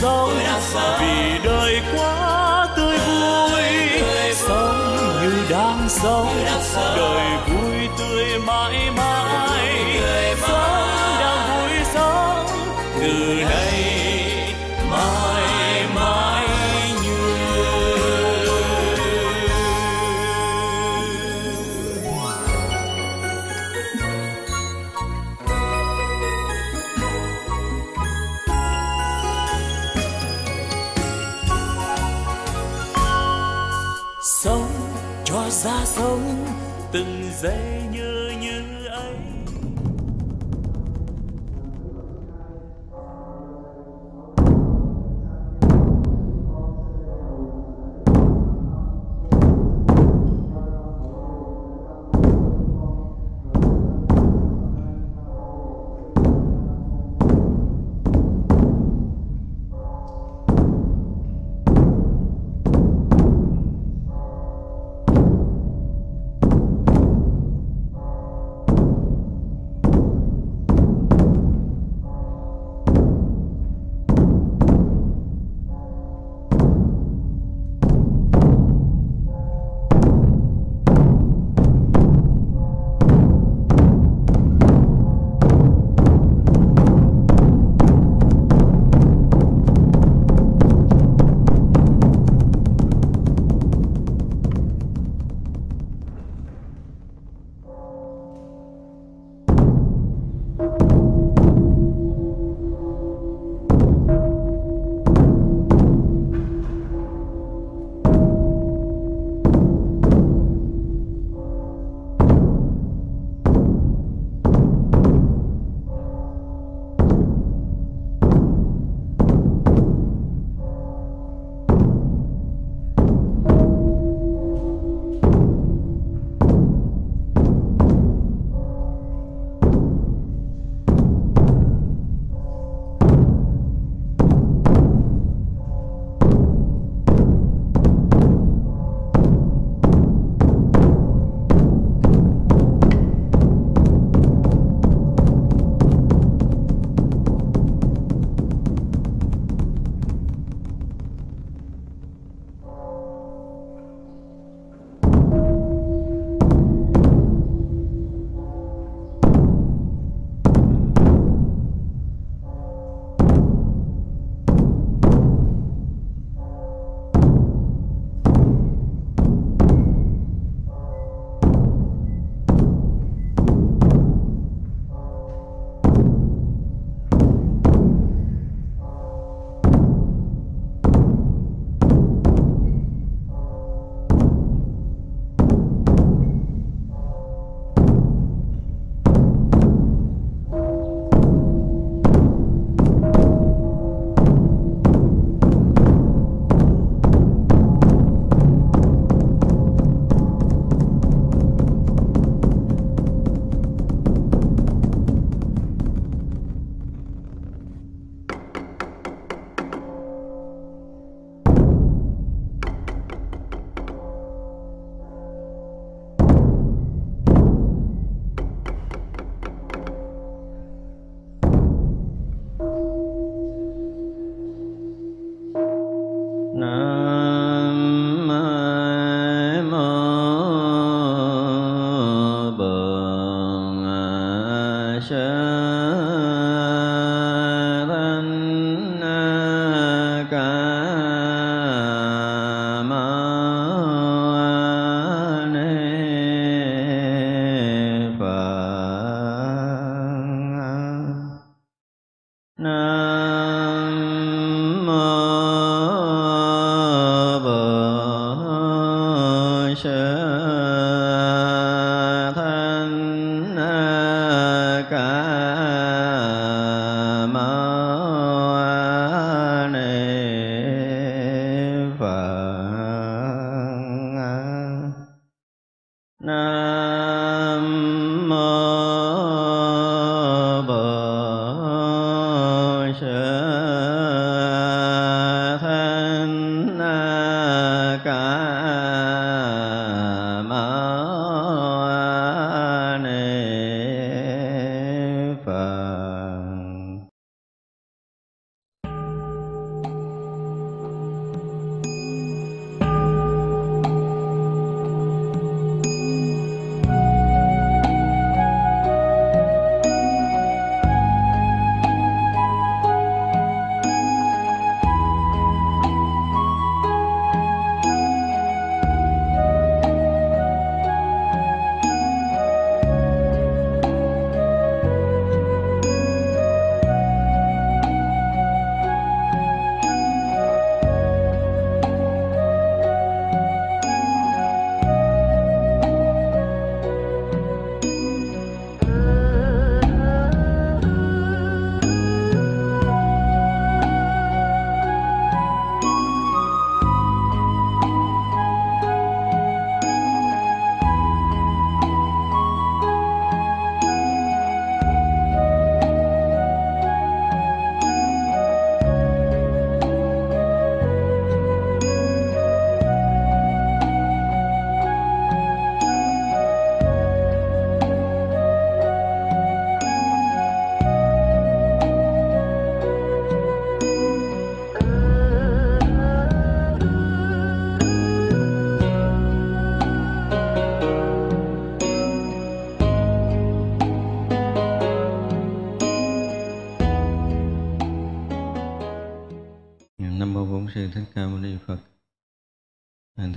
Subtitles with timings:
[0.00, 0.30] sống
[1.00, 3.62] vì đời quá tươi vui
[4.34, 6.28] sống như đang sống.
[6.96, 7.55] Đời vui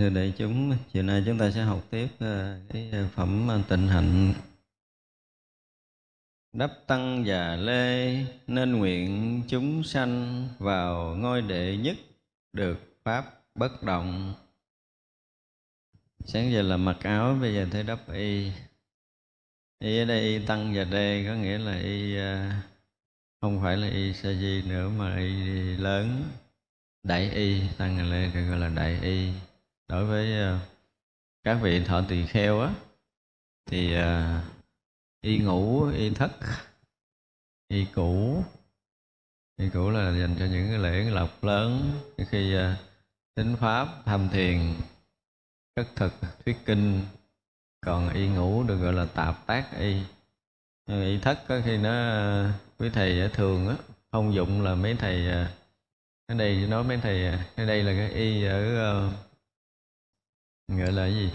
[0.10, 3.48] À, thưa đại chúng, chiều nay chúng ta sẽ học tiếp ờ, cái ờ, phẩm
[3.48, 4.34] ờ, tịnh hạnh.
[6.54, 8.16] Đắp tăng và lê
[8.48, 11.98] nên nguyện chúng sanh vào ngôi đệ nhất
[12.54, 14.34] được pháp bất động.
[16.26, 18.52] Sáng giờ là mặc áo bây giờ thấy đắp y.
[19.80, 22.16] Y ở đây y tăng và đê có nghĩa là y
[23.42, 25.34] không phải là y sa di nữa mà y
[25.78, 26.24] lớn.
[27.04, 29.30] Đại y tăng và lê được gọi là đại y
[29.90, 30.60] đối với ờ,
[31.44, 32.74] các vị thọ tỳ kheo á,
[33.66, 34.42] thì ờ,
[35.22, 36.32] y ngủ, y thất,
[37.68, 38.44] y cũ.
[39.58, 42.76] Y cũ là dành cho những cái lễ lộc lớn khi ờ,
[43.36, 44.76] tính pháp, tham thiền
[45.76, 46.14] cất thực,
[46.46, 47.02] thuyết kinh.
[47.82, 50.02] Còn y ngủ được gọi là tạp tác y.
[50.88, 51.92] Y thất có khi nó
[52.78, 53.76] quý thầy thường á
[54.12, 55.28] thông dụng là mấy thầy
[56.28, 59.10] ở đây nói mấy thầy ở đây là cái y ở
[60.78, 61.32] gọi là cái gì?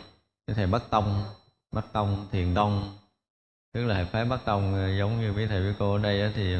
[0.46, 1.24] Cái thầy bắc tông
[1.72, 2.98] bắc tông thiền đông
[3.74, 6.56] tức là phái bắc tông ờ, giống như mấy thầy với cô ở đây thì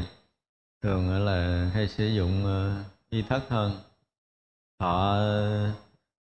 [0.82, 3.80] thường là hay sử dụng ờ, y thất hơn.
[4.80, 5.70] Họ ờ,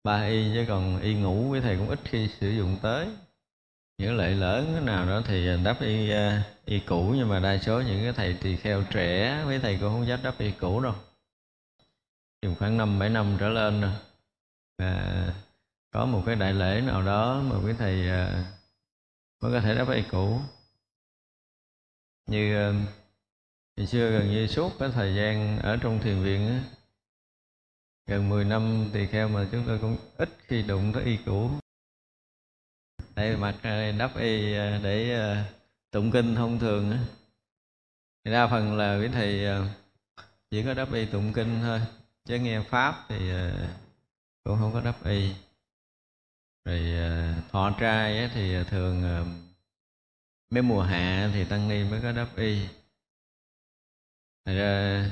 [0.04, 3.08] ba y chứ còn y ngủ với thầy cũng ít khi sử dụng tới.
[3.98, 6.12] Những lệ lớn nào đó thì đắp y
[6.66, 9.90] y cũ nhưng mà đa số những cái thầy tỳ kheo trẻ với thầy cũng
[9.90, 10.94] không dám đắp y cũ đâu.
[12.42, 13.92] Chừng khoảng năm bảy năm trở lên rồi
[14.78, 15.34] à,
[15.92, 18.44] có một cái đại lễ nào đó mà quý thầy ờ,
[19.42, 20.40] mới có thể đáp y cũ.
[22.28, 22.74] Như ờ,
[23.78, 26.64] ngày xưa gần như suốt cái thời gian ở trong thiền viện á,
[28.08, 31.50] gần 10 năm tỳ kheo mà chúng tôi cũng ít khi đụng tới y cũ.
[33.16, 33.56] Đây mặc
[33.98, 35.44] đắp y để ờ,
[35.92, 36.98] tụng kinh thông thường
[38.26, 39.46] thì đa phần là quý thầy
[40.52, 41.82] chỉ có đắp y tụng kinh thôi.
[42.26, 43.32] Chứ nghe pháp thì
[44.44, 45.34] cũng không có đắp y
[46.66, 49.26] rồi ờ, thọ trai thì ờ, thường ờ,
[50.50, 52.68] mấy mùa hạ thì tăng ni mới có đắp y.
[54.46, 55.06] Thật ra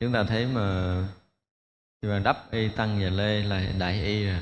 [0.00, 0.96] chúng ta thấy mà
[2.02, 4.40] khi mà đắp y tăng và lê là đại y rồi.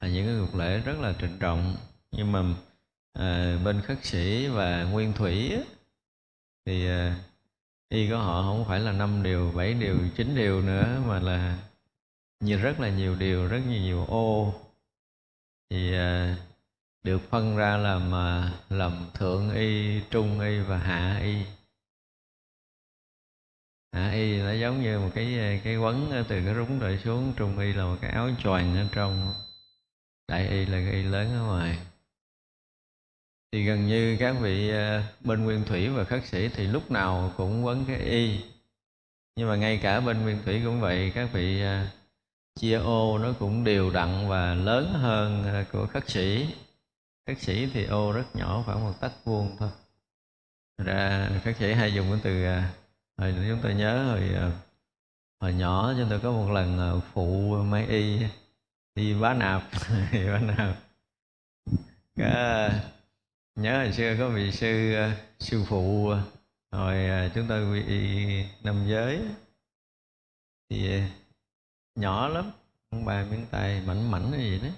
[0.00, 1.76] Là những cái cuộc lễ rất là trịnh trọng.
[2.12, 2.42] Nhưng mà
[3.12, 5.58] à, bên khất sĩ và nguyên thủy
[6.66, 7.16] thì à,
[7.88, 11.58] y của họ không phải là năm điều bảy điều chín điều nữa mà là
[12.40, 14.54] nhiều rất là nhiều điều rất nhiều, nhiều ô
[15.70, 16.36] thì à,
[17.02, 18.12] được phân ra làm
[18.68, 21.36] làm thượng y, trung y và hạ y.
[23.92, 27.32] Hạ y nó giống như một cái à, cái quấn từ cái rúng rồi xuống,
[27.36, 29.32] trung y là một cái áo choàng ở trong,
[30.28, 31.78] đại y là cái y lớn ở ngoài.
[33.52, 37.32] Thì gần như các vị à, bên nguyên thủy và khất sĩ thì lúc nào
[37.36, 38.44] cũng quấn cái y.
[39.36, 41.62] Nhưng mà ngay cả bên nguyên thủy cũng vậy, các vị
[42.60, 46.54] chia ô nó cũng đều đặn và lớn hơn ờ, của khất sĩ.
[47.26, 49.70] Khất sĩ thì ô rất nhỏ khoảng một tấc vuông thôi.
[50.78, 52.62] Ra khất sĩ hay dùng cái từ ờ,
[53.16, 54.50] hồi chúng tôi nhớ hồi ờ,
[55.40, 58.18] hồi nhỏ chúng tôi có một lần phụ máy y
[58.94, 59.62] đi bá nạp
[60.12, 60.76] đi bá nạp.
[62.16, 62.70] Cái,
[63.56, 64.94] nhớ hồi xưa có vị sư
[65.40, 66.14] sư phụ
[66.70, 69.20] hồi chúng tôi bị năm giới.
[70.70, 71.02] Thì
[71.94, 72.50] nhỏ lắm
[72.90, 74.68] ông ba miếng tay mảnh mảnh cái gì đó.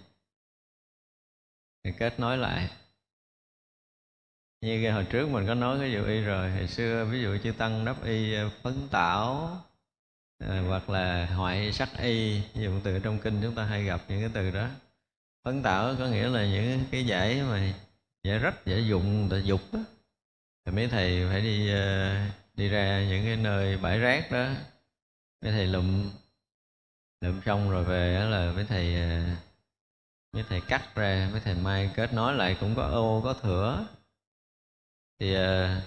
[1.85, 2.71] Thì kết nối lại.
[4.61, 7.39] Như cái hồi trước mình có nói cái vụ y rồi hồi xưa ví dụ
[7.43, 9.51] chư tăng đắp y ờ, phấn tảo
[10.39, 14.21] à, hoặc là hoại sắc y dùng từ trong kinh chúng ta hay gặp những
[14.21, 14.69] cái từ đó.
[15.45, 17.75] Phấn tạo có nghĩa là những cái giải mà
[18.25, 19.79] giải rách giải dụng ta dục đó.
[20.65, 22.17] thì mấy thầy phải đi ờ,
[22.55, 24.49] đi ra những cái nơi bãi rác đó.
[25.43, 26.11] Mấy thầy lụm
[27.21, 29.37] lượm xong rồi về đó là mấy thầy với
[30.33, 33.87] mấy thầy cắt ra mấy thầy mai kết nối lại cũng có ô có thửa.
[35.19, 35.81] Thì ờ,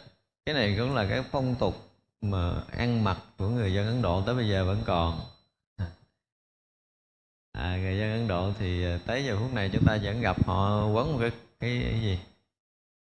[0.45, 1.75] cái này cũng là cái phong tục
[2.21, 5.21] mà ăn mặc của người dân Ấn Độ tới bây giờ vẫn còn.
[7.51, 10.45] À, người dân Ấn Độ thì ờ, tới giờ phút này chúng ta vẫn gặp
[10.45, 12.19] họ quấn một cái cái, cái gì?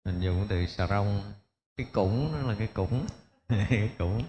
[0.05, 1.33] Mình dùng từ xà rong
[1.77, 3.07] cái củng nó là cái củng
[3.49, 4.25] cái củng.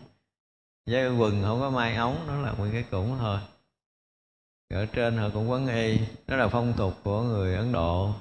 [0.86, 3.40] Với quần không có mai ống nó là nguyên cái củng thôi
[4.74, 5.98] ở trên họ cũng quấn y
[6.28, 8.14] đó là phong tục của người Ấn Độ.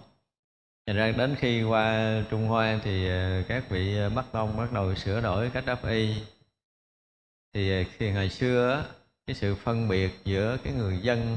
[0.87, 4.73] Thành ra đến khi qua Trung Hoa thì ờ, các vị ờ, Bắc Tông bắt
[4.73, 6.15] đầu sửa đổi cách đắp y.
[7.55, 8.85] Thì ờ, khi ngày xưa
[9.27, 11.37] cái sự phân biệt giữa cái người dân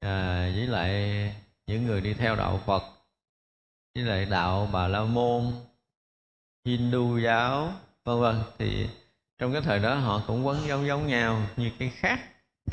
[0.00, 1.34] à, với lại
[1.66, 2.82] những người đi theo đạo Phật
[3.94, 5.52] với lại đạo Bà La Môn
[6.64, 7.72] Hindu giáo
[8.04, 8.36] vân vân.
[8.58, 8.88] Thì
[9.38, 12.20] trong cái thời đó họ cũng quấn giống giống nhau như cái khác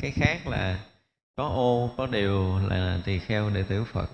[0.00, 0.91] cái khác là
[1.36, 4.10] có ô có điều là tỳ kheo đệ tử phật.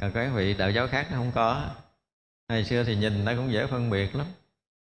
[0.00, 1.70] Còn các vị đạo giáo khác nó không có.
[2.48, 4.26] Ngày xưa thì nhìn nó cũng dễ phân biệt lắm.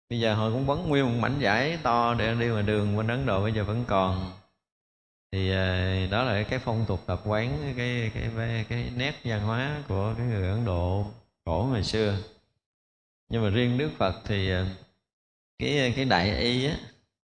[0.09, 3.07] Bây giờ họ cũng vẫn nguyên một mảnh giải to để đi ngoài đường bên
[3.07, 4.31] ấn độ bây giờ vẫn còn.
[5.31, 9.41] Thì ờ, đó là cái phong tục tập quán cái cái cái, cái nét văn
[9.41, 11.05] hóa của cái người ấn độ
[11.45, 12.17] cổ ngày xưa.
[13.29, 14.65] Nhưng mà riêng đức phật thì ờ,
[15.59, 16.77] cái cái đại y á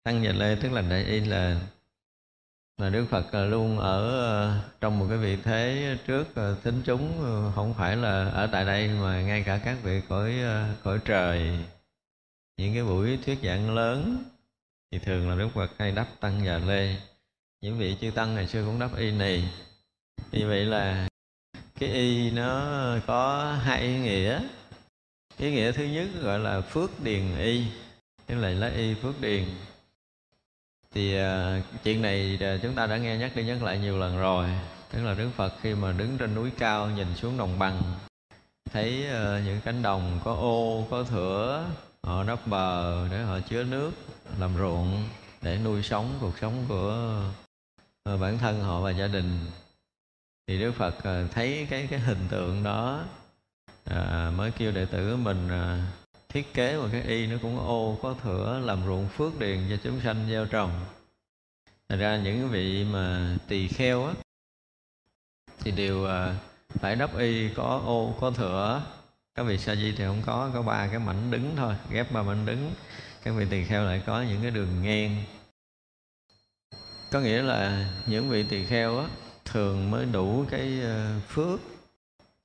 [0.03, 1.61] tăng và lê tức là đại y là
[2.81, 6.81] là đức phật à, luôn ở à, trong một cái vị thế trước à, tính
[6.85, 7.11] chúng
[7.55, 10.33] không phải là ở tại đây mà ngay cả các vị cõi
[10.83, 11.51] cõi trời.
[12.57, 14.23] Những cái buổi thuyết giảng lớn
[14.91, 16.95] thì thường là đức phật hay đắp tăng già lê.
[17.61, 19.49] Những vị chư tăng ngày xưa cũng đắp y này
[20.31, 21.07] như vậy là
[21.79, 22.61] cái y nó
[23.07, 24.41] có hai ý nghĩa.
[25.37, 27.65] Ý nghĩa thứ nhất gọi là phước điền y,
[28.25, 29.45] tức là lá y phước điền
[30.91, 34.17] thì à, chuyện này à, chúng ta đã nghe nhắc đi nhắc lại nhiều lần
[34.17, 34.49] rồi.
[34.91, 37.81] Tức là đức phật khi mà đứng trên núi cao nhìn xuống đồng bằng
[38.71, 41.65] thấy à, những cánh đồng có ô có thửa
[42.03, 43.91] họ đắp bờ để họ chứa nước
[44.39, 45.03] làm ruộng
[45.41, 47.21] để nuôi sống cuộc sống của
[48.05, 49.39] bản thân họ và gia đình.
[50.47, 50.95] Thì Đức Phật
[51.31, 53.03] thấy cái cái hình tượng đó
[53.85, 55.87] à, mới kêu đệ tử mình à,
[56.33, 59.77] thiết kế một cái y nó cũng ô có thửa làm ruộng phước điền cho
[59.83, 60.71] chúng sanh gieo trồng.
[61.89, 64.13] Thật ra những vị mà tỳ kheo á
[65.59, 66.35] thì đều à,
[66.69, 68.83] phải đắp y có ô có thửa.
[69.35, 72.23] Các vị sa di thì không có có ba cái mảnh đứng thôi ghép ba
[72.23, 72.73] mảnh đứng.
[73.23, 75.23] Các vị tỳ kheo lại có những cái đường ngang.
[77.11, 79.07] Có nghĩa là những vị tỳ kheo á,
[79.45, 81.59] thường mới đủ cái à, phước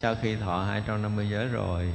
[0.00, 1.92] sau khi thọ 250 giới rồi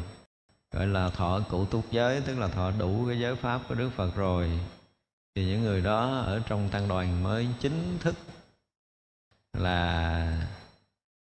[0.72, 3.90] gọi là thọ cụ túc giới tức là thọ đủ cái giới pháp của Đức
[3.96, 4.60] Phật rồi.
[5.36, 8.16] Thì những người đó ở trong tăng đoàn mới chính thức
[9.54, 10.48] là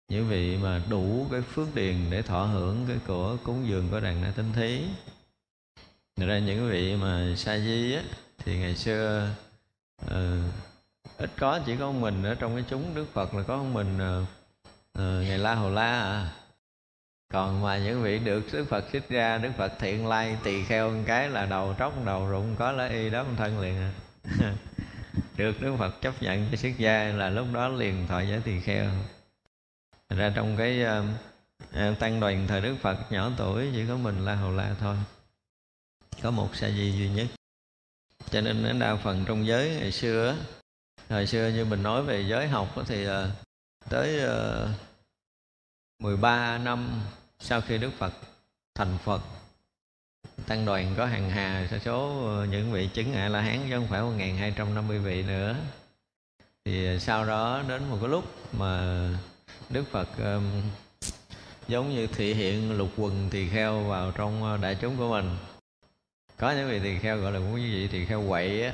[0.09, 4.01] những vị mà đủ cái phước điền để thọ hưởng cái của cúng dường của
[4.01, 4.85] đàn na tinh thí.
[6.17, 8.03] Thật ra những vị mà sa di á
[8.39, 9.29] thì ngày xưa
[10.07, 10.11] uh,
[11.19, 14.29] ít có chỉ có mình ở trong cái chúng đức phật là có mình uh,
[14.99, 16.40] uh, ngày la hồ la à
[17.33, 20.91] còn mà những vị được đức phật xích ra đức phật thiện lai tỳ kheo
[20.91, 23.77] một cái là đầu tróc đầu rụng có lá y đó thân liền.
[23.77, 23.93] À.
[25.37, 28.61] được đức phật chấp nhận cho xuất gia là lúc đó liền thọ giới tỳ
[28.61, 28.91] kheo.
[30.09, 31.13] Thật ra trong cái um,
[31.63, 34.97] uh, tăng đoàn thời đức phật nhỏ tuổi chỉ có mình la hầu la thôi.
[36.23, 37.27] Có một sa di duy nhất.
[38.31, 40.37] Cho nên đa phần trong giới ngày xưa
[41.09, 43.13] hồi xưa như mình nói về giới học thì uh,
[43.89, 44.69] tới uh,
[46.01, 47.01] 13 năm
[47.41, 48.13] sau khi Đức Phật
[48.75, 49.21] thành Phật
[50.47, 53.87] tăng đoàn có hàng hà số ờ, những vị chứng a la hán chứ không
[53.87, 55.57] phải 1250 vị nữa.
[56.65, 59.09] Thì sau đó đến một cái lúc mà
[59.71, 60.63] Đức Phật um,
[61.69, 65.37] giống như thị hiện lục quần tỳ kheo vào trong ờ, đại chúng của mình.
[66.37, 68.73] Có những vị tỳ kheo gọi là cũng như vị tỳ kheo quậy á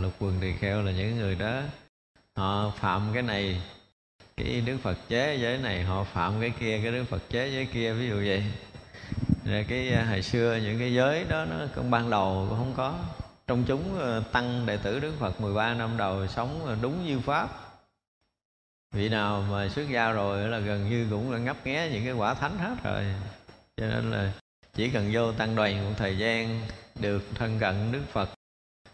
[0.00, 1.62] lục quần tỳ kheo là những người đó.
[2.36, 3.60] Họ phạm cái này
[4.36, 7.66] cái đức phật chế giới này, họ phạm cái kia, cái đức phật chế giới
[7.66, 8.44] kia, ví dụ vậy.
[9.44, 12.74] Rồi cái à, hồi xưa những cái giới đó, nó cũng ban đầu cũng không
[12.76, 12.98] có.
[13.46, 17.48] Trong chúng à, tăng đệ tử đức phật 13 năm đầu sống đúng như pháp.
[18.94, 22.12] Vị nào mà xuất gia rồi là gần như cũng là ngấp nghé những cái
[22.12, 23.04] quả thánh hết rồi.
[23.76, 24.32] Cho nên là
[24.74, 26.60] chỉ cần vô tăng đoàn một thời gian,
[27.00, 28.28] được thân cận đức phật,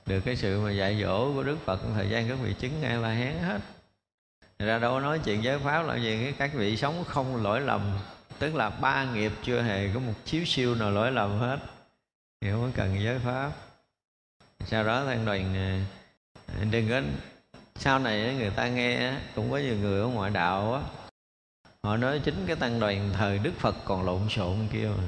[0.07, 2.81] được cái sự mà dạy dỗ của đức phật một thời gian các vị chứng
[2.81, 3.61] ngay la hán hết
[4.67, 7.99] ra đâu nói chuyện giới pháp là gì các vị sống không lỗi lầm.
[8.39, 11.59] Tức là ba nghiệp chưa hề có một chiếu siêu nào lỗi lầm hết.
[12.41, 13.51] Thì không cần giới pháp
[14.67, 15.55] sau đó tăng đoàn
[16.47, 17.01] ờ, đừng có
[17.77, 20.81] sau này người ta nghe cũng có nhiều người ở ngoại đạo á,
[21.83, 25.05] họ nói chính cái tăng đoàn thời đức phật còn lộn xộn kia mà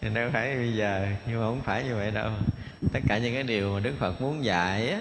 [0.00, 2.30] thì đâu phải bây giờ, nhưng mà không phải như vậy đâu.
[2.92, 5.00] Tất cả những cái điều mà đức phật muốn dạy á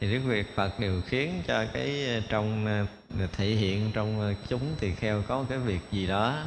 [0.00, 4.34] thì đức việt phật đều khiến cho cái ờ, trong ờ, thể hiện trong ờ,
[4.48, 6.44] chúng tỳ kheo có cái việc gì đó.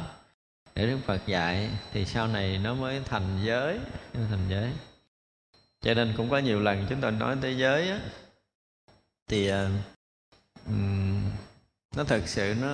[0.74, 3.78] Để đức phật dạy thì sau này nó mới thành giới
[4.14, 4.72] thành giới.
[5.80, 7.98] Cho nên cũng có nhiều lần chúng tôi nói tới giới á
[9.28, 9.48] thì
[10.66, 11.30] um,
[11.96, 12.68] nó thực sự nó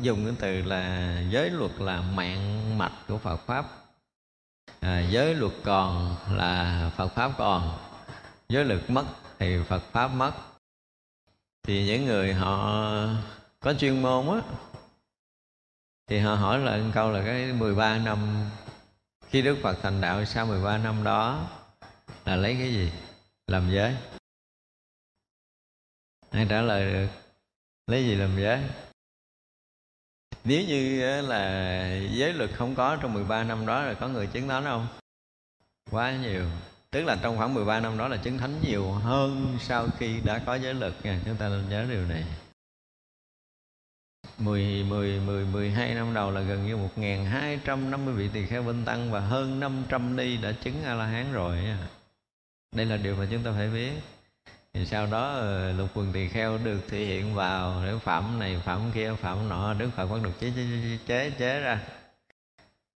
[0.00, 3.66] dùng cái từ là giới luật là mạng mạch của Phật pháp.
[4.80, 7.78] À, giới luật còn là Phật pháp còn
[8.48, 9.04] giới luật mất
[9.38, 10.32] thì Phật pháp mất.
[11.62, 12.82] Thì những người họ
[13.60, 14.40] có chuyên môn á,
[16.06, 18.50] thì họ hỏi lại một câu là cái 13 năm,
[19.26, 21.50] khi Đức Phật thành đạo sau 13 năm đó
[22.24, 22.92] là lấy cái gì?
[23.46, 23.96] Làm giới.
[26.30, 27.08] Ai trả lời được?
[27.86, 28.62] Lấy gì làm giới?
[30.44, 34.48] Nếu như là giới luật không có trong 13 năm đó là có người chứng
[34.48, 34.88] thánh không?
[35.90, 36.44] Quá nhiều
[36.90, 40.38] tức là trong khoảng 13 năm đó là chứng thánh nhiều hơn sau khi đã
[40.46, 41.20] có giới lực nha.
[41.24, 42.24] Chúng ta nên nhớ điều này.
[44.38, 49.10] 10, 10, 10, 12 năm đầu là gần như 1.250 vị tỳ kheo vinh tăng
[49.10, 51.58] và hơn 500 ni đã chứng A-la-hán rồi
[52.72, 53.92] đây là điều mà chúng ta phải biết.
[54.74, 58.62] Thì sau đó ờ, lục quần tỳ kheo được thể hiện vào để phẩm này
[58.64, 61.80] phẩm kia phẩm nọ đức phật bắt được chế chế chế, chế, chế ra.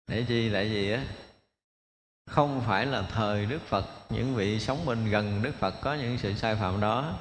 [0.08, 0.50] Để chi?
[0.50, 1.04] Lại gì á
[2.30, 6.18] không phải là thời đức phật, những vị sống bên gần đức phật có những
[6.18, 7.20] sự sai phạm đó.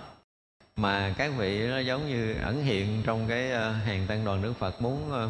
[0.76, 4.52] Mà các vị nó giống như ẩn hiện trong cái ờ, hàng tăng đoàn đức
[4.52, 5.28] phật muốn ờ,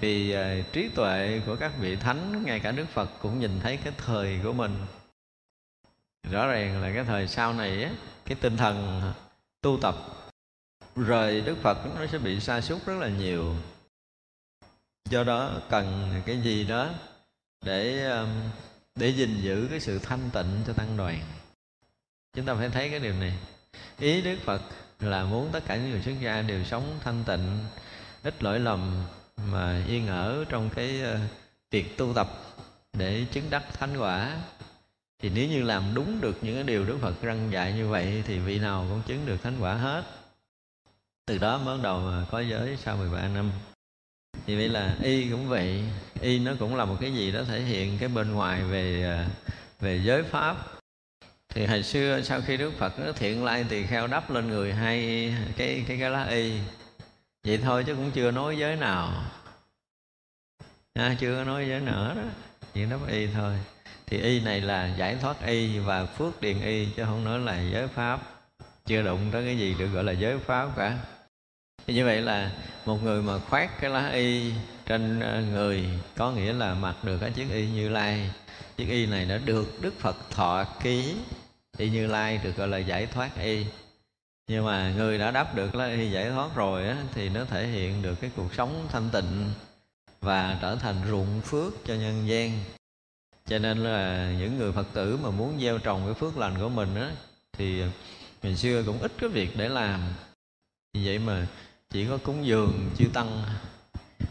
[0.00, 3.76] vì ờ, trí tuệ của các vị thánh, ngay cả đức phật cũng nhìn thấy
[3.76, 4.76] cái thời của mình.
[6.30, 7.90] Rõ ràng là cái thời sau này á,
[8.24, 9.02] cái tinh thần
[9.60, 9.94] tu tập,
[10.96, 13.54] rời đức phật nó sẽ bị sa sút rất là nhiều.
[15.10, 16.90] Do đó cần cái gì đó
[17.62, 18.28] để um,
[18.96, 21.20] để gìn giữ cái sự thanh tịnh cho tăng đoàn.
[22.34, 23.32] Chúng ta phải thấy cái điều này.
[23.98, 24.62] Ý đức phật
[25.00, 27.58] là muốn tất cả những người xuất gia đều sống thanh tịnh,
[28.22, 29.04] ít lỗi lầm
[29.46, 31.18] mà yên ở trong cái ờ,
[31.70, 32.28] việc tu tập
[32.92, 34.40] để chứng đắc thánh quả.
[35.18, 38.22] Thì nếu như làm đúng được những cái điều Đức Phật răng dạy như vậy
[38.26, 40.04] thì vị nào cũng chứng được thánh quả hết.
[41.26, 43.50] Từ đó mới bắt đầu mà có giới sau 13 năm
[44.48, 45.84] thì vậy là y cũng vậy.
[46.20, 49.26] Y nó cũng là một cái gì đó thể hiện cái bên ngoài về à,
[49.80, 50.56] về giới pháp.
[51.48, 54.72] Thì hồi xưa sau khi Đức Phật nó thiện lai tỳ kheo đắp lên người
[54.72, 54.98] hai
[55.56, 56.52] cái cái cái lá y.
[57.46, 59.22] Vậy thôi chứ cũng chưa nói giới nào.
[60.94, 62.22] À, chưa nói giới nữa đó
[62.74, 63.54] chỉ đắp y thôi.
[64.06, 67.60] Thì y này là giải thoát y và phước điền y chứ không nói là
[67.72, 68.20] giới pháp.
[68.86, 70.98] Chưa đụng tới cái gì được gọi là giới pháp cả
[71.88, 72.50] thì như vậy là
[72.86, 74.52] một người mà khoác cái lá y
[74.86, 75.84] trên ờ, người
[76.16, 78.30] có nghĩa là mặc được cái chiếc y như lai.
[78.76, 81.14] Chiếc y này đã được đức phật thọ ký
[81.78, 83.66] y như lai được gọi là giải thoát y.
[84.48, 87.66] Nhưng mà người đã đắp được lá y giải thoát rồi á, thì nó thể
[87.66, 89.50] hiện được cái cuộc sống thanh tịnh
[90.20, 92.52] và trở thành ruộng phước cho nhân gian.
[93.46, 96.68] Cho nên là những người phật tử mà muốn gieo trồng cái phước lành của
[96.68, 97.10] mình á
[97.52, 97.82] thì
[98.42, 100.00] ngày xưa cũng ít cái việc để làm.
[100.94, 101.46] Vì vậy mà
[101.90, 103.42] chỉ có cúng dường chư tăng.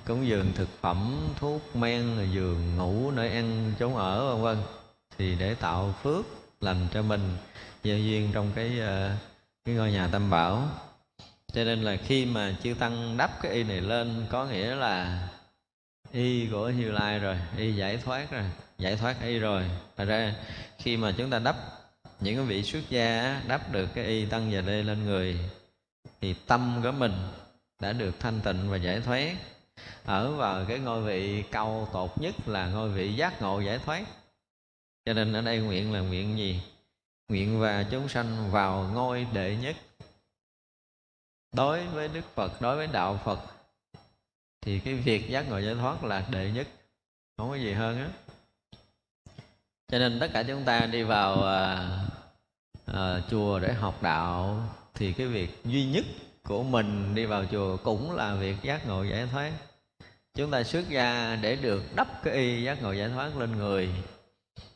[0.06, 4.66] Cúng dường thực phẩm, thuốc men, rồi giường ngủ, nơi ăn chốn ở, vân vân.
[5.18, 6.26] Thì để tạo phước
[6.62, 7.38] lành cho mình.
[7.84, 9.12] Gieo duyên trong cái ờ,
[9.66, 10.70] cái ngôi nhà tam bảo.
[11.54, 15.28] Cho nên là khi mà chư tăng đắp cái y này lên, có nghĩa là
[16.12, 18.44] y của như lai rồi, y giải thoát rồi,
[18.78, 19.64] giải thoát y rồi.
[19.98, 20.34] Thật ra,
[20.78, 21.56] khi mà chúng ta đắp
[22.20, 25.40] những cái vị xuất gia đắp được cái y tăng và đê lên người,
[26.22, 27.14] thì tâm của mình
[27.80, 29.36] đã được thanh tịnh và giải thoát.
[30.06, 34.06] Ở vào cái ngôi vị cao tột nhất là ngôi vị giác ngộ giải thoát.
[35.06, 36.62] Cho nên ở đây nguyện là nguyện gì?
[37.28, 39.76] Nguyện và chúng sanh vào ngôi đệ nhất.
[41.52, 43.40] Đối với đức phật đối với đạo phật
[44.62, 46.68] thì cái việc giác ngộ giải thoát là đệ nhất.
[47.38, 48.10] Không có gì hơn á.
[49.88, 52.00] Cho nên tất cả chúng ta đi vào à,
[52.86, 54.64] à, chùa để học đạo
[54.94, 56.06] thì cái việc duy nhất
[56.48, 59.52] của mình đi vào chùa cũng là việc giác ngộ giải thoát.
[60.34, 63.90] Chúng ta xuất gia để được đắp cái y giác ngộ giải thoát lên người.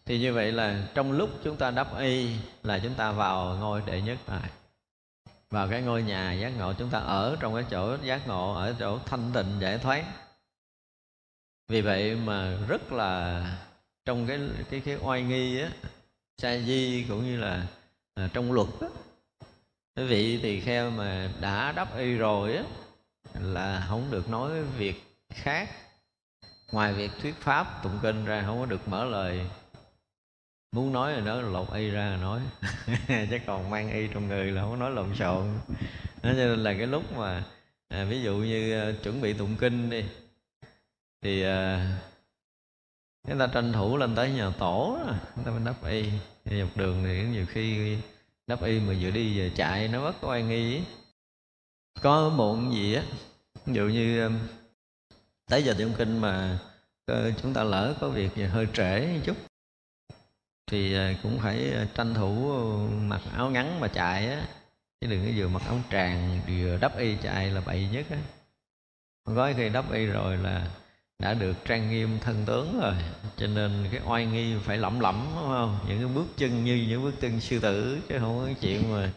[0.06, 3.82] Thì như vậy là trong lúc chúng ta đắp y là chúng ta vào ngôi
[3.86, 4.50] đệ nhất tại.
[5.50, 8.76] vào cái ngôi nhà giác ngộ chúng ta ở trong cái chỗ giác ngộ ở
[8.80, 10.06] chỗ thanh tịnh giải thoát.
[11.68, 13.44] Vì vậy mà rất là
[14.06, 15.70] trong cái cái cái oai nghi á
[16.38, 17.68] sa di cũng như là
[18.16, 18.88] à, trong luật á
[19.96, 22.64] Quý vị tỳ kheo mà đã đắp y rồi á
[23.40, 25.70] là không được nói việc khác.
[26.72, 29.42] Ngoài việc thuyết pháp tụng kinh ra không có được mở lời.
[30.72, 32.42] Muốn nói rồi đó lột y ra nói.
[33.08, 35.48] Chứ còn mang y trong người là không có nói lộn xộn.
[36.24, 37.44] Cho nên là cái lúc mà
[37.88, 40.06] à, ví dụ như uh, chuẩn bị tụng kinh đi
[41.22, 41.88] thì à,
[43.24, 45.00] uh, chúng ta tranh thủ lên tới nhà tổ
[45.36, 46.10] chúng ta mới đắp y.
[46.46, 47.98] Dọc đường thì nhiều khi
[48.48, 50.82] đắp y mà vừa đi vừa chạy, nó mất oai nghi.
[52.02, 53.04] Có muộn gì á,
[53.66, 54.40] ví dụ như um,
[55.50, 56.60] tới giờ tụng kinh mà
[57.06, 59.38] ờ, chúng ta lỡ có việc gì hơi trễ một chút.
[60.72, 62.52] Thì ờ, cũng phải ờ, tranh thủ
[62.90, 64.48] mặc áo ngắn mà chạy á.
[65.02, 68.18] Chứ đừng có vừa mặc áo tràng vừa đắp y chạy là bậy nhất á.
[69.24, 70.68] Có khi đắp y rồi là
[71.22, 72.94] đã được trang nghiêm thân tướng rồi.
[73.38, 75.80] Cho nên cái oai nghi phải lẩm lẩm đúng không?
[75.88, 79.12] Những cái bước chân như những bước chân sư tử, chứ không có chuyện mà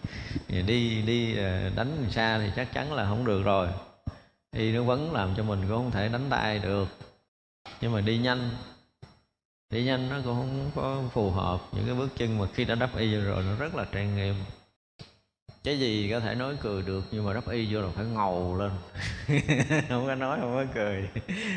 [0.67, 3.69] đi đi ờ, đánh xa thì chắc chắn là không được rồi.
[4.53, 6.88] Đi nó vẫn làm cho mình cũng không thể đánh tay được.
[7.81, 8.51] Nhưng mà đi nhanh.
[9.71, 11.61] Đi nhanh nó cũng không có phù hợp.
[11.73, 14.35] Những cái bước chân mà khi đã đắp y rồi, nó rất là trang nghiêm
[15.64, 18.57] cái gì có thể nói cười được, nhưng mà đắp y vô là phải ngầu
[18.57, 18.70] lên.
[19.88, 21.09] Không có nói, không có cười.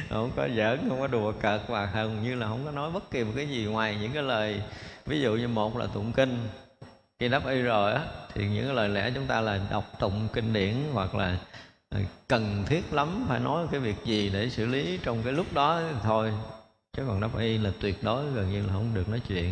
[0.10, 3.12] Không có giỡn, không có đùa cợt và hầu như là không có nói bất
[3.12, 4.62] kỳ một cái gì ngoài những cái lời.
[5.06, 6.48] Ví dụ như một là tụng kinh.
[7.20, 8.02] Khi đắp y rồi á,
[8.34, 11.38] thì những cái lời lẽ chúng ta là đọc tụng kinh điển hoặc là
[11.90, 15.54] ờ, cần thiết lắm, phải nói cái việc gì để xử lý trong cái lúc
[15.54, 16.34] đó thôi.
[16.98, 19.52] Chứ còn đắp y là tuyệt đối gần như là không được nói chuyện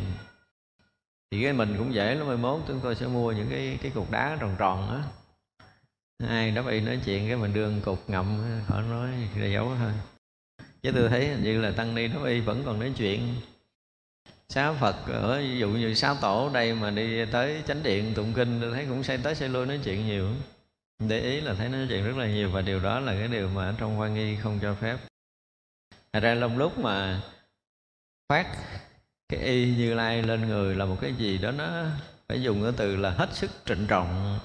[1.31, 3.91] thì cái mình cũng dễ lắm, mai mốt chúng tôi sẽ mua những cái cái
[3.91, 5.03] cục đá tròn tròn á.
[6.27, 9.91] Ai đó bị nói chuyện cái mình đưa cục ngậm, họ nói ra dấu thôi.
[10.81, 13.35] Chứ tôi thấy hình như là tăng ni đắp y vẫn còn nói chuyện.
[14.49, 18.33] Xá phật ở, ví dụ như xá tổ đây mà đi tới chánh điện tụng
[18.33, 20.29] kinh, tôi thấy cũng xây tới xây lui nói chuyện nhiều.
[20.99, 23.49] Để ý là thấy nói chuyện rất là nhiều và điều đó là cái điều
[23.49, 24.97] mà trong hoa nghi không cho phép.
[26.13, 27.21] Thật ra lông lúc mà
[28.29, 28.47] phát
[29.29, 31.83] cái y như lai lên người là một cái gì đó nó
[32.27, 34.39] phải dùng cái từ là hết sức trịnh trọng.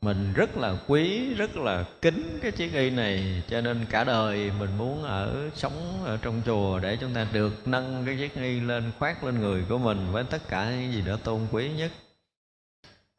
[0.00, 4.50] Mình rất là quý, rất là kính cái chiếc y này, cho nên cả đời
[4.58, 8.60] mình muốn ở, sống ở trong chùa để chúng ta được nâng cái chiếc y
[8.60, 11.92] lên, khoác lên người của mình với tất cả những gì đó tôn quý nhất.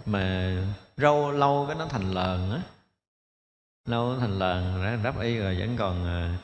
[0.05, 0.55] Mà
[0.97, 2.61] râu lâu cái nó thành lờn á.
[3.85, 6.37] Lâu nó thành lờn ra đắp y rồi vẫn còn à,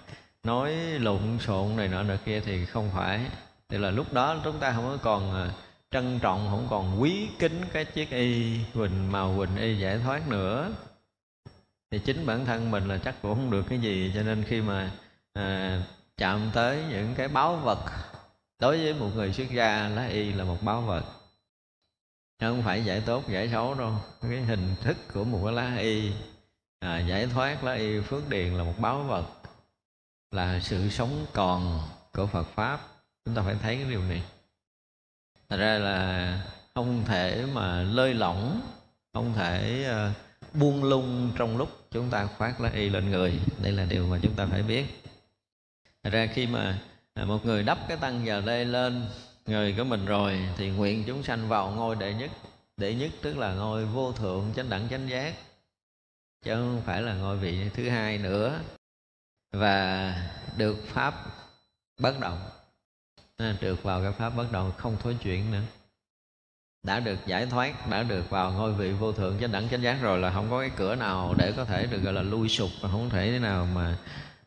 [0.43, 3.25] nói lộn xộn này nọ nọ kia thì không phải
[3.71, 5.51] thì là lúc đó chúng ta không có còn ờ,
[5.91, 10.27] trân trọng không còn quý kính cái chiếc y quỳnh màu quỳnh y giải thoát
[10.27, 10.71] nữa.
[11.91, 14.61] Thì chính bản thân mình là chắc cũng không được cái gì cho nên khi
[14.61, 14.91] mà
[15.33, 15.81] à,
[16.17, 17.79] chạm tới những cái báu vật
[18.59, 21.03] đối với một người xuất gia lá y là một báu vật.
[22.39, 23.93] Không phải giải tốt giải xấu đâu.
[24.21, 26.11] Cái hình thức của một cái lá y
[26.79, 29.25] à, giải thoát lá y phước điền là một báu vật
[30.31, 31.79] là sự sống còn
[32.13, 32.90] của Phật pháp
[33.25, 34.23] chúng ta phải thấy cái điều này.
[35.49, 36.43] Thật ra là
[36.75, 38.61] không thể mà lơi lỏng
[39.13, 43.39] không thể uh, buông lung trong lúc chúng ta khoác lá y lên người.
[43.63, 44.85] Đây là điều mà chúng ta phải biết.
[46.03, 46.81] Thật ra khi mà
[47.13, 49.05] à, một người đắp cái tăng giờ đây lên
[49.45, 52.31] người của mình rồi thì nguyện chúng sanh vào ngôi đệ nhất.
[52.77, 55.33] Đệ nhất tức là ngôi vô thượng chánh đẳng chánh giác
[56.41, 58.59] chứ không phải là ngôi vị thứ hai nữa
[59.51, 60.15] và
[60.57, 61.13] được pháp
[61.99, 62.39] bất động.
[63.41, 65.61] Ờ, được vào cái pháp bất động không thối chuyển nữa.
[66.83, 69.97] Đã được giải thoát, đã được vào ngôi vị vô thượng chánh đẳng chánh giác
[70.01, 72.69] rồi là không có cái cửa nào để có thể được, gọi là, lui sụp
[72.81, 73.97] và không thể thế nào mà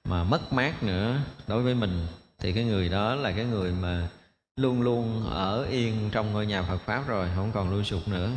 [0.04, 1.20] mà mất mát nữa.
[1.46, 2.06] Đối với mình
[2.38, 4.08] thì cái người đó là cái người mà
[4.56, 8.30] luôn luôn ở yên trong ngôi nhà Phật pháp rồi, không còn lui sụp nữa.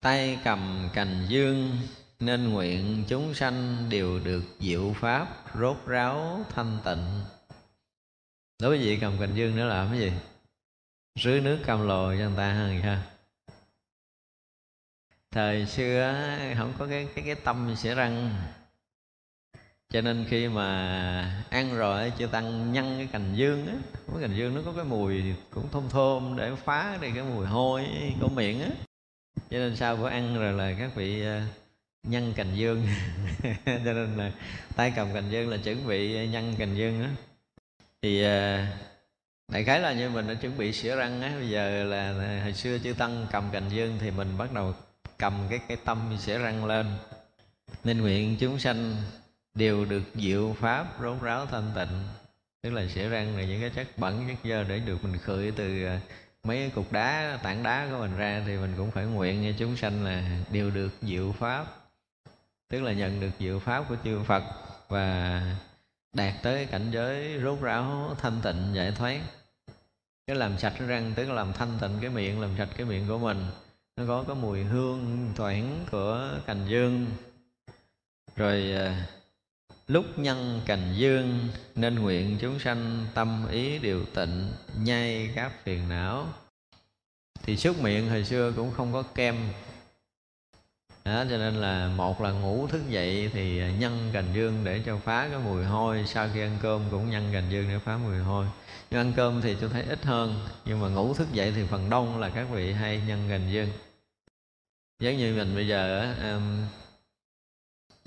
[0.00, 1.78] Tay cầm cành dương
[2.20, 7.20] nên nguyện chúng sanh đều được diệu pháp rốt ráo thanh tịnh
[8.60, 10.12] đối với vị cầm cành dương nữa làm cái gì?
[11.20, 13.02] Rưới nước cam lồ cho người ta hơn ha.
[15.30, 16.14] Thời xưa
[16.56, 18.34] không có cái cái cái tâm sẽ răng.
[19.88, 23.74] Cho nên khi mà ăn rồi chưa tăng nhân cái cành dương á,
[24.12, 27.46] cái cành dương nó có cái mùi cũng thơm thơm để phá đi cái mùi
[27.46, 27.86] hôi
[28.20, 28.70] của miệng á.
[29.36, 31.42] Cho nên sau bữa ăn rồi là các vị ờ,
[32.02, 32.86] nhân cành dương.
[33.66, 34.32] Cho nên là
[34.76, 37.10] tay cầm cành dương là chuẩn bị nhân cành dương á
[38.02, 38.68] thì à,
[39.48, 42.52] đại khái là như mình đã chuẩn bị sửa răng á, bây giờ là hồi
[42.52, 44.74] xưa chư tăng cầm cành dương thì mình bắt đầu
[45.18, 46.86] cầm cái cái tâm sửa răng lên.
[47.84, 48.96] Nên nguyện chúng sanh
[49.54, 52.02] đều được diệu pháp rốt ráo thanh tịnh.
[52.62, 55.50] Tức là sửa răng là những cái chất bẩn chất dơ để được mình khởi
[55.50, 56.00] từ à,
[56.44, 59.76] mấy cục đá, tảng đá của mình ra thì mình cũng phải nguyện như chúng
[59.76, 61.66] sanh là đều được diệu pháp.
[62.68, 64.42] Tức là nhận được diệu pháp của chư Phật
[64.88, 65.42] và
[66.12, 69.20] đạt tới cảnh giới rốt ráo, thanh tịnh, giải thoát.
[70.26, 73.08] Cái làm sạch răng tức là làm thanh tịnh cái miệng, làm sạch cái miệng
[73.08, 73.46] của mình.
[73.96, 77.06] Nó có cái mùi hương thoảng của cành dương.
[78.36, 79.06] Rồi à,
[79.86, 85.88] lúc nhân cành dương, nên nguyện chúng sanh tâm ý điều tịnh, nhai các phiền
[85.88, 86.26] não.
[87.42, 89.36] Thì xúc miệng hồi xưa cũng không có kem
[91.04, 94.98] đó, cho nên là một là ngủ thức dậy thì nhân cành dương để cho
[94.98, 98.18] phá cái mùi hôi sau khi ăn cơm cũng nhân cành dương để phá mùi
[98.18, 98.46] hôi.
[98.90, 101.90] Nhưng ăn cơm thì tôi thấy ít hơn nhưng mà ngủ thức dậy thì phần
[101.90, 103.68] đông là các vị hay nhân cành dương.
[105.00, 106.66] Giống như mình bây giờ um,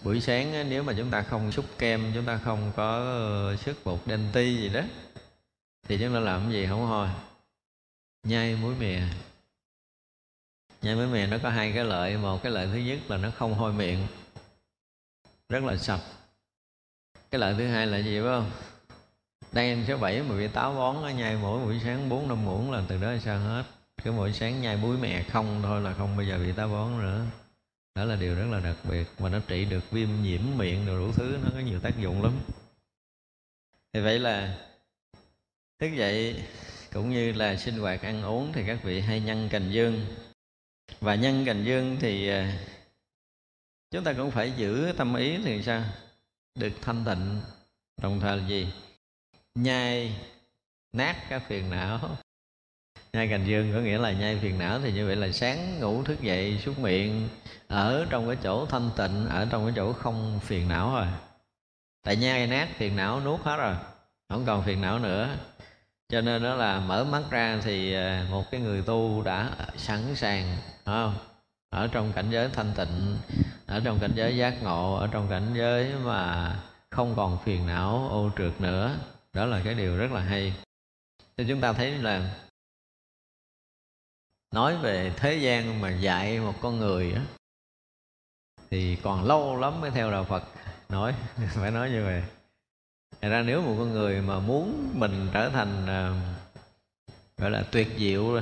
[0.03, 3.77] buổi sáng nếu mà chúng ta không xúc kem chúng ta không có ờ, sức
[3.86, 4.82] bột đen ti gì đó
[5.88, 6.67] thì chúng ta làm cái gì?
[6.67, 7.08] Không hôi.
[8.23, 9.01] Nhai muối mè
[10.84, 12.17] nhai muối mè nó có hai cái lợi.
[12.17, 14.08] Một cái lợi thứ nhất là nó không hôi miệng.
[15.50, 16.02] Rất là sạch.
[17.32, 18.52] Cái lợi thứ hai là gì phải không?
[19.52, 22.46] Đang ăn số 7 mà bị táo bón nó nhai mỗi buổi sáng bốn năm
[22.46, 23.63] muỗng là từ đó sao hết.
[24.04, 27.00] Cứ mỗi sáng nhai búi mè không thôi là không bao giờ bị táo bón
[27.00, 27.26] nữa.
[27.96, 29.08] Đó là điều rất là đặc biệt.
[29.19, 32.34] Mà nó trị được viêm nhiễm miệng đủ thứ, nó có nhiều tác dụng lắm.
[33.93, 34.58] Thì vậy là,
[35.80, 36.43] thức dậy
[36.93, 40.06] cũng như là sinh hoạt ăn uống thì các vị hay nhân cành dương
[40.99, 42.60] và nhân cành dương thì à,
[43.91, 45.84] chúng ta cũng phải giữ tâm ý thì sao?
[46.56, 47.41] Được thanh tịnh,
[48.01, 48.67] đồng thời là gì?
[49.56, 50.15] Nhai
[50.93, 52.17] nát các phiền não.
[53.13, 56.03] Nhai cành dương có nghĩa là nhai phiền não thì như vậy là sáng ngủ
[56.03, 57.29] thức dậy xuống miệng,
[57.67, 61.08] ở trong cái chỗ thanh tịnh, ở trong cái chỗ không phiền não rồi.
[62.03, 63.75] Tại nhai nát phiền não nuốt hết rồi,
[64.29, 65.38] không còn phiền não nữa
[66.13, 70.15] cho nên đó là mở mắt ra thì ờ, một cái người tu đã sẵn
[70.15, 71.15] sàng không?
[71.69, 73.17] ở trong cảnh giới thanh tịnh,
[73.65, 76.56] ở trong cảnh giới giác ngộ, ở trong cảnh giới mà
[76.89, 78.97] không còn phiền não, ô trượt nữa.
[79.34, 80.54] Đó là cái điều rất là hay.
[81.38, 82.36] Thì chúng ta thấy là
[84.52, 87.21] nói về thế gian mà dạy một con người á,
[88.69, 90.43] thì còn lâu lắm mới theo đạo Phật
[90.89, 91.15] nói.
[91.54, 92.42] Phải nói như vậy.
[93.21, 96.21] Thật ra nếu một con người mà muốn mình trở thành à,
[97.38, 98.41] gọi là tuyệt diệu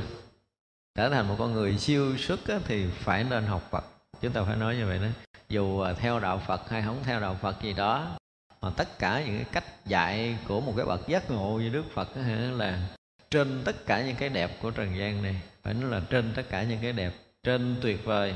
[0.95, 3.83] trở thành một con người siêu xuất á, thì phải nên học Phật.
[4.21, 5.07] Chúng ta phải nói như vậy đó.
[5.49, 8.17] Dù à, theo đạo Phật hay không theo đạo Phật gì đó
[8.61, 11.83] mà tất cả những cái cách dạy của một cái bậc giác ngộ như Đức
[11.93, 12.21] Phật đó,
[12.57, 12.87] là
[13.31, 16.43] trên tất cả những cái đẹp của trần gian này phải nói là trên tất
[16.49, 18.35] cả những cái đẹp trên tuyệt vời.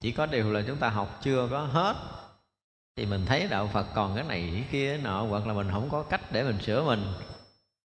[0.00, 1.96] Chỉ có điều là chúng ta học chưa có hết
[2.96, 5.68] thì mình thấy đạo Phật còn cái này cái kia cái nọ, hoặc là mình
[5.72, 7.04] không có cách để mình sửa mình.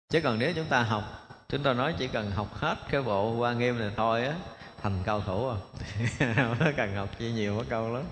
[0.10, 3.36] Chứ còn nếu chúng ta học, chúng ta nói chỉ cần học hết cái bộ
[3.36, 4.36] hoa nghiêm này thôi á,
[4.82, 5.58] thành cao thủ rồi
[6.60, 8.04] nó cần học chi nhiều mất câu lắm.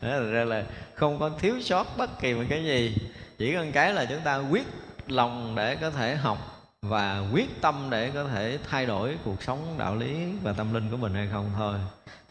[0.00, 2.96] Đó ra là không có thiếu sót bất kỳ một cái gì.
[3.38, 4.66] Chỉ cần cái là chúng ta quyết
[5.06, 6.53] lòng để có thể học
[6.88, 10.90] và quyết tâm để có thể thay đổi cuộc sống đạo lý và tâm linh
[10.90, 11.78] của mình hay không thôi.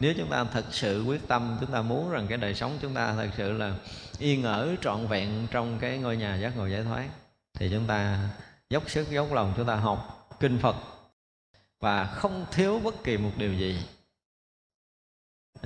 [0.00, 2.94] Nếu chúng ta thật sự quyết tâm, chúng ta muốn rằng cái đời sống chúng
[2.94, 3.74] ta thật sự là
[4.18, 7.08] yên ở, trọn vẹn trong cái ngôi nhà giác ngộ giải thoát,
[7.54, 8.28] thì chúng ta
[8.70, 10.76] dốc sức, dốc lòng chúng ta học kinh phật.
[11.80, 13.82] Và không thiếu bất kỳ một điều gì.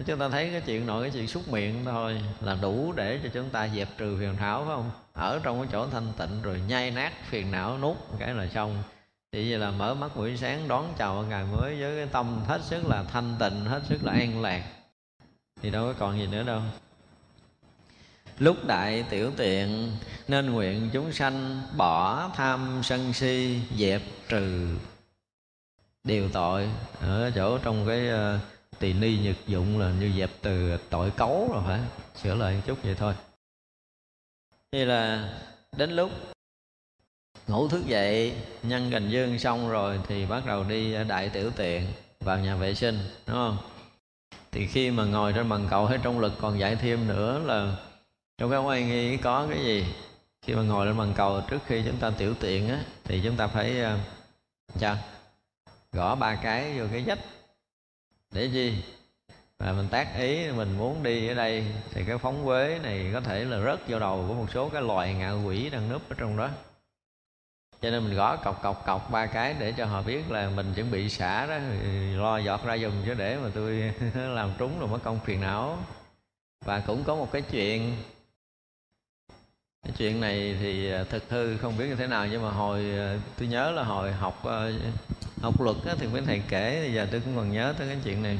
[0.06, 3.28] Chúng ta thấy cái chuyện nội, cái chuyện xúc miệng thôi là đủ để cho
[3.34, 4.90] chúng ta dẹp trừ phiền não phải không?
[5.18, 8.82] Ở trong cái chỗ thanh tịnh rồi nhai nát phiền não nút cái là xong.
[9.32, 12.60] Thì vậy là mở mắt buổi sáng đón chào ngày mới với cái tâm hết
[12.62, 14.62] sức là thanh tịnh hết sức là an lạc.
[15.62, 16.60] Thì đâu có còn gì nữa đâu.
[18.38, 19.90] Lúc đại tiểu tiện
[20.28, 24.76] nên nguyện chúng sanh bỏ tham sân si dẹp trừ
[26.04, 26.68] điều tội.
[27.00, 28.40] Ở chỗ trong cái uh,
[28.78, 31.80] tỳ ni nhật dụng là như dẹp từ tội cấu rồi phải
[32.22, 33.14] sửa lại một chút vậy thôi
[34.72, 35.32] thì là
[35.76, 36.10] đến lúc
[37.46, 41.50] ngủ thức dậy nhân gành dương xong rồi thì bắt đầu đi ờ, đại tiểu
[41.56, 41.86] tiện
[42.20, 43.58] vào nhà vệ sinh đúng không?
[44.52, 47.76] Thì khi mà ngồi trên bằng cầu hay trong lực còn dạy thêm nữa là
[48.38, 49.86] trong cái oai nghi có cái gì?
[50.42, 53.36] Khi mà ngồi lên bằng cầu trước khi chúng ta tiểu tiện á thì chúng
[53.36, 53.76] ta phải
[54.82, 54.98] uh,
[55.92, 57.18] gõ ba cái vô cái dách.
[58.32, 58.82] Để gì
[59.58, 63.20] và mình tác ý mình muốn đi ở đây thì cái phóng quế này có
[63.20, 66.16] thể là rớt vô đầu của một số cái loài ngạ quỷ đang núp ở
[66.18, 66.50] trong đó.
[67.80, 70.72] Cho nên mình gõ cọc cọc cọc ba cái để cho họ biết là mình
[70.74, 71.58] chuẩn bị xả đó
[72.16, 75.78] lo giọt ra dùng chứ để mà tôi làm trúng rồi mất công phiền não.
[76.64, 77.96] Và cũng có một cái chuyện
[79.82, 82.84] cái chuyện này thì à, thực hư không biết như thế nào nhưng mà hồi
[82.98, 84.70] à, tôi nhớ là hồi học à,
[85.42, 87.98] học luật á, thì mấy thầy kể bây giờ tôi cũng còn nhớ tới cái
[88.04, 88.38] chuyện này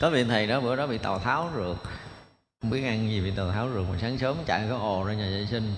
[0.00, 1.76] có vị thầy đó, bữa đó bị tào tháo rượt.
[2.62, 5.14] Không biết ăn gì bị tào tháo rượt, mà sáng sớm chạy có ồ ra
[5.14, 5.74] nhà vệ sinh.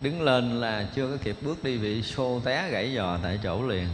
[0.00, 3.66] Đứng lên là chưa có kịp bước đi, bị xô té gãy giò tại chỗ
[3.66, 3.88] liền.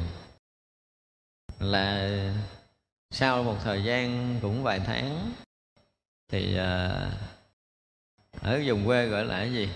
[1.58, 2.10] Là
[3.10, 5.32] sau một thời gian cũng vài tháng
[6.28, 7.10] thì ờ,
[8.40, 9.68] ở vùng quê gọi là cái gì?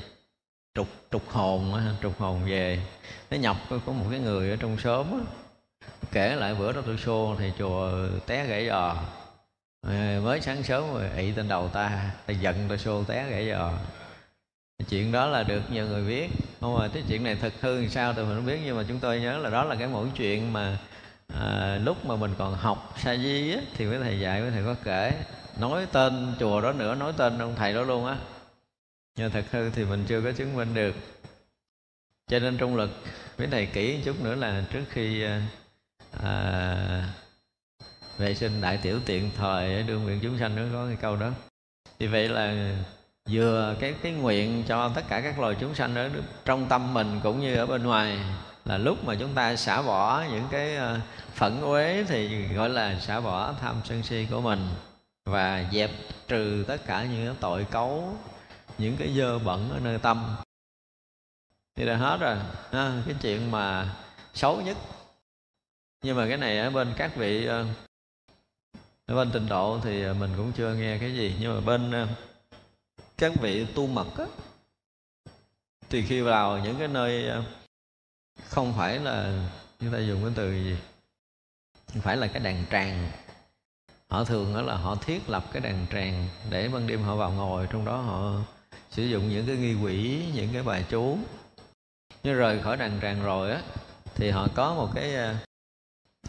[0.74, 2.80] Trục trục hồn trục hồn về.
[3.30, 5.24] Nó nhọc có một cái người ở trong xóm
[6.12, 8.96] kể lại bữa đó tôi xô thì chùa té gãy giò
[10.24, 13.72] mới sáng sớm rồi ị trên đầu ta ta giận ta xô té gãy giò.
[14.88, 16.28] Chuyện đó là được nhiều người biết.
[16.60, 18.98] Không mà cái chuyện này thật hư làm sao tôi không biết nhưng mà chúng
[18.98, 20.78] tôi nhớ là đó là cái mỗi chuyện mà
[21.40, 24.64] à, lúc mà mình còn học sa di á, thì với thầy dạy với thầy
[24.64, 25.12] có kể
[25.60, 28.16] nói tên chùa đó nữa nói tên ông thầy đó luôn á.
[29.16, 30.94] Nhưng thật hư thì mình chưa có chứng minh được.
[32.28, 32.90] Cho nên trong luật
[33.36, 35.42] với thầy kỹ chút nữa là trước khi à,
[36.22, 37.08] à
[38.18, 41.30] vệ sinh đại tiểu tiện thời đương nguyện chúng sanh nó có cái câu đó.
[41.98, 42.76] Thì vậy là
[43.30, 46.10] vừa cái cái nguyện cho tất cả các loài chúng sanh ở
[46.44, 48.18] trong tâm mình cũng như ở bên ngoài
[48.64, 51.00] là lúc mà chúng ta xả bỏ những cái ờ,
[51.34, 54.68] phẫn uế thì gọi là xả bỏ tham sân si của mình
[55.24, 55.90] và dẹp
[56.28, 58.16] trừ tất cả những cái tội cấu
[58.78, 60.36] những cái dơ bẩn ở nơi tâm.
[61.76, 62.36] Thì là hết rồi
[62.70, 63.94] à, cái chuyện mà
[64.34, 64.76] xấu nhất.
[66.02, 67.66] Nhưng mà cái này ở bên các vị ờ,
[69.06, 71.90] ở bên tịnh độ thì à, mình cũng chưa nghe cái gì, nhưng mà bên
[71.90, 72.08] à,
[73.18, 74.24] các vị tu mật á,
[75.90, 77.42] thì khi vào những cái nơi à,
[78.48, 79.48] không phải là,
[79.80, 80.76] chúng ta dùng cái từ gì?
[81.92, 83.10] Không phải là cái đàn tràng.
[84.08, 87.30] Họ thường đó là họ thiết lập cái đàn tràng để ban đêm họ vào
[87.30, 88.40] ngồi, trong đó họ
[88.90, 91.18] sử dụng những cái nghi quỷ, những cái bài chú.
[92.22, 93.62] Nhưng rời khỏi đàn tràng rồi á,
[94.14, 95.14] thì họ có một cái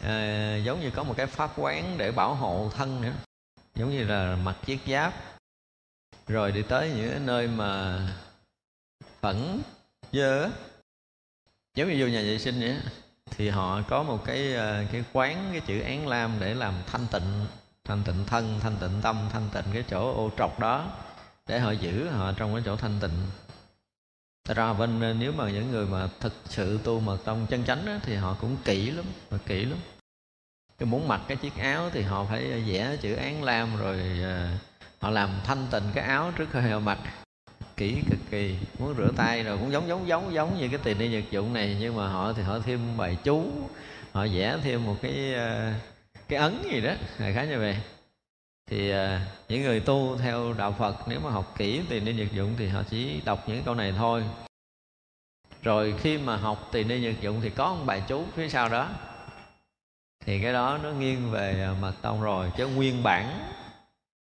[0.03, 3.13] à, giống như có một cái pháp quán để bảo hộ thân nữa.
[3.75, 5.13] Giống như là mặc chiếc giáp.
[6.27, 8.01] Rồi đi tới những cái nơi mà
[9.21, 9.61] phẫn
[10.11, 10.49] dơ.
[11.75, 12.77] Giống như vô nhà vệ sinh vậy
[13.37, 17.07] thì họ có một cái ờ, cái quán cái chữ án lam để làm thanh
[17.11, 17.45] tịnh
[17.83, 20.91] thanh tịnh thân thanh tịnh tâm thanh tịnh cái chỗ ô trọc đó.
[21.47, 23.27] Để họ giữ họ trong cái chỗ thanh tịnh.
[24.45, 27.63] Thật ra bên ờ, nếu mà những người mà thực sự tu mật tông chân
[27.63, 29.77] chánh á, thì họ cũng kỹ lắm và kỹ lắm.
[30.77, 33.99] Cái muốn mặc cái chiếc áo thì họ phải ờ, vẽ chữ án lam rồi
[34.23, 34.47] ờ,
[34.99, 36.97] họ làm thanh tịnh cái áo trước khi họ mặc.
[37.77, 40.99] Kỹ cực kỳ muốn rửa tay rồi cũng giống giống giống giống như cái tiền
[40.99, 43.43] đi nhật dụng này nhưng mà họ thì họ thêm bài chú
[44.11, 45.35] họ vẽ thêm một cái
[46.27, 47.77] cái ấn gì đó khá như vậy
[48.67, 52.31] thì à, những người tu theo đạo Phật nếu mà học kỹ thì ni nhật
[52.31, 54.23] dụng thì họ chỉ đọc những câu này thôi.
[55.63, 58.69] Rồi khi mà học thì ni nhật dụng thì có một bài chú phía sau
[58.69, 58.89] đó.
[60.25, 63.51] Thì cái đó nó nghiêng về à, mật tông rồi chứ nguyên bản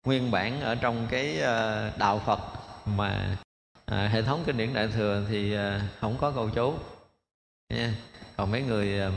[0.06, 2.40] nguyên bản ở trong cái à, đạo Phật
[2.86, 3.36] mà
[3.84, 6.74] à, hệ thống kinh điển đại thừa thì à, không có câu chú.
[7.74, 7.94] Nha.
[8.36, 9.10] Còn mấy người à,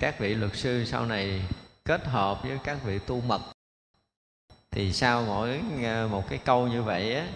[0.00, 1.42] các vị luật sư sau này
[1.84, 3.40] kết hợp với các vị tu mật
[4.70, 7.26] thì sau mỗi ờ, một cái câu như vậy á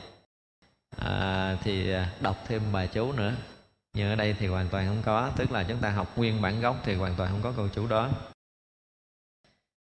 [0.99, 3.33] à, thì ờ, đọc thêm bài chú nữa.
[3.95, 6.61] Nhưng ở đây thì hoàn toàn không có tức là chúng ta học nguyên bản
[6.61, 8.11] gốc thì hoàn toàn không có câu chú đó.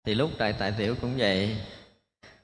[0.05, 1.57] Thì lúc đại tại tiểu cũng vậy.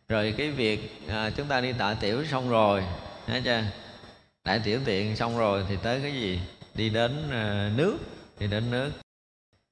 [0.08, 2.84] Rồi cái việc à, chúng ta đi tại tiểu xong rồi
[3.28, 3.64] thấy chưa?
[4.44, 6.40] Đại tiểu tiện xong rồi thì tới cái gì?
[6.76, 7.98] Đi đến à, nước
[8.40, 8.92] đi đến nước.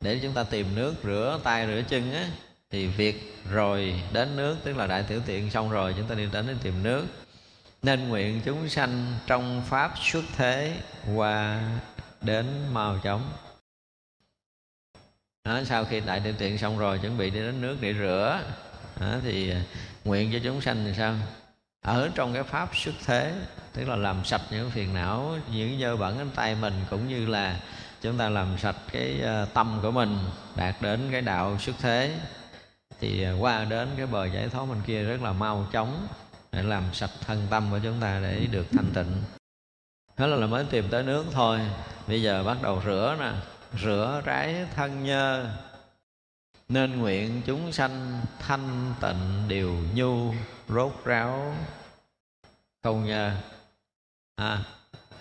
[0.01, 2.29] Để chúng ta tìm nước rửa tay rửa chân á
[2.74, 6.26] thì việc rồi đến nước tức là đại tiểu tiện xong rồi chúng ta đi
[6.32, 7.05] đến để tìm nước.
[7.84, 10.78] Nên nguyện chúng sanh trong pháp xuất thế
[11.15, 11.61] qua
[12.21, 13.32] đến mau chóng.
[15.45, 18.41] Đó, sau khi đại tiểu tiện xong rồi chuẩn bị đi đến nước để rửa.
[18.99, 19.53] Đó, thì
[20.03, 21.15] nguyện cho chúng sanh thì sao?
[21.86, 23.34] Ở trong cái pháp xuất thế
[23.74, 27.26] tức là làm sạch những phiền não những dơ bẩn đến tay mình cũng như
[27.26, 27.59] là
[28.01, 30.17] chúng ta làm sạch cái ờ, tâm của mình
[30.55, 32.17] đạt đến cái đạo xuất thế
[33.00, 36.08] thì à, qua đến cái bờ giải thoát bên kia rất là mau chóng
[36.52, 39.24] để làm sạch thân tâm của chúng ta để được thanh tịnh.
[40.18, 41.60] Đó là mới tìm tới nước thôi.
[42.08, 43.32] Bây giờ bắt đầu rửa nè,
[43.84, 45.50] rửa trái thân nhơ.
[46.70, 50.34] Nên nguyện chúng sanh thanh tịnh điều nhu,
[50.70, 51.56] rốt ráo.
[52.84, 53.32] Không nhơ.
[54.36, 54.64] À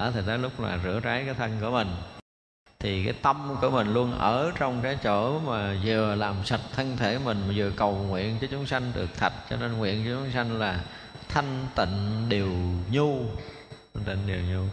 [0.03, 1.89] đó thì tới lúc là rửa trái cái thân của mình
[2.83, 6.97] thì cái tâm của mình luôn ở trong cái chỗ mà vừa làm sạch thân
[6.97, 10.11] thể mình, mà vừa cầu nguyện cho chúng sanh được thạch cho nên nguyện cho
[10.14, 10.85] chúng sanh là
[11.28, 12.49] thanh tịnh điều
[12.91, 13.24] nhu.
[13.95, 14.68] Thanh tịnh điều nhu.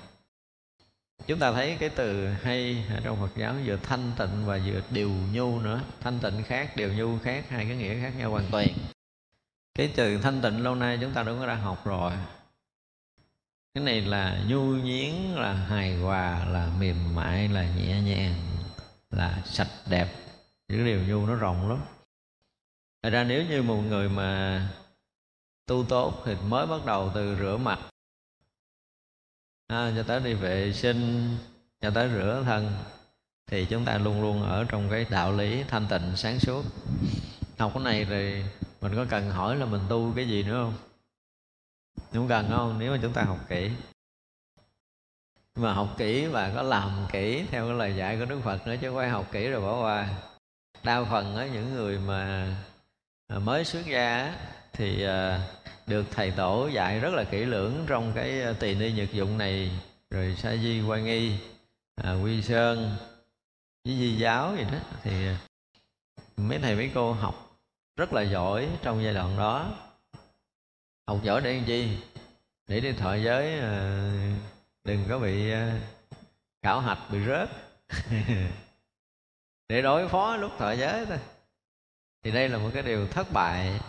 [1.27, 4.81] Chúng ta thấy cái từ hay ở trong Phật giáo vừa thanh tịnh và vừa
[4.89, 5.81] điều nhu nữa.
[6.01, 8.67] Thanh tịnh khác, điều nhu khác, hai cái nghĩa khác nhau hoàn toàn.
[9.75, 12.11] Cái từ thanh tịnh lâu nay chúng ta đã có đã học rồi
[13.73, 18.33] cái này là nhu nhiến là hài hòa là mềm mại là nhẹ nhàng
[19.09, 20.07] là sạch đẹp.
[20.67, 21.79] Những điều nhu nó rộng lắm.
[23.03, 24.61] Thật ra nếu như một người mà
[25.65, 27.79] tu tốt thì mới bắt đầu từ rửa mặt.
[29.67, 31.37] À, cho tới đi vệ sinh
[31.81, 32.71] cho tới rửa thân
[33.47, 36.63] thì chúng ta luôn luôn ở trong cái đạo lý thanh tịnh sáng suốt.
[37.57, 38.43] Học cái này thì
[38.81, 40.88] mình có cần hỏi là mình tu cái gì nữa không?
[42.13, 42.79] Không cần không?
[42.79, 43.71] Nếu mà chúng ta học kỹ.
[45.55, 48.75] Mà học kỹ và có làm kỹ theo cái lời dạy của đức phật nữa
[48.81, 50.09] chứ không phải học kỹ rồi bỏ qua.
[50.83, 52.55] Đa phần á những người mà
[53.27, 54.35] à, mới xuất gia
[54.73, 55.41] thì à,
[55.87, 59.37] được thầy tổ dạy rất là kỹ lưỡng trong cái à, tỳ ni nhật dụng
[59.37, 59.71] này.
[60.09, 61.33] Rồi sa di quan nghi
[61.95, 62.95] à, quy sơn
[63.85, 64.79] với di giáo gì đó.
[65.03, 65.27] Thì
[66.37, 67.59] mấy thầy mấy cô học
[67.97, 69.75] rất là giỏi trong giai đoạn đó
[71.09, 71.97] học giỏi để làm chi?
[72.67, 74.09] Để đi thọ giới ờ,
[74.83, 75.69] đừng có bị ờ,
[76.63, 77.49] khảo hạch, bị rớt.
[79.69, 81.17] Để đối phó lúc thọ giới thôi.
[82.23, 83.79] Thì đây là một cái điều thất bại.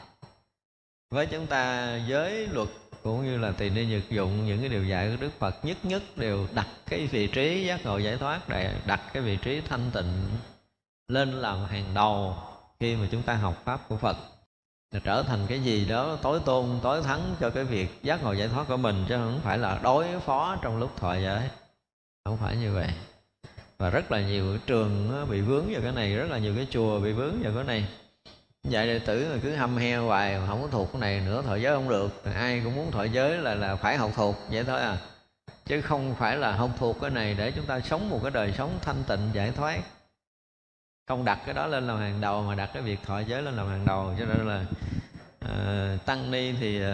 [1.11, 2.68] Với chúng ta, giới luật
[3.03, 5.77] cũng như là tùy ni nhược dụng, những cái điều dạy của đức phật nhất
[5.83, 9.61] nhất đều đặt cái vị trí giác ngộ giải thoát để đặt cái vị trí
[9.61, 10.29] thanh tịnh
[11.09, 12.37] lên làm hàng đầu
[12.81, 14.16] khi mà chúng ta học pháp của phật
[14.91, 18.32] là trở thành cái gì đó tối tôn, tối thắng cho cái việc giác ngộ
[18.32, 21.49] giải thoát của mình, chứ không phải là đối phó trong lúc thọ giới
[22.24, 22.88] không phải như vậy.
[23.78, 27.01] Và rất là nhiều trường bị vướng vào cái này, rất là nhiều cái chùa
[27.01, 27.88] bị vướng vào cái này.
[28.64, 31.43] Dạy đệ tử mà cứ hâm he hoài mà không có thuộc cái này nữa,
[31.43, 32.24] thọ giới không được.
[32.34, 34.99] Ai cũng muốn thọ giới là là phải học thuộc, vậy thôi à.
[35.66, 38.53] Chứ không phải là không thuộc cái này để chúng ta sống một cái đời
[38.59, 39.80] sống thanh tịnh, giải thoát
[41.11, 43.57] không đặt cái đó lên làm hàng đầu mà đặt cái việc thọ giới lên
[43.57, 44.15] làm hàng đầu.
[44.19, 44.65] Cho nên là
[45.45, 46.89] uh, tăng ni thì uh,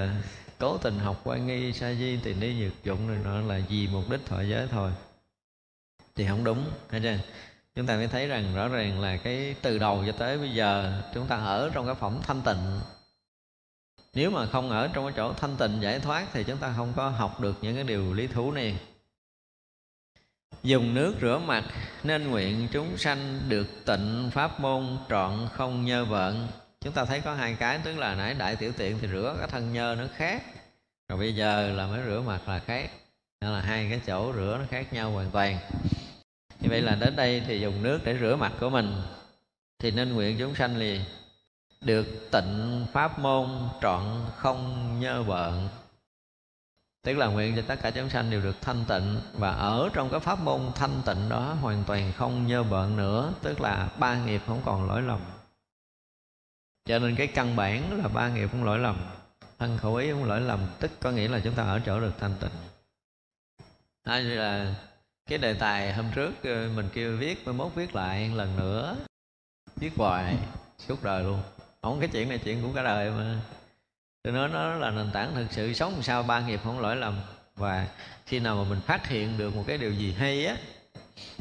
[0.58, 3.88] cố tình học quan nghi sa di thì ni nhược dụng này nó là vì
[3.88, 4.90] mục đích thọ giới thôi.
[6.14, 7.16] Thì không đúng thấy chưa?
[7.74, 11.02] Chúng ta mới thấy rằng rõ ràng là cái từ đầu cho tới bây giờ
[11.14, 12.80] chúng ta ở trong cái phẩm thanh tịnh.
[14.14, 16.92] Nếu mà không ở trong cái chỗ thanh tịnh giải thoát thì chúng ta không
[16.96, 18.78] có học được những cái điều lý thú này
[20.62, 21.64] dùng nước rửa mặt
[22.02, 26.46] nên nguyện chúng sanh được tịnh pháp môn trọn không nhơ vợn
[26.80, 29.48] chúng ta thấy có hai cái, tức là nãy đại tiểu tiện thì rửa cái
[29.48, 30.42] thân nhơ nó khác,
[31.08, 32.90] rồi bây giờ là mới rửa mặt là khác.
[33.40, 35.58] Nên là hai cái chỗ rửa nó khác nhau hoàn toàn.
[36.60, 39.02] Như vậy là đến đây thì dùng nước để rửa mặt của mình,
[39.78, 41.00] thì nên nguyện chúng sanh liền
[41.80, 43.48] được tịnh pháp môn
[43.82, 44.02] trọn
[44.36, 45.68] không nhơ bợn
[47.06, 50.10] tức là nguyện cho tất cả chúng sanh đều được thanh tịnh và ở trong
[50.10, 54.24] cái pháp môn thanh tịnh đó hoàn toàn không nhơ bợn nữa, tức là ba
[54.24, 55.20] nghiệp không còn lỗi lầm.
[56.84, 58.96] Cho nên cái căn bản là ba nghiệp không lỗi lầm,
[59.58, 62.12] thân khẩu ý không lỗi lầm, tức có nghĩa là chúng ta ở chỗ được
[62.18, 62.50] thanh tịnh.
[64.02, 64.74] À, Hay là
[65.26, 68.96] cái đề tài hôm trước ờ, mình kêu viết mới mốt viết lại lần nữa,
[69.76, 70.38] viết hoài,
[70.78, 71.42] suốt đời luôn.
[71.82, 73.40] Không, cái chuyện này chuyện cũng cả đời mà
[74.26, 76.96] tôi nói nó là nền tảng thực sự sống làm sao ba nghiệp không lỗi
[76.96, 77.20] lầm.
[77.56, 77.86] Và
[78.26, 80.56] khi nào mà mình phát hiện được một cái điều gì hay á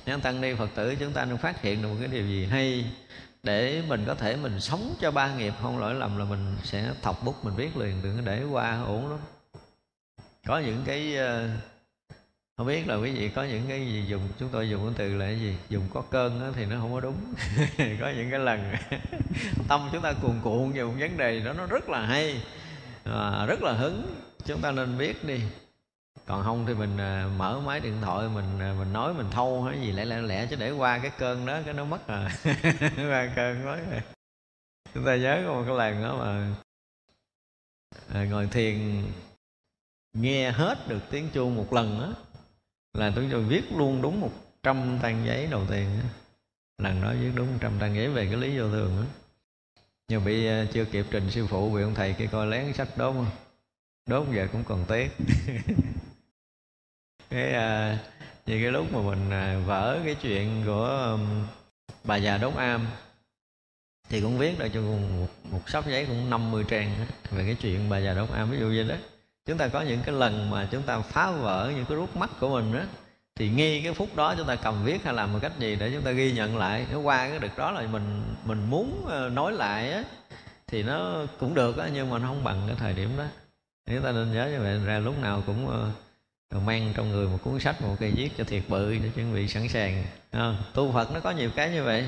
[0.05, 2.45] nhân tăng ni phật tử chúng ta nên phát hiện được một cái điều gì
[2.45, 2.85] hay
[3.43, 6.91] để mình có thể mình sống cho ba nghiệp không lỗi lầm là mình sẽ
[7.01, 9.19] thọc bút, mình viết liền, đừng để qua ổn lắm.
[10.47, 11.49] Có những cái ờ,
[12.57, 15.15] không biết là quý vị có những cái gì dùng, chúng tôi dùng cái từ
[15.15, 15.55] là cái gì?
[15.69, 17.33] Dùng có cơn đó thì nó không có đúng.
[17.77, 18.73] Có những cái lần
[19.67, 22.41] tâm chúng ta cuồn cuộn về một vấn đề đó, nó rất là hay
[23.05, 24.15] à, rất là hứng.
[24.45, 25.41] Chúng ta nên biết đi.
[26.25, 29.63] Còn không thì mình à, mở máy điện thoại mình à, mình nói mình thâu
[29.63, 32.29] hay gì lẽ lẽ lẽ chứ để qua cái cơn đó cái nó mất à
[33.09, 34.01] qua cơn mất rồi
[34.93, 36.55] chúng ta nhớ có một cái lần đó mà
[38.13, 39.03] à, ngồi thiền
[40.13, 42.09] nghe hết được tiếng chuông một lần á
[42.93, 44.31] là tôi cho viết luôn đúng một
[44.63, 46.09] trăm trang giấy đầu tiên á.
[46.77, 49.24] Lần đó viết đúng một trăm trang giấy về cái lý vô thường đó
[50.07, 52.97] nhưng bị ờ, chưa kịp trình sư phụ bị ông thầy kia coi lén sách
[52.97, 53.15] đốt
[54.05, 55.11] đốt giờ cũng còn tiếc.
[57.29, 57.99] Cái à,
[58.45, 61.47] cái lúc mà mình à, vỡ cái chuyện của um,
[62.03, 62.87] bà già đốt am
[64.09, 67.55] thì cũng viết ra cho một, một sắp giấy cũng 50 trang hết về cái
[67.61, 68.51] chuyện bà già đốt am.
[68.51, 68.95] Ví dụ như đó.
[69.45, 72.29] Chúng ta có những cái lần mà chúng ta phá vỡ những cái rút mắt
[72.39, 72.83] của mình đó
[73.35, 75.91] thì ngay cái phút đó chúng ta cầm viết hay làm một cách gì để
[75.93, 76.85] chúng ta ghi nhận lại?
[76.91, 80.03] Nó qua cái được đó là mình mình muốn ờ, nói lại á
[80.67, 83.23] thì nó cũng được á nhưng mà nó không bằng cái thời điểm đó.
[83.87, 87.37] Chúng ta nên nhớ như vậy ra lúc nào cũng ờ, mang trong người một
[87.43, 90.91] cuốn sách một cây viết cho thiệt bự để chuẩn bị sẵn sàng à, tu
[90.91, 92.07] phật nó có nhiều cái như vậy.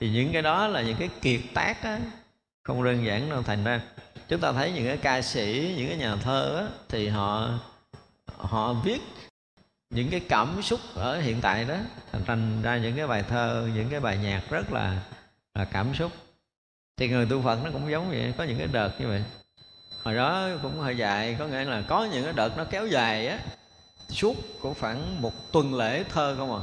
[0.00, 1.98] Thì những cái đó là những cái kiệt tác á
[2.62, 3.80] không đơn giản đâu thành ra.
[4.28, 7.58] Chúng ta thấy những cái ca sĩ những cái nhà thơ á, thì họ
[8.36, 9.00] họ viết
[9.90, 11.76] những cái cảm xúc ở hiện tại đó,
[12.12, 15.02] thành thành ra những cái bài thơ, những cái bài nhạc rất là
[15.54, 16.12] là cảm xúc.
[16.96, 19.24] Thì người tu phật nó cũng giống vậy, có những cái đợt như vậy.
[20.02, 23.26] Hồi đó cũng hơi dài, có nghĩa là có những cái đợt nó kéo dài
[23.26, 23.38] á,
[24.08, 26.62] suốt cũng khoảng một tuần lễ thơ không à.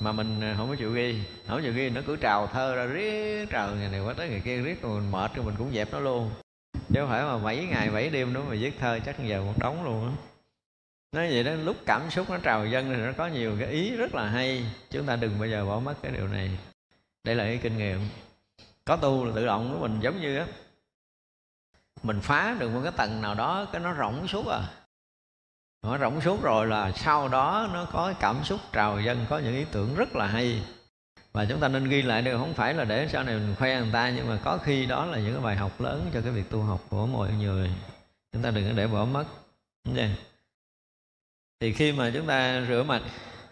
[0.00, 2.84] Mà mình không có chịu ghi, không có chịu ghi, nó cứ trào thơ ra
[2.84, 5.74] riết, trào ngày này qua tới ngày kia riết, rồi mình mệt rồi mình cũng
[5.74, 6.30] dẹp nó luôn.
[6.72, 9.54] Chứ không phải mà bảy ngày, bảy đêm nữa mà viết thơ chắc giờ một
[9.58, 10.31] đống luôn á
[11.12, 13.96] nói vậy đó, lúc cảm xúc nó trào dâng thì nó có nhiều cái ý
[13.96, 14.66] rất là hay.
[14.90, 16.50] Chúng ta đừng bao giờ bỏ mất cái điều này.
[17.24, 18.00] Đây là cái kinh nghiệm.
[18.84, 20.46] Có tu là tự động của mình, giống như á,
[22.02, 24.62] mình phá được một cái tầng nào đó, cái nó rỗng suốt à.
[25.82, 29.54] Nó rỗng suốt rồi là sau đó nó có cảm xúc trào dân có những
[29.54, 30.62] ý tưởng rất là hay.
[31.32, 33.80] Và chúng ta nên ghi lại được, không phải là để sau này mình khoe
[33.80, 36.32] người ta, nhưng mà có khi đó là những cái bài học lớn cho cái
[36.32, 37.70] việc tu học của mọi người.
[38.32, 39.24] Chúng ta đừng có để bỏ mất
[41.62, 43.02] thì khi mà chúng ta rửa mặt,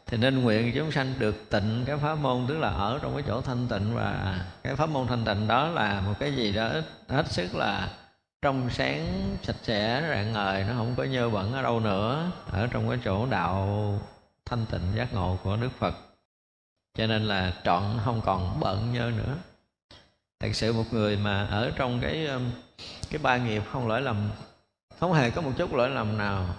[0.06, 3.24] thì nên nguyện chúng sanh được tịnh cái pháp môn, tức là ở trong cái
[3.26, 3.94] chỗ thanh tịnh.
[3.94, 6.70] Và cái pháp môn thanh tịnh đó là một cái gì đó
[7.08, 7.88] hết sức là
[8.42, 9.06] trong sáng,
[9.42, 12.98] sạch sẽ, rạng ngời, nó không có nhơ bẩn ở đâu nữa, ở trong cái
[13.04, 13.98] chỗ đạo
[14.44, 15.94] thanh tịnh giác ngộ của đức phật.
[16.94, 19.34] Cho nên là trọn, không còn bận nhơ nữa.
[20.40, 22.50] Thật sự một người mà ở trong cái um,
[23.10, 24.30] cái ba nghiệp không lỗi lầm,
[24.98, 26.54] không hề có một chút lỗi lầm nào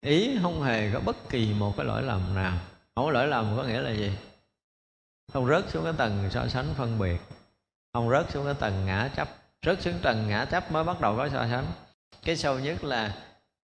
[0.00, 2.58] ý không hề có bất kỳ một cái lỗi lầm nào.
[2.94, 4.12] Không có lỗi lầm có nghĩa là gì?
[5.32, 7.20] Không rớt xuống cái tầng so sánh phân biệt.
[7.92, 9.28] Không rớt xuống cái tầng ngã chấp.
[9.62, 11.66] Rớt xuống tầng ngã chấp mới bắt đầu có so sánh.
[12.22, 13.14] Cái sâu nhất là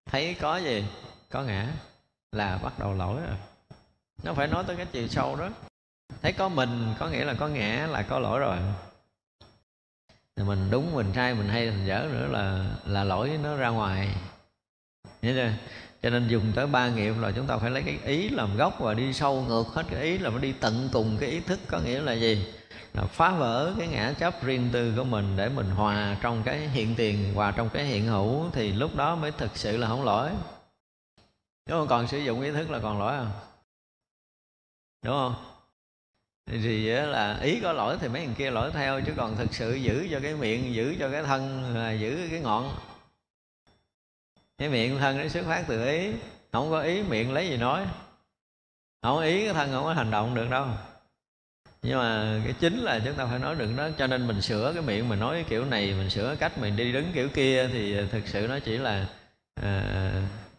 [0.06, 0.84] thấy có gì?
[1.30, 1.68] Có ngã
[2.32, 3.36] là bắt đầu lỗi rồi.
[4.22, 5.48] Nó phải nói tới cái chiều sâu đó.
[6.22, 8.58] Thấy có mình có nghĩa là có ngã là có lỗi rồi.
[10.36, 13.68] Thì mình đúng, mình sai, mình hay, mình dở nữa là là lỗi nó ra
[13.68, 14.14] ngoài.
[15.22, 15.52] Hiểu chưa?
[16.04, 18.80] Cho nên dùng tới ba nghiệp là chúng ta phải lấy cái ý làm gốc
[18.80, 21.60] và đi sâu ngược hết cái ý, là phải đi tận cùng cái ý thức
[21.68, 22.46] có nghĩa là gì?
[22.94, 26.68] Là phá vỡ cái ngã chấp riêng tư của mình để mình hòa trong cái
[26.68, 30.04] hiện tiền, hòa trong cái hiện hữu thì lúc đó mới thực sự là không
[30.04, 30.30] lỗi.
[31.66, 33.32] Nếu mà còn sử dụng ý thức là còn lỗi không?
[35.04, 35.34] Đúng không?
[36.46, 39.74] Thì là ý có lỗi thì mấy người kia lỗi theo, chứ còn thực sự
[39.74, 42.76] giữ cho cái miệng, giữ cho cái thân là giữ cái ngọn
[44.58, 46.12] cái miệng thân nó xuất phát từ ý.
[46.52, 47.86] Không có ý miệng lấy gì nói.
[49.02, 50.66] Không có ý cái thân không có hành động được đâu.
[51.82, 54.72] Nhưng mà cái chính là chúng ta phải nói được đó cho nên mình sửa
[54.72, 57.68] cái miệng mình nói cái kiểu này mình sửa cách mình đi đứng kiểu kia
[57.72, 59.06] thì thực sự nó chỉ là
[59.62, 60.12] à,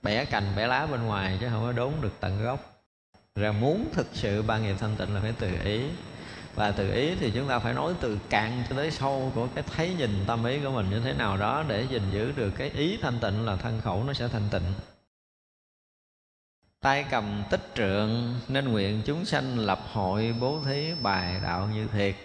[0.03, 2.83] bẻ cành bẻ lá bên ngoài chứ không có đốn được tận gốc.
[3.35, 5.81] Ra muốn thực sự ba nghiệp thanh tịnh là phải từ ý
[6.55, 9.63] và từ ý thì chúng ta phải nói từ cạn cho tới sâu của cái
[9.75, 12.69] thấy nhìn tâm ý của mình như thế nào đó để gìn giữ được cái
[12.69, 14.73] ý thanh tịnh là thân khẩu nó sẽ thanh tịnh.
[16.79, 21.87] Tay cầm tích trượng nên nguyện chúng sanh lập hội bố thí bài đạo như
[21.87, 22.15] thiệt.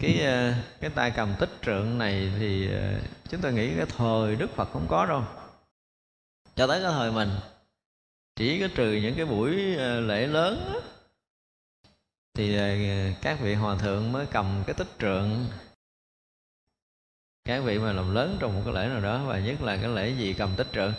[0.00, 4.36] Cái ờ, cái tay cầm tích trượng này thì ờ, chúng ta nghĩ cái thời
[4.36, 5.24] đức phật không có đâu.
[6.54, 7.30] Cho tới cái thời mình,
[8.36, 10.80] chỉ có trừ những cái buổi ờ, lễ lớn
[12.40, 15.46] thì ờ, các vị hòa thượng mới cầm cái tích trượng.
[17.44, 19.88] Các vị mà làm lớn trong một cái lễ nào đó, và nhất là cái
[19.88, 20.92] lễ gì cầm tích trượng.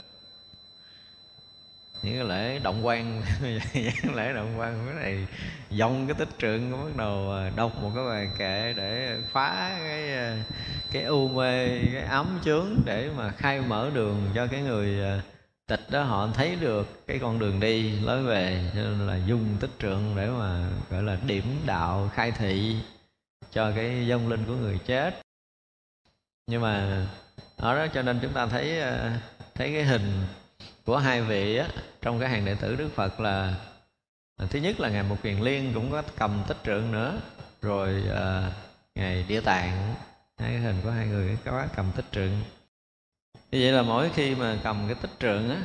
[2.04, 3.22] Những cái lễ động quan,
[4.16, 5.28] lễ động quan cái này
[5.70, 10.14] dòng cái tích trượng bắt đầu ờ, đọc một cái bài kệ để phá cái
[10.14, 10.38] ờ,
[10.92, 15.22] cái u mê, cái ấm chướng để mà khai mở đường cho cái người
[15.68, 19.58] tịch đó họ thấy được cái con đường đi lối về cho nên là dùng
[19.60, 22.76] tích trượng để mà gọi là điểm đạo khai thị
[23.52, 25.22] cho cái dông linh của người chết.
[26.48, 27.06] Nhưng mà
[27.58, 29.12] ở đó cho nên chúng ta thấy ờ,
[29.56, 30.26] thấy cái hình
[30.86, 31.68] của hai vị á,
[32.02, 33.56] trong cái hàng đệ tử Đức Phật là
[34.38, 37.22] ờ, thứ nhất là ngài Một Kiền Liên cũng có cầm tích trượng nữa
[37.62, 38.52] rồi à,
[38.96, 39.96] ngài Địa Tạng.
[40.38, 42.42] Hai cái hình của hai người có cầm tích trượng
[43.52, 45.64] như vậy là mỗi khi mà cầm cái tích trượng á,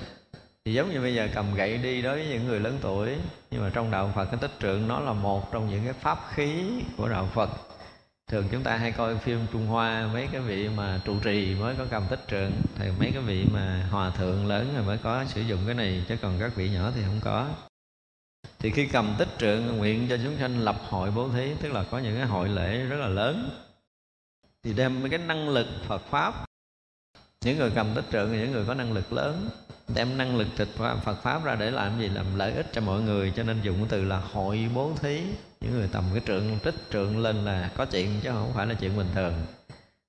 [0.64, 3.16] thì giống như bây giờ cầm gậy đi đối với những người lớn tuổi,
[3.50, 6.18] nhưng mà trong đạo Phật cái tích trượng nó là một trong những cái pháp
[6.34, 6.64] khí
[6.96, 7.50] của đạo Phật.
[8.30, 11.74] Thường chúng ta hay coi phim trung hoa, mấy cái vị mà trụ trì mới
[11.78, 15.24] có cầm tích trượng, thì mấy cái vị mà hòa thượng lớn rồi mới có
[15.24, 17.48] sử dụng cái này, chứ còn các vị nhỏ thì không có.
[18.58, 21.84] Thì khi cầm tích trượng nguyện cho chúng sanh lập hội bố thí, tức là
[21.90, 23.50] có những cái hội lễ rất là lớn,
[24.62, 26.46] thì đem cái năng lực Phật pháp
[27.46, 29.48] những người cầm tích trượng là những người có năng lực lớn,
[29.94, 30.68] đem năng lực tịch
[31.04, 32.08] Phật pháp ra để làm gì?
[32.08, 35.22] Làm lợi ích cho mọi người, cho nên dùng từ là hội bố thí.
[35.60, 38.74] Những người tầm cái trượng, tích trượng lên là có chuyện, chứ không phải là
[38.74, 39.34] chuyện bình thường.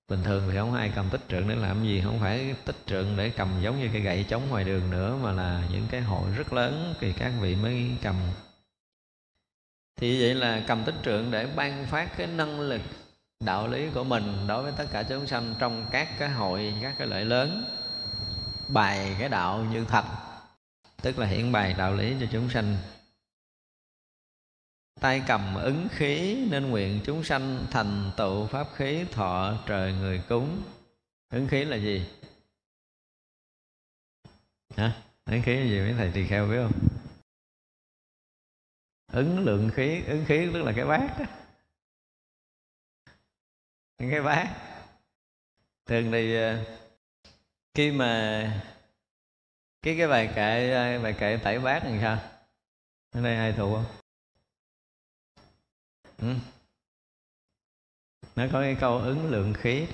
[0.09, 3.17] Bình thường thì không ai cầm tích trượng để làm gì, không phải tích trượng
[3.17, 6.29] để cầm giống như cái gậy chống ngoài đường nữa, mà là những cái hội
[6.37, 8.15] rất lớn thì các vị mới cầm.
[9.99, 12.81] Thì vậy là cầm tích trượng để ban phát cái năng lực
[13.39, 16.95] đạo lý của mình đối với tất cả chúng sanh trong các cái hội, các
[16.97, 17.65] cái lễ lớn
[18.67, 20.05] bày cái đạo như thật,
[21.01, 22.77] tức là hiện bày đạo lý cho chúng sanh.
[24.99, 30.21] Tay cầm ứng khí nên nguyện chúng sanh thành tựu pháp khí thọ trời người
[30.29, 30.61] cúng.
[31.29, 32.07] Ứng khí là gì?
[34.77, 34.91] Hả?
[35.25, 35.79] Ứng khí là gì?
[35.79, 36.87] Mấy thầy tỳ kheo biết không?
[39.11, 41.25] Ứng lượng khí, ứng khí tức là cái bát đó
[43.97, 44.55] cái bát
[45.85, 46.57] thường thì ờ,
[47.73, 48.63] khi mà
[49.81, 52.17] cái cái bài kệ ờ, bài kệ tẩy bát làm sao?
[53.11, 53.85] Ở đây ai thuộc không?
[56.17, 56.33] Ừ.
[58.35, 59.85] nó có cái câu ứng lượng khí.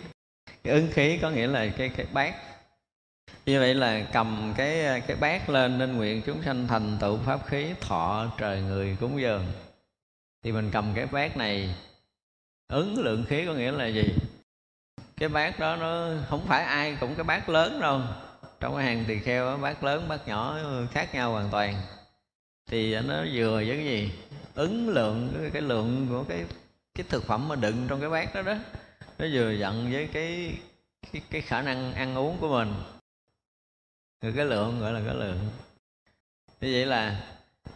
[0.63, 2.35] Cái ứng khí có nghĩa là cái cái bát
[3.45, 7.17] như vậy là cầm cái ờ, cái bát lên nên nguyện chúng sanh thành tựu
[7.17, 9.45] pháp khí, thọ, trời, người, cúng dường.
[10.43, 11.75] Thì mình cầm cái bát này
[12.73, 14.03] ứng lượng khí có nghĩa là gì?
[15.17, 18.01] Cái bát đó nó không phải ai cũng cái bát lớn đâu.
[18.59, 20.57] Trong cái hàng tỳ kheo bát lớn bát nhỏ
[20.91, 21.81] khác nhau hoàn toàn.
[22.65, 24.11] Thì nó vừa với cái gì?
[24.55, 26.45] Ứng lượng cái lượng của cái
[26.95, 28.55] cái thực phẩm mà đựng trong cái bát đó đó
[29.17, 30.57] nó vừa dặn với cái
[31.11, 32.73] cái, cái khả năng ăn uống của mình.
[34.21, 35.39] Rồi cái lượng gọi là cái lượng.
[36.61, 37.23] Như vậy là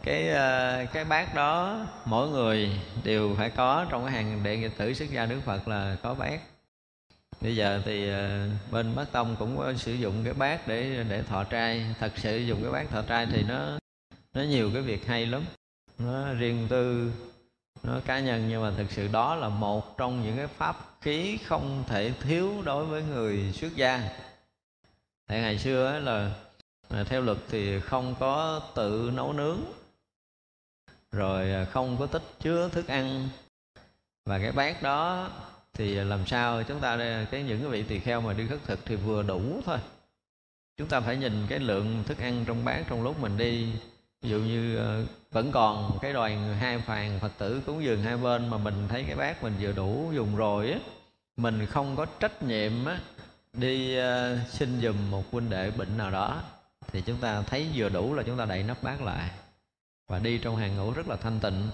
[0.08, 2.70] cái ờ, cái bát đó, mỗi người
[3.04, 6.14] đều phải có trong cái hàng đệ nghĩa tử xuất gia đức phật là có
[6.14, 6.40] bát
[7.40, 11.22] bây giờ thì ờ, bên bát tông cũng có sử dụng cái bát để để
[11.22, 11.94] thọ trai.
[12.00, 13.78] Thật sự dùng cái bát thọ trai thì nó
[14.34, 15.42] nó nhiều cái việc hay lắm.
[15.98, 17.12] Nó riêng tư,
[17.82, 21.38] nó cá nhân, nhưng mà thực sự đó là một trong những cái pháp khí
[21.46, 24.08] không thể thiếu đối với người xuất gia.
[25.26, 26.30] Tại ngày xưa ấy là
[27.04, 29.77] theo luật thì không có tự nấu nướng
[31.12, 33.28] rồi à, không có tích chứa thức ăn.
[34.24, 35.30] Và cái bát đó
[35.74, 36.96] thì làm sao chúng ta,
[37.30, 39.78] cái những cái vị tỳ kheo mà đi khất thực thì vừa đủ thôi.
[40.76, 43.72] Chúng ta phải nhìn cái lượng thức ăn trong bát, trong lúc mình đi.
[44.22, 48.16] Ví dụ như ờ, vẫn còn cái đoàn hai phàn phật tử cúng dường hai
[48.16, 50.78] bên mà mình thấy cái bát mình vừa đủ dùng rồi á,
[51.36, 53.00] mình không có trách nhiệm á,
[53.52, 56.42] đi ờ, xin dùm một huynh đệ bệnh nào đó,
[56.92, 59.30] thì chúng ta thấy vừa đủ là chúng ta đậy nắp bát lại
[60.08, 61.70] và đi trong hàng ngũ rất là thanh tịnh.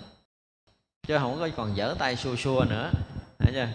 [1.03, 2.91] Chứ không có còn dở tay xua xua nữa.
[3.39, 3.68] Thấy chưa?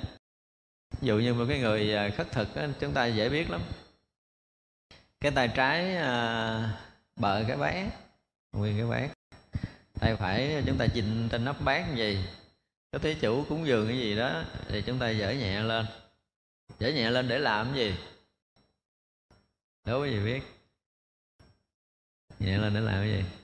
[1.01, 3.61] Ví dụ như một cái người à, khất thực á, chúng ta dễ biết lắm.
[5.19, 6.81] Cái tay trái à,
[7.15, 7.85] bợ cái bát
[8.51, 9.09] nguyên cái bát.
[9.99, 12.25] Tay phải chúng ta chỉnh trên nắp bát gì
[12.91, 15.85] có thế chủ cúng dường cái gì đó thì chúng ta dở nhẹ lên.
[16.79, 17.95] Dở nhẹ lên để làm cái gì?
[19.85, 20.41] Đố cái gì biết.
[22.39, 23.38] Nhẹ lên để làm cái gì?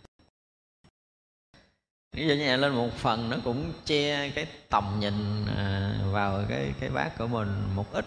[2.15, 6.73] Cái như nhà lên một phần nó cũng che cái tầm nhìn à, vào cái
[6.79, 8.05] cái bát của mình một ít.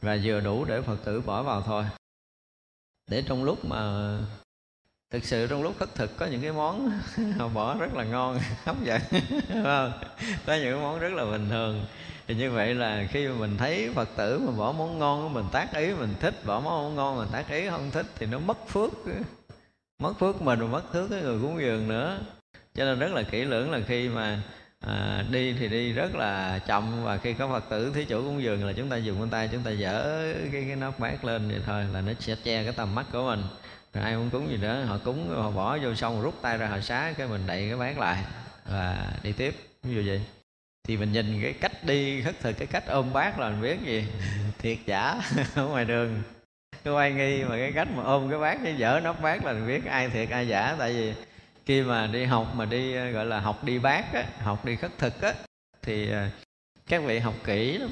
[0.00, 1.84] Và vừa đủ để phật tử bỏ vào thôi.
[3.10, 3.78] Để trong lúc mà,
[5.10, 7.00] thực sự trong lúc khất thực có những cái món
[7.38, 9.00] họ bỏ rất là ngon, hấp dẫn
[9.48, 9.92] không?
[10.46, 11.86] Có những cái món rất là bình thường.
[12.26, 15.46] Thì như vậy là khi mà mình thấy phật tử mà bỏ món ngon mình
[15.52, 18.68] tác ý, mình thích, bỏ món ngon mình tác ý không thích thì nó mất
[18.68, 18.92] phước
[19.98, 22.18] mất phước mình và mất thước cái người cúng dường nữa.
[22.74, 24.42] Cho nên rất là kỹ lưỡng là khi mà
[24.80, 28.42] à, đi thì đi rất là chậm và khi có phật tử thí chủ cúng
[28.42, 30.22] dường là chúng ta dùng con tay chúng ta dở
[30.52, 33.22] cái cái nắp bát lên vậy thôi là nó sẽ che cái tầm mắt của
[33.22, 33.42] mình.
[33.94, 36.66] Rồi ai muốn cúng gì đó họ cúng họ bỏ vô xong rút tay ra
[36.66, 38.24] họ xá cái mình đậy cái bát lại
[38.70, 39.56] và đi tiếp.
[39.82, 40.20] Ví dụ vậy.
[40.88, 43.78] Thì mình nhìn cái cách đi khất thực cái cách ôm bát là mình biết
[43.86, 44.06] gì?
[44.58, 45.20] Thiệt giả
[45.54, 46.22] ở ngoài đường
[46.86, 49.52] cái oai nghi mà cái cách mà ôm cái bát cái dở nắp bát là
[49.52, 50.76] mình biết ai thiệt, ai giả.
[50.78, 51.14] Tại vì
[51.66, 54.76] khi mà đi học mà đi ờ, gọi là học đi bát á, học đi
[54.76, 55.34] khất thực á,
[55.82, 56.28] thì ờ,
[56.86, 57.90] các vị học kỹ lắm.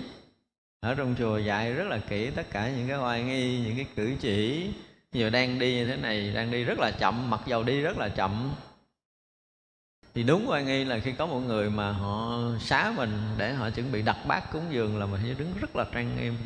[0.80, 3.86] Ở trong chùa dạy rất là kỹ tất cả những cái oai nghi, những cái
[3.96, 4.70] cử chỉ.
[5.12, 7.98] Giờ đang đi như thế này, đang đi rất là chậm, mặc dầu đi rất
[7.98, 8.54] là chậm.
[10.14, 13.70] Thì đúng oai nghi là khi có một người mà họ xá mình để họ
[13.70, 16.36] chuẩn bị đặt bát cúng dường là mình phải đứng rất là trang nghiêm.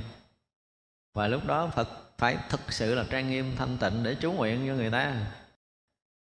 [1.15, 4.65] Và lúc đó phật phải thực sự là trang nghiêm, thanh tịnh để chú nguyện
[4.67, 5.15] cho người ta.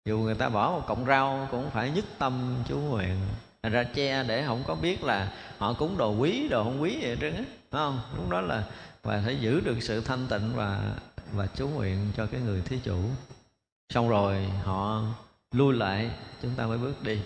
[0.05, 3.19] Dù người ta bỏ một cọng rau, cũng phải nhất tâm chú nguyện.
[3.63, 6.97] Thành ra che để không có biết là họ cúng đồ quý, đồ không quý
[7.01, 7.99] vậy trơn á không?
[8.15, 8.63] Lúc đó là,
[9.03, 10.95] và phải giữ được sự thanh tịnh và
[11.33, 12.99] và chú nguyện cho cái người thí chủ.
[13.89, 15.03] Xong rồi họ
[15.51, 17.21] lui lại, chúng ta mới bước đi.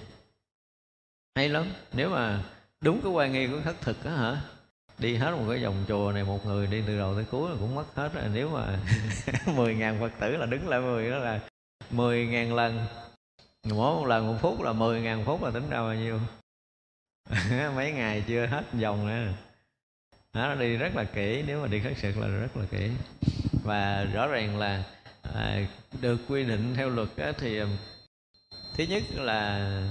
[1.36, 2.44] Hay lắm, nếu mà
[2.82, 4.42] đúng cái quan nghi của khất thực á hả?
[5.00, 7.56] Đi hết một cái vòng chùa này một người đi từ đầu tới cuối là
[7.60, 8.24] cũng mất hết rồi.
[8.34, 8.80] Nếu mà
[9.56, 11.40] 10 ngàn phật tử là đứng lại 10 đó là
[11.92, 12.86] 10 ngàn lần.
[13.64, 16.20] Mỗi một lần một phút là 10 ngàn phút là tính ra bao nhiêu?
[17.76, 19.26] Mấy ngày chưa hết vòng nữa
[20.34, 22.92] đó, nó đi rất là kỹ nếu mà đi khất thực là rất là kỹ.
[23.64, 24.84] Và rõ ràng là
[25.22, 25.60] à,
[26.02, 27.60] được quy định theo luật á, thì
[28.78, 29.82] thứ nhất là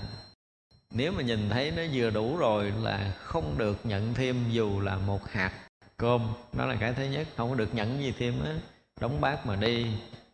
[0.97, 4.97] nếu mà nhìn thấy nó vừa đủ rồi là không được nhận thêm dù là
[4.97, 5.53] một hạt
[5.97, 6.28] cơm.
[6.53, 8.55] Đó là cái thứ nhất không có được nhận gì thêm á
[9.01, 9.86] đóng bát mà đi.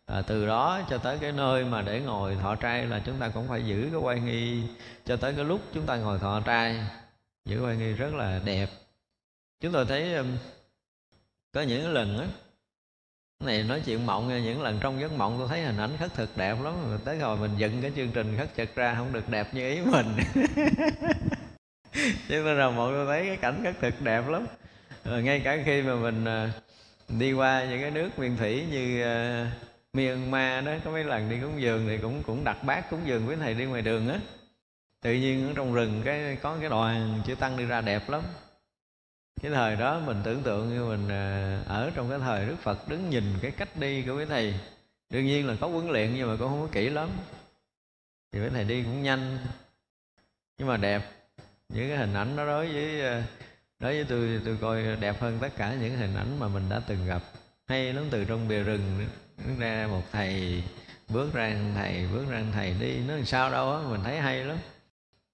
[0.05, 3.29] À, từ đó cho tới cái nơi mà để ngồi thọ trai là chúng ta
[3.29, 4.63] cũng phải giữ cái quay nghi.
[5.05, 6.79] Cho tới cái lúc chúng ta ngồi thọ trai
[7.45, 8.69] giữ quay nghi rất là đẹp.
[9.59, 10.27] Chúng tôi thấy um,
[11.51, 12.27] có những lần á
[13.45, 16.37] này nói chuyện mộng những lần trong giấc mộng tôi thấy hình ảnh khất thực
[16.37, 16.73] đẹp lắm.
[16.89, 19.69] Rồi tới rồi mình dựng cái chương trình khất thực ra không được đẹp như
[19.69, 20.07] ý mình.
[22.27, 24.45] Chứ tôi nào mộng tôi thấy cái cảnh khất thực đẹp lắm.
[25.05, 26.51] Rồi ngay cả khi mà mình à,
[27.09, 29.47] đi qua những cái nước miền thủy như uh,
[29.93, 33.27] Myanmar đó có mấy lần đi cúng dường thì cũng cũng đặt bát cúng dường
[33.27, 34.19] với thầy đi ngoài đường á.
[35.01, 38.21] Tự nhiên ở trong rừng cái có cái đoàn chữ tăng đi ra đẹp lắm
[39.43, 42.87] cái thời đó mình tưởng tượng như mình à, ở trong cái thời đức phật
[42.87, 44.53] đứng nhìn cái cách đi của cái thầy.
[45.09, 47.09] Đương nhiên là có huấn luyện nhưng mà cũng không có kỹ lắm.
[48.31, 49.37] Thì cái thầy đi cũng nhanh,
[50.57, 51.01] nhưng mà đẹp.
[51.69, 53.23] Những cái hình ảnh đó đối với à,
[53.79, 56.81] đối với tôi tôi coi đẹp hơn tất cả những hình ảnh mà mình đã
[56.87, 57.21] từng gặp.
[57.67, 59.05] Hay lắm từ trong bìa rừng
[59.59, 60.63] ra một thầy,
[61.09, 62.97] bước ra thầy, bước ra thầy đi.
[63.07, 64.57] Nó làm sao đâu á, mình thấy hay lắm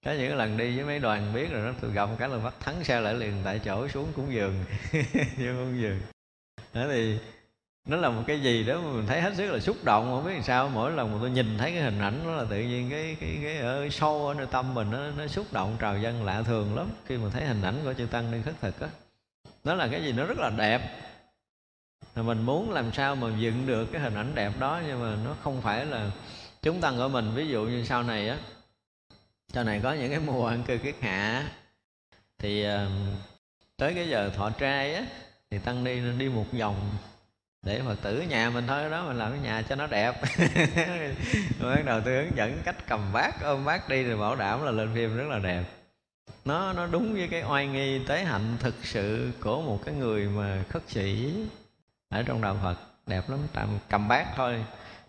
[0.04, 2.54] có những lần đi với mấy đoàn biết rồi đó tôi gặp cái là bắt
[2.60, 4.64] thắng xe lại liền, tại chỗ xuống cúng giường,
[5.12, 6.00] vô cúng giường.
[6.74, 7.18] Đó thì,
[7.88, 10.24] nó là một cái gì đó mà mình thấy hết sức là xúc động, không
[10.24, 10.68] biết làm sao.
[10.68, 13.38] Mỗi lần mà tôi nhìn thấy cái hình ảnh đó là tự nhiên cái cái
[13.42, 16.76] cái ở sâu ở nơi tâm mình nó nó xúc động, trào dân lạ thường
[16.76, 16.88] lắm.
[17.06, 18.88] Khi mà thấy hình ảnh của chư tăng đi khất thực á,
[19.64, 21.00] nó là cái gì nó rất là đẹp.
[22.16, 25.16] Mà mình muốn làm sao mà dựng được cái hình ảnh đẹp đó, nhưng mà
[25.24, 26.10] nó không phải là
[26.62, 27.30] chúng tăng của mình.
[27.34, 28.38] Ví dụ như sau này á
[29.52, 31.50] sau này có những cái mùa ăn cư kiết hạ
[32.38, 32.66] thì
[33.76, 35.04] tới cái giờ thọ trai á,
[35.50, 36.90] thì tăng đi đi một vòng
[37.62, 40.22] để phật tử nhà mình thôi, đó mình làm cái nhà cho nó đẹp.
[41.60, 44.70] Bắt đầu tôi hướng dẫn cách cầm bát, ôm bát đi thì bảo đảm là
[44.70, 45.64] lên phim rất là đẹp.
[46.44, 50.28] Nó nó đúng với cái oai nghi, tế hạnh thực sự của một cái người
[50.28, 51.32] mà khất sĩ
[52.08, 52.76] ở trong đạo phật,
[53.06, 53.38] đẹp lắm.
[53.52, 54.64] Tạm cầm bát thôi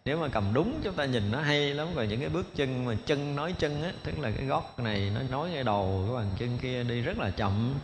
[0.06, 2.86] nếu mà cầm đúng chúng ta nhìn nó hay lắm, rồi những cái bước chân
[2.86, 6.16] mà chân nói chân á, tức là cái gót này nó nói cái đầu, cái
[6.16, 7.76] bàn chân kia đi rất là chậm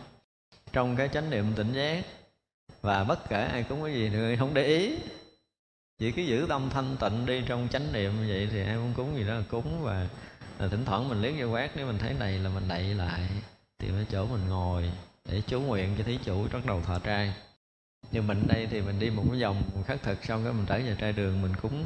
[0.72, 2.04] trong cái chánh niệm tỉnh giác.
[2.82, 4.96] Và bất kể ai cũng có gì người không để ý.
[5.98, 8.92] Chỉ cứ giữ tâm thanh tịnh đi trong chánh niệm như vậy thì ai cũng
[8.96, 9.82] cúng gì đó là cúng.
[9.82, 10.08] Và
[10.58, 13.28] là thỉnh thoảng mình liếc vô quát, nếu mình thấy này là mình đậy lại
[13.78, 14.90] tìm ở chỗ mình ngồi
[15.28, 17.34] để chú nguyện cho thí chủ bắt đầu thọ trai.
[18.12, 20.78] Nhưng mình đây thì mình đi một cái vòng khắc thực, xong cái mình trở
[20.78, 21.84] về trai đường mình cúng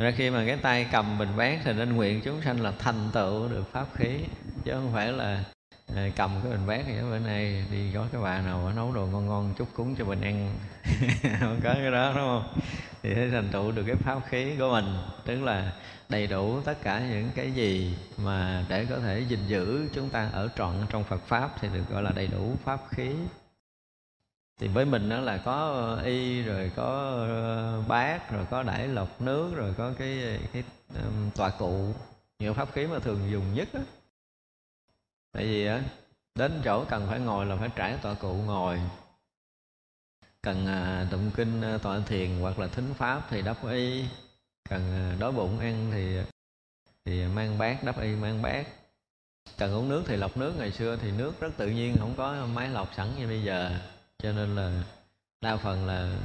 [0.00, 3.10] ra khi mà cái tay cầm bình bát thì nên nguyện chúng sanh là thành
[3.12, 4.18] tựu được pháp khí,
[4.64, 5.44] chứ không phải là
[5.94, 9.06] ờ, cầm cái bình bát thì bữa nay đi có cái bà nào nấu đồ
[9.06, 10.54] ngon ngon chút cúng cho mình ăn.
[11.40, 12.52] Không có cái đó, đúng không?
[13.02, 14.96] Thì thấy thành tựu được cái pháp khí của mình,
[15.26, 15.72] tức là
[16.08, 20.28] đầy đủ tất cả những cái gì mà để có thể gìn giữ chúng ta
[20.32, 23.10] ở trọn trong Phật pháp thì được gọi là đầy đủ pháp khí
[24.60, 26.84] thì với mình đó là có ờ, y rồi có
[27.28, 31.94] ờ, bát rồi có đải lọc nước rồi có cái cái um, tọa cụ.
[32.38, 33.80] Nhiều pháp khí mà thường dùng nhất á.
[35.32, 35.82] Tại vì á
[36.34, 38.80] đến chỗ cần phải ngồi là phải trải tọa cụ ngồi.
[40.42, 44.04] Cần à, tụng kinh à, tọa thiền hoặc là thính pháp thì đắp y.
[44.68, 46.18] Cần à, đói bụng ăn thì
[47.04, 48.66] thì mang bát đắp y mang bát.
[49.58, 50.54] Cần uống nước thì lọc nước.
[50.58, 53.80] Ngày xưa thì nước rất tự nhiên không có máy lọc sẵn như bây giờ
[54.22, 54.82] cho nên là
[55.40, 56.16] đa phần là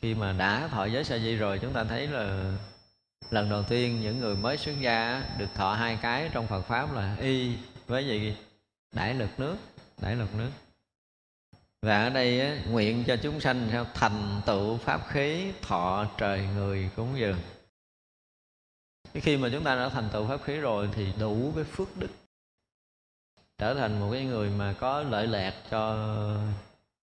[0.00, 2.52] khi mà đã thọ giới sa di rồi chúng ta thấy là
[3.30, 6.94] lần đầu tiên những người mới xuất gia được thọ hai cái trong Phật pháp
[6.94, 7.56] là y
[7.86, 8.36] với gì?
[8.92, 9.56] Đại lực nước
[10.00, 10.50] đại lực nước.
[11.82, 16.48] Và ở đây á, nguyện cho chúng sanh theo thành tựu pháp khí thọ trời
[16.54, 17.38] người cúng dường.
[19.14, 22.10] Khi mà chúng ta đã thành tựu pháp khí rồi thì đủ cái phước đức.
[23.58, 26.08] Trở thành một cái người mà có lợi lạc cho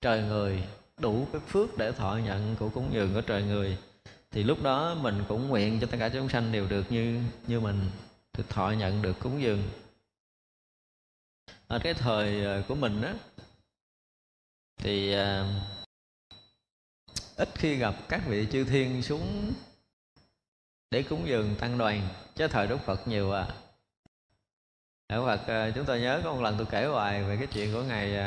[0.01, 0.63] trời người,
[0.97, 3.77] đủ cái phước để thọ nhận của cúng dường của trời người.
[4.31, 7.59] Thì lúc đó mình cũng nguyện cho tất cả chúng sanh đều được như như
[7.59, 7.89] mình,
[8.37, 9.63] được thọ nhận, được cúng dường.
[11.67, 13.13] Ở cái thời ờ, của mình á,
[14.77, 15.45] thì ờ,
[17.35, 19.53] ít khi gặp các vị chư thiên xuống
[20.91, 23.47] để cúng dường tăng đoàn, chứ thời đức phật nhiều à.
[25.09, 27.73] Đức Phật ờ, chúng tôi nhớ có một lần tôi kể hoài về cái chuyện
[27.73, 28.17] của ngài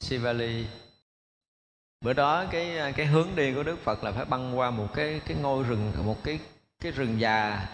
[0.00, 0.66] Sivali
[2.00, 5.20] bữa đó cái cái hướng đi của đức phật là phải băng qua một cái
[5.26, 6.38] cái ngôi rừng, một cái
[6.80, 7.68] cái rừng già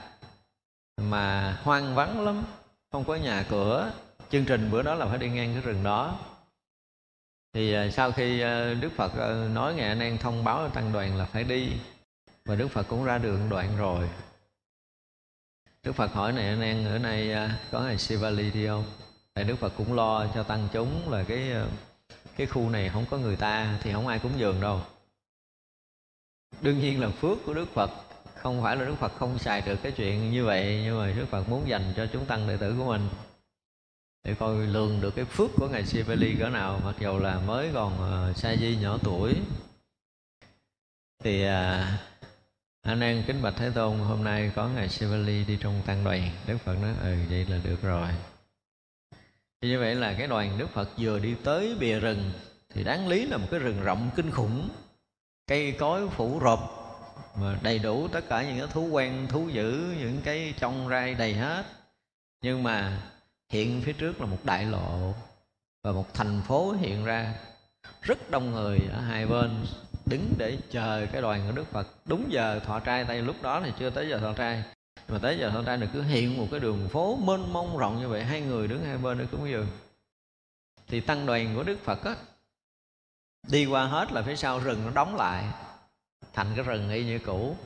[0.96, 2.44] mà hoang vắng lắm,
[2.92, 3.92] không có nhà cửa.
[4.30, 6.18] Chương trình bữa đó là phải đi ngang cái rừng đó.
[7.52, 10.68] Thì à, sau khi à, đức phật à, nói nói anh em thông báo cho
[10.68, 11.72] tăng đoàn là phải đi,
[12.44, 14.08] và đức phật cũng ra đường đoạn rồi.
[15.82, 18.84] Đức phật hỏi này, anh em ở nay có ngày sivali đi không?
[19.34, 21.50] Tại đức phật cũng lo cho tăng chúng là cái
[22.36, 24.80] cái khu này không có người ta thì không ai cúng dường đâu.
[26.60, 27.90] Đương nhiên là phước của đức phật
[28.34, 31.26] không phải là đức phật không xài được cái chuyện như vậy nhưng mà đức
[31.30, 33.08] phật muốn dành cho chúng tăng đệ tử của mình.
[34.24, 37.70] Để coi lường được cái phước của ngài Sivali cỡ nào mặc dù là mới
[37.74, 37.92] còn
[38.30, 39.34] uh, sa di nhỏ tuổi.
[41.24, 41.50] Thì uh,
[42.82, 46.30] anh em kính bạch thế tôn hôm nay có ngài Sivali đi trong tăng đoàn.
[46.46, 48.08] Đức phật nói ừ vậy là được rồi
[49.64, 52.32] thì như vậy là cái đoàn đức phật vừa đi tới bìa rừng
[52.74, 54.68] thì đáng lý là một cái rừng rộng kinh khủng,
[55.46, 56.60] cây cối phủ rộp
[57.40, 61.14] mà đầy đủ tất cả những cái thú quen, thú dữ, những cái trong rai
[61.14, 61.64] đầy hết.
[62.42, 63.02] Nhưng mà
[63.52, 65.14] hiện phía trước là một đại lộ
[65.84, 67.34] và một thành phố hiện ra
[68.02, 69.66] rất đông người ở hai bên
[70.06, 71.88] đứng để chờ cái đoàn của Đức Phật.
[72.04, 74.62] Đúng giờ thọ trai tay lúc đó thì chưa tới giờ thọ trai
[75.08, 78.00] mà tới giờ thọ trai là cứ hiện một cái đường phố mênh mông rộng
[78.00, 79.66] như vậy, hai người đứng hai bên để cúng dường.
[80.88, 82.16] Thì tăng đoàn của Đức Phật á,
[83.48, 85.44] đi qua hết là phía sau rừng nó đóng lại,
[86.32, 87.56] thành cái rừng y như cũ.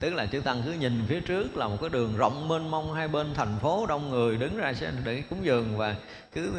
[0.00, 2.94] Tức là chư tăng cứ nhìn phía trước là một cái đường rộng mênh mông,
[2.94, 4.72] hai bên thành phố, đông người đứng ra
[5.04, 5.96] để cúng dường và
[6.32, 6.52] cứ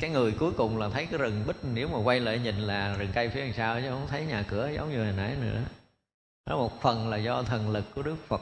[0.00, 1.56] cái người cuối cùng là thấy cái rừng bích.
[1.74, 4.44] Nếu mà quay lại nhìn là rừng cây phía đằng sau chứ không thấy nhà
[4.48, 5.60] cửa giống như hồi nãy nữa.
[6.46, 8.40] Đó, một phần là do thần lực của đức phật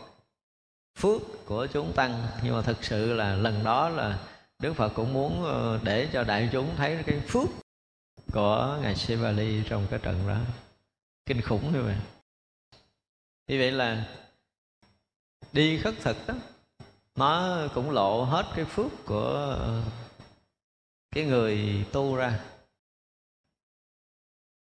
[1.00, 2.26] phước của chúng tăng.
[2.42, 4.18] Nhưng mà thực sự là lần đó là
[4.58, 7.48] đức phật cũng muốn ờ, để cho đại chúng thấy cái phước
[8.32, 10.38] của ngài Sivali trong cái trận đó.
[11.26, 11.96] Kinh khủng như vậy.
[13.46, 14.08] Như vậy là
[15.52, 16.34] đi khất thực đó,
[17.14, 19.58] nó cũng lộ hết cái phước của
[21.10, 22.40] cái người tu ra.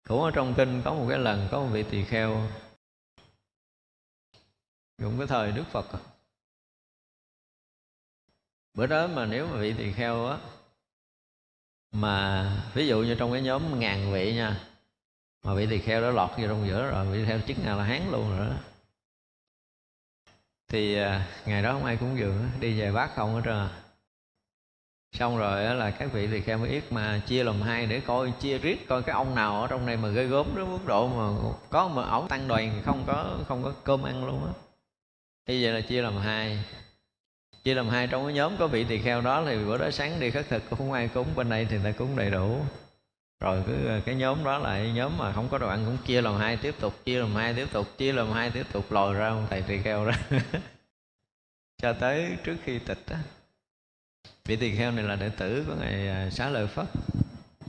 [0.08, 2.48] Cũng ở trong kinh có một cái lần có một vị tỳ kheo
[5.02, 6.00] dùng cái thời đức phật à,
[8.78, 10.38] bữa đó mà nếu mà vị tỳ kheo á,
[11.91, 14.59] mà ví dụ như trong cái nhóm ngàn vị nha,
[15.43, 17.78] mà vị tỳ kheo đó lọt vô trong giữa rồi, vị tỳ kheo chức ngài
[17.78, 18.55] là hán luôn rồi đó.
[20.67, 23.69] Thì à, ngày đó không ai cúng dường đi về bác không hết trơn à.
[25.11, 28.34] xong rồi là các vị tỳ kheo mới yết mà chia làm hai để coi,
[28.39, 31.07] chia riết coi cái ông nào ở trong này mà gây gớm đến mức độ
[31.07, 34.53] mà có mà ổng tăng đoàn không có không có cơm ăn luôn á.
[35.47, 36.63] Như vậy là chia làm hai
[37.68, 40.20] chia làm hai trong cái nhóm có vị tỳ kheo đó thì bữa đó sáng
[40.20, 42.61] đi khất thực, cũng không ai cúng bên đây thì ta cúng đầy đủ.
[43.39, 46.22] Rồi cứ ờ, cái nhóm đó lại nhóm mà không có đồ ăn, cũng chia
[46.22, 49.13] làm hai tiếp tục, chia làm hai tiếp tục, chia làm hai tiếp tục, lòi
[49.13, 50.11] ra ông thầy tỳ kheo đó.
[51.78, 53.20] Cho tới trước khi tịch á,
[54.45, 56.88] vị tỳ kheo này là đệ tử của ngài ờ, xá lợi phất.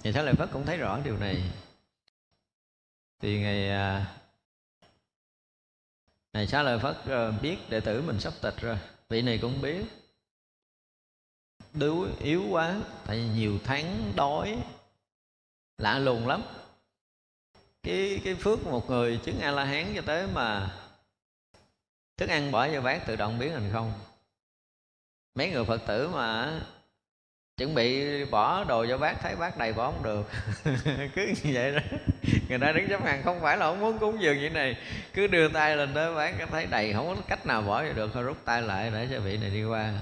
[0.03, 1.43] Ngài xá lợi phất cũng thấy rõ điều này.
[3.21, 4.05] Thì ngài ngày
[6.33, 6.97] ngài xá lợi phất
[7.43, 8.77] biết đệ tử mình sắp tịch rồi
[9.09, 9.85] vị này cũng biết.
[11.73, 14.59] Đứa yếu quá, tại vì nhiều tháng đói,
[15.79, 16.43] lạ lùng lắm.
[17.83, 20.77] Cái cái phước một người chứng a la hán cho tới mà
[22.17, 23.93] thức ăn bỏ vô bát tự động biến thành không.
[25.35, 26.61] Mấy người phật tử mà
[27.57, 30.31] chuẩn bị bỏ đồ vô bát thấy bát đầy bỏ không được.
[31.15, 31.81] Cứ như vậy đó
[32.49, 34.77] người ta đứng chấp hàng không phải là không muốn cúng dường như này.
[35.15, 38.11] Cứ đưa tay lên tới bát thấy đầy không có cách nào bỏ vô được.
[38.15, 39.95] Thôi rút tay lại để cho vị này đi qua.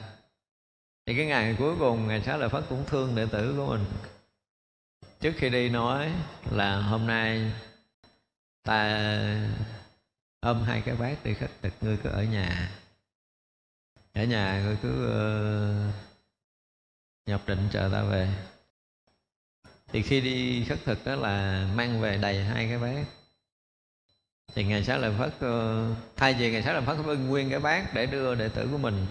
[1.07, 3.85] Thì cái ngày cuối cùng ngày xá lợi phất cũng thương đệ tử của mình.
[5.21, 6.13] Trước khi đi nói
[6.51, 7.53] là hôm nay
[8.63, 9.01] ta
[10.41, 12.71] ôm hai cái bát đi khất thực ngươi cứ ở nhà.
[14.15, 15.95] Ở nhà ngươi cứ ờ, uh,
[17.27, 18.29] nhập định chờ ta về
[19.93, 23.05] thì khi đi khất thực đó là mang về đầy hai cái bát.
[24.55, 27.61] Thì ngày sáng lợi phất ờ, thay vì ngày sáng lợi phất bưng nguyên cái
[27.61, 29.07] bát để đưa đệ tử của mình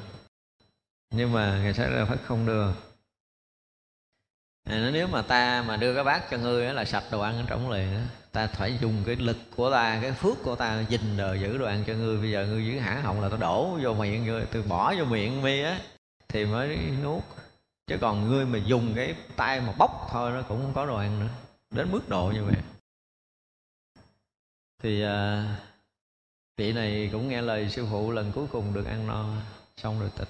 [1.15, 2.67] nhưng mà ngày sáng lợi phất không đưa.
[4.63, 7.43] À, nếu mà ta mà đưa cái bát cho ngươi là sạch đồ ăn ở
[7.47, 8.01] trong liền đó.
[8.32, 11.65] ta phải dùng cái lực của ta cái phước của ta dình đời giữ đồ
[11.65, 12.17] ăn cho ngươi.
[12.17, 15.05] Bây giờ ngươi giữ hả họng là ta đổ vô miệng ngươi từ bỏ vô
[15.05, 15.80] miệng mi á
[16.28, 17.23] thì mới nuốt
[17.88, 20.95] chứ còn ngươi mà dùng cái tay mà bóc thôi nó cũng không có đồ
[20.95, 21.29] ăn nữa.
[21.71, 22.55] Đến mức độ như vậy.
[24.83, 25.45] Thì à,
[26.57, 29.25] vị này cũng nghe lời sư phụ lần cuối cùng được ăn no
[29.77, 30.29] xong rồi tịch.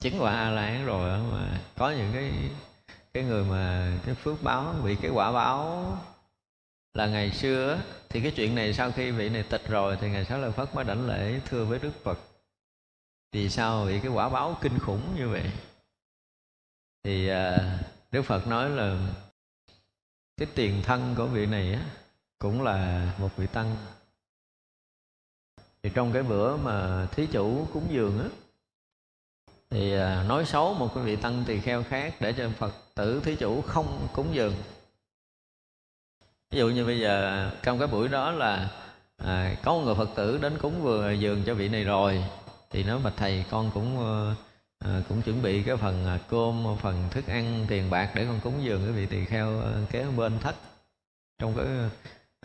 [0.00, 2.32] Chứng quả a la hán rồi mà có những cái
[3.12, 5.98] cái người mà cái phước báo bị cái quả báo
[6.94, 10.24] là ngày xưa thì cái chuyện này sau khi vị này tịch rồi thì ngày
[10.24, 12.18] sáu lợi phất mới đảnh lễ thưa với đức phật.
[13.32, 15.50] Vì sao bị cái quả báo kinh khủng như vậy?
[17.08, 17.78] Thì à,
[18.12, 18.96] đức phật nói là
[20.36, 21.84] cái tiền thân của vị này á,
[22.38, 23.76] cũng là một vị tăng.
[25.82, 28.28] Thì trong cái bữa mà thí chủ cúng dường á
[29.70, 33.20] thì à, nói xấu một cái vị tăng tỳ kheo khác để cho phật tử
[33.24, 34.54] thí chủ không cúng dường.
[36.50, 38.70] Ví dụ như bây giờ trong cái buổi đó là
[39.16, 42.24] à, có một người phật tử đến cúng vừa dường cho vị này rồi
[42.70, 44.47] thì nói bạch thầy con cũng uh,
[44.78, 48.40] à, cũng chuẩn bị cái phần à, cơm phần thức ăn tiền bạc để con
[48.40, 50.54] cúng dường cái vị tỳ kheo ờ, kế bên thất.
[51.38, 51.66] Trong cái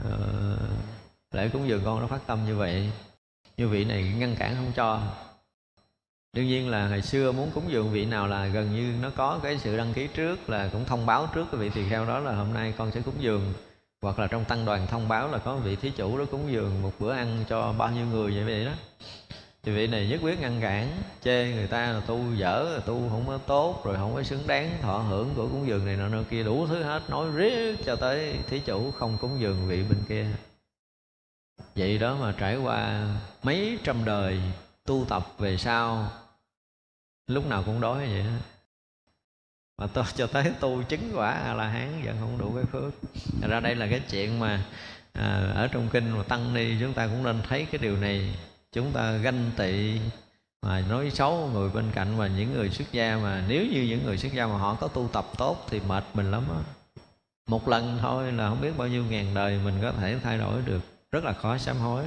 [0.08, 0.60] uh,
[1.32, 2.92] lễ cúng dường con nó phát tâm như vậy
[3.58, 5.02] như vị này ngăn cản không cho.
[6.34, 9.40] Đương nhiên là ngày xưa muốn cúng dường vị nào là gần như nó có
[9.44, 12.20] cái sự đăng ký trước là cũng thông báo trước cái vị tỳ kheo đó
[12.20, 13.54] là hôm nay con sẽ cúng dường.
[14.02, 16.82] Hoặc là trong tăng đoàn thông báo là có vị thí chủ đó cúng dường
[16.82, 18.72] một bữa ăn cho bao nhiêu người vậy vậy đó
[19.64, 23.09] thì vị này nhất quyết ngăn cản chê người ta là tu dở là tu
[23.09, 26.07] không có tốt rồi không có xứng đáng thọ hưởng của cúng dường này nọ
[26.07, 29.84] nọ kia đủ thứ hết nói riết cho tới thí chủ không cúng dường vị
[29.89, 30.28] bên kia.
[31.76, 33.07] Vậy đó mà trải qua
[33.43, 34.41] mấy trăm đời
[34.86, 36.11] tu tập về sau
[37.28, 38.32] lúc nào cũng đói vậy đó
[39.78, 42.93] mà tôi cho tới tu chứng quả a la hán vẫn không đủ cái phước.
[43.41, 44.66] Thật ra đây là cái chuyện mà
[45.14, 48.36] à, ở trong kinh mà tăng ni chúng ta cũng nên thấy cái điều này
[48.74, 49.99] chúng ta ganh tị
[50.61, 54.05] mà nói xấu người bên cạnh và những người xuất gia mà nếu như những
[54.05, 56.59] người xuất gia mà họ có tu tập tốt thì mệt mình lắm á.
[57.47, 60.61] Một lần thôi là không biết bao nhiêu ngàn đời mình có thể thay đổi
[60.61, 62.03] được, rất là khó sám hối.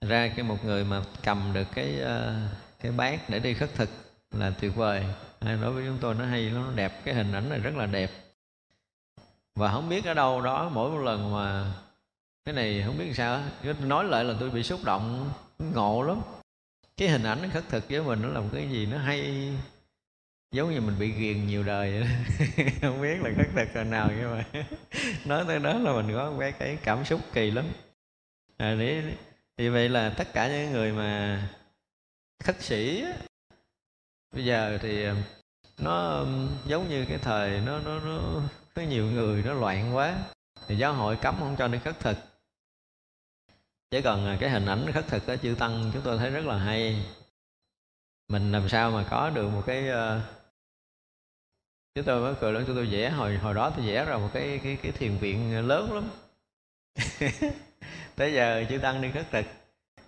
[0.00, 2.34] Ra cái một người mà cầm được cái ờ,
[2.80, 3.88] cái bát để đi khất thực
[4.30, 5.04] là tuyệt vời.
[5.40, 8.10] Đối với chúng tôi nó hay, nó đẹp, cái hình ảnh này rất là đẹp.
[9.54, 11.72] Và không biết ở đâu đó mỗi một lần mà
[12.46, 13.42] cái này không biết sao
[13.80, 16.20] nói lại là tôi bị xúc động ngộ lắm.
[16.96, 19.48] Cái hình ảnh khất thực với mình nó là một cái gì nó hay
[20.52, 22.06] giống như mình bị ghiền nhiều đời
[22.80, 24.44] không biết là khất thực là nào nhưng mà
[25.24, 27.64] nói tới đó là mình có cái cái cảm xúc kỳ lắm.
[28.56, 29.02] À, để,
[29.56, 31.42] thì vậy là tất cả những người mà
[32.44, 33.04] khất sĩ
[34.34, 35.14] bây giờ thì à,
[35.78, 36.24] nó
[36.66, 38.40] giống như cái thời nó nó nó
[38.74, 40.18] có nhiều người nó loạn quá.
[40.68, 42.35] Thì giáo hội cấm không cho đi khất thực
[43.90, 46.44] chứ còn à, cái hình ảnh khất thực ở chư tăng, chúng tôi thấy rất
[46.44, 47.06] là hay.
[48.28, 50.20] Mình làm sao mà có được một cái ờ,
[51.94, 54.28] chúng tôi mới cười lớn chúng tôi vẽ, hồi hồi đó tôi vẽ ra một
[54.32, 56.10] cái cái cái thiền viện lớn lắm.
[58.16, 59.46] Tới giờ chư tăng đi khất thực.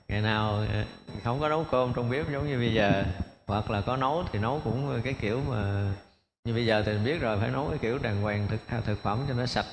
[0.08, 0.84] Ngày nào ờ,
[1.24, 3.04] không có nấu cơm trong bếp giống như bây giờ,
[3.46, 5.92] hoặc là có nấu thì nấu cũng cái kiểu mà,
[6.44, 9.02] như bây giờ thì mình biết rồi, phải nấu cái kiểu đàng hoàng thực thực
[9.02, 9.66] phẩm cho nó sạch.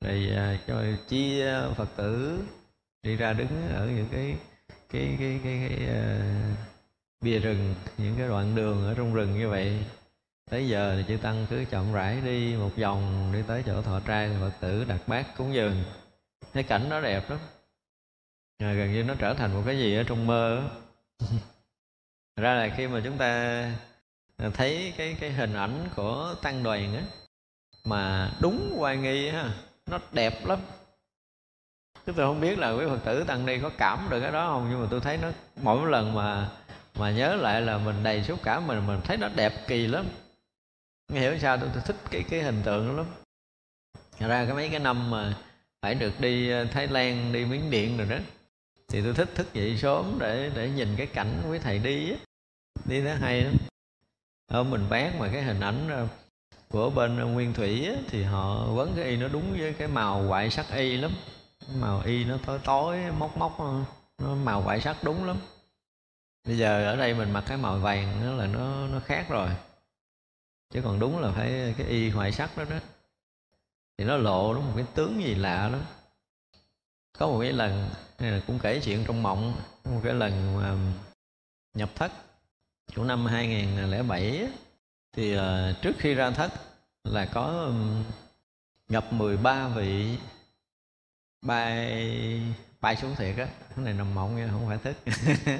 [0.00, 2.42] Rồi ờ, cho chia phật tử
[3.02, 4.36] đi ra đứng ở những cái
[4.68, 6.58] cái cái cái, cái, cái uh,
[7.20, 9.84] bìa rừng những cái đoạn đường ở trong rừng như vậy.
[10.50, 14.00] Tới giờ thì chư tăng cứ chậm rãi đi một vòng đi tới chỗ thọ
[14.00, 15.84] trai phật tử đặt bát cúng dường.
[16.52, 17.38] Thấy cảnh nó đẹp lắm.
[18.58, 20.70] À, gần như nó trở thành một cái gì ở trong mơ
[22.36, 23.62] ra là khi mà chúng ta
[24.36, 27.02] ờ, thấy cái cái hình ảnh của tăng đoàn á
[27.84, 29.54] mà đúng hoài nghi ha
[29.86, 30.58] nó đẹp lắm
[32.06, 34.48] chứ tôi không biết là quý phật tử tăng ni có cảm được cái đó
[34.52, 35.28] không nhưng mà tôi thấy nó
[35.62, 36.48] mỗi lần mà
[36.98, 40.06] mà nhớ lại là mình đầy xúc cảm mình mình thấy nó đẹp kỳ lắm.
[41.12, 43.06] Nghe hiểu sao tôi, tôi thích cái cái hình tượng đó lắm.
[44.18, 45.34] Ra cái mấy cái năm mà
[45.82, 48.16] phải được đi ờ, Thái Lan đi Miến Điện rồi đó
[48.88, 52.16] thì tôi thích thức dậy sớm để để nhìn cái cảnh quý thầy đi á.
[52.84, 53.54] Đi nó hay lắm.
[54.46, 56.06] Ở mình bác mà cái hình ảnh ờ,
[56.68, 60.18] của bên nguyên thủy á, thì họ vấn cái y nó đúng với cái màu
[60.18, 61.10] ngoại sắc y lắm
[61.74, 63.58] màu y nó tối tối móc móc
[64.18, 65.36] nó màu vải sắc đúng lắm.
[66.46, 69.48] Bây giờ ở đây mình mặc cái màu vàng nó là nó nó khác rồi.
[70.70, 72.76] Chứ còn đúng là phải cái y hoại sắc đó đó.
[73.98, 75.78] Thì nó lộ nó một cái tướng gì lạ đó
[77.18, 77.90] có một cái lần
[78.46, 79.54] cũng kể chuyện trong mộng,
[79.84, 80.76] một cái lần mà
[81.74, 82.12] nhập thất
[82.96, 84.48] của năm 2007
[85.12, 86.52] thì ờ, trước khi ra thất
[87.04, 87.70] là có
[88.88, 90.18] gặp 13 vị
[91.42, 92.42] bay
[92.80, 93.46] bay xuống thiệt á.
[93.76, 94.96] Cái này nằm mộng nha, không phải thức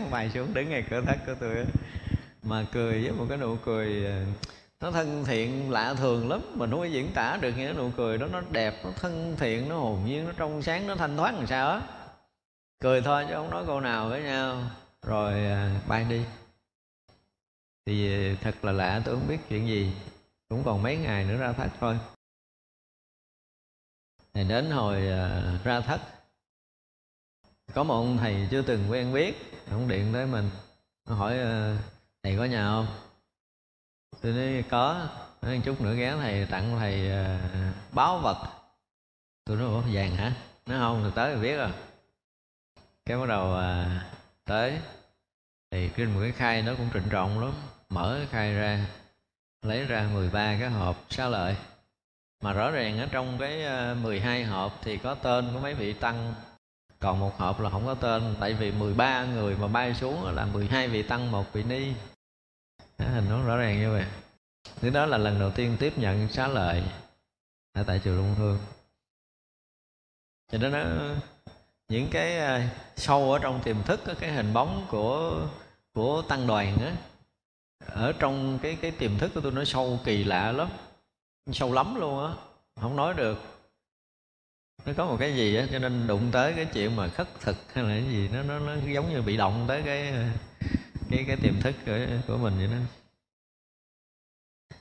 [0.11, 1.65] bay xuống, đứng ngay cửa thất của tôi á.
[2.43, 4.25] Mà cười với một cái nụ cười ờ,
[4.81, 6.41] nó thân thiện, lạ thường lắm.
[6.55, 9.69] Mình không có diễn tả được những nụ cười đó nó đẹp, nó thân thiện,
[9.69, 11.81] nó hồn nhiên, nó trong sáng, nó thanh thoát làm sao á.
[12.81, 14.63] Cười thôi chứ không nói câu nào với nhau.
[15.07, 16.23] Rồi ờ, bay đi.
[17.87, 19.93] Thì ờ, thật là lạ, tôi không biết chuyện gì.
[20.49, 21.99] Cũng còn mấy ngày nữa ra thất thôi
[24.35, 26.01] thì đến hồi à, ra thất
[27.75, 30.51] có một ông thầy chưa từng quen biết ông điện tới mình
[31.09, 31.77] nó hỏi à,
[32.23, 32.87] thầy có nhà không?
[34.21, 35.09] Tôi nói có.
[35.43, 37.41] Nói chút nữa ghé thầy tặng thầy à,
[37.93, 38.37] báo vật.
[39.45, 40.33] Tôi nói ủa vàng hả?
[40.67, 41.71] Nó không thì tới thì biết rồi.
[43.05, 44.01] Cái bắt đầu à,
[44.45, 44.79] tới.
[45.71, 47.53] Thì trên một cái khai nó cũng trịnh trọng lắm
[47.89, 48.87] mở cái khai ra
[49.63, 51.57] lấy ra 13 cái hộp xá lợi
[52.43, 55.93] mà rõ ràng ở trong cái ờ, 12 hộp thì có tên của mấy vị
[55.93, 56.35] tăng.
[56.99, 60.47] Còn một hộp là không có tên, tại vì 13 người mà bay xuống là
[60.47, 61.93] 12 vị tăng, một vị ni.
[62.99, 64.05] Hình nó rõ ràng như vậy.
[64.81, 66.83] Thứ đó là lần đầu tiên tiếp nhận xá lợi
[67.73, 68.59] ở tại chùa Long Hương.
[70.53, 70.85] Cho nên nó,
[71.89, 72.61] những cái ờ,
[72.97, 75.47] sâu ở trong tiềm thức cái hình bóng của
[75.95, 76.93] của tăng đoàn á,
[77.87, 80.69] ở trong cái cái tiềm thức của tôi nó sâu kỳ lạ lắm
[81.53, 82.35] sâu lắm luôn á
[82.81, 83.39] không nói được.
[84.87, 87.57] Nó có một cái gì á cho nên đụng tới cái chuyện mà khất thực
[87.75, 90.13] hay là cái gì nó nó nó giống như bị động tới cái
[91.11, 92.77] cái cái tiềm thức của, của mình vậy đó.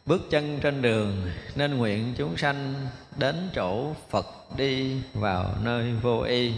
[0.06, 4.26] Bước chân trên đường nên nguyện chúng sanh đến chỗ phật
[4.58, 6.54] đi vào nơi vô y.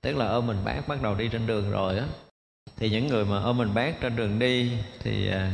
[0.00, 2.06] Tức là ôm mình bác bắt đầu đi trên đường rồi á.
[2.76, 5.52] Thì những người mà ôm mình bác trên đường đi thì à,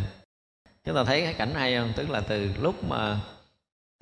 [0.84, 1.92] chúng ta thấy cái cảnh hay không?
[1.96, 3.20] Tức là từ lúc mà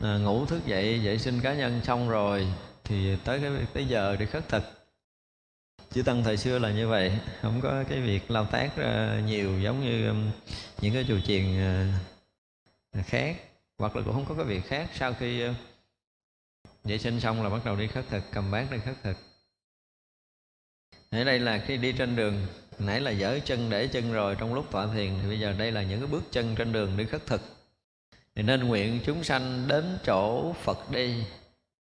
[0.01, 2.47] à, ngủ thức dậy vệ sinh cá nhân xong rồi
[2.85, 4.63] thì tới cái tới giờ đi khất thực.
[5.91, 7.13] Chư tăng thời xưa là như vậy
[7.43, 10.15] không có cái việc lao tác ra nhiều giống như
[10.81, 11.45] những cái chùa chiền
[12.93, 13.37] ờ, khác
[13.79, 14.91] hoặc là cũng không có cái việc khác.
[14.95, 15.43] Sau khi
[16.85, 19.17] vệ sinh xong là bắt đầu đi khất thực cầm bát đi khất thực.
[21.11, 22.47] Ở đây là khi đi trên đường
[22.79, 25.73] nãy là dở chân để chân rồi trong lúc tọa thiền thì bây giờ đây
[25.73, 27.60] là những cái bước chân trên đường đi khất thực
[28.35, 31.25] thì nên nguyện chúng sanh đến chỗ phật đi.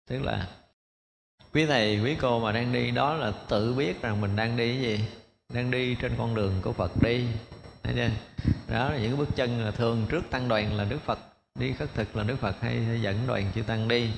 [0.10, 0.48] Tức là
[1.54, 4.74] quý thầy quý cô mà đang đi đó là tự biết rằng mình đang đi
[4.74, 5.06] cái gì?
[5.54, 7.28] Đang đi trên con đường của phật đi.
[7.84, 8.10] Thấy chưa?
[8.74, 11.20] Đó là những bước chân là thường trước tăng đoàn là đức phật.
[11.60, 14.10] Đi khất thực là đức phật hay, hay dẫn đoàn chư tăng đi.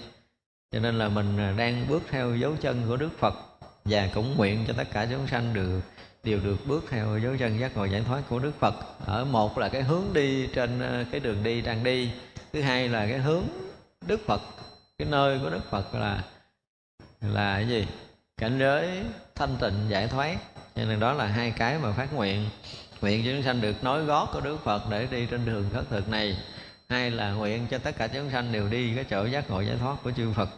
[0.71, 3.33] Cho nên là mình đang bước theo dấu chân của đức phật
[3.85, 5.81] và cũng nguyện cho tất cả chúng sanh được
[6.27, 8.75] đều được bước theo dấu chân giác ngộ giải thoát của Đức Phật.
[9.05, 12.11] Ở một là cái hướng đi trên ờ, cái đường đi đang đi,
[12.53, 13.43] thứ hai là cái hướng
[14.07, 14.41] Đức Phật,
[14.97, 16.23] cái nơi của Đức Phật là
[17.21, 17.87] là cái gì?
[18.37, 19.03] Cảnh giới
[19.35, 20.37] thanh tịnh giải thoát.
[20.75, 22.49] Cho nên đó là hai cái mà phát nguyện.
[23.01, 25.89] Nguyện cho chúng sanh được nói gót của Đức Phật để đi trên đường khất
[25.89, 26.37] thực này.
[26.89, 29.77] Hai là nguyện cho tất cả chúng sanh đều đi cái chỗ giác ngộ giải
[29.79, 30.49] thoát của chư Phật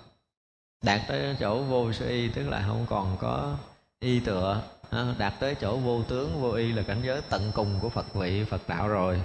[0.84, 3.56] đạt tới chỗ vô sư y tức là không còn có
[4.00, 7.80] y tựa Ờ, đạt tới chỗ vô tướng, vô y là cảnh giới tận cùng
[7.80, 9.22] của phật vị, phật đạo rồi.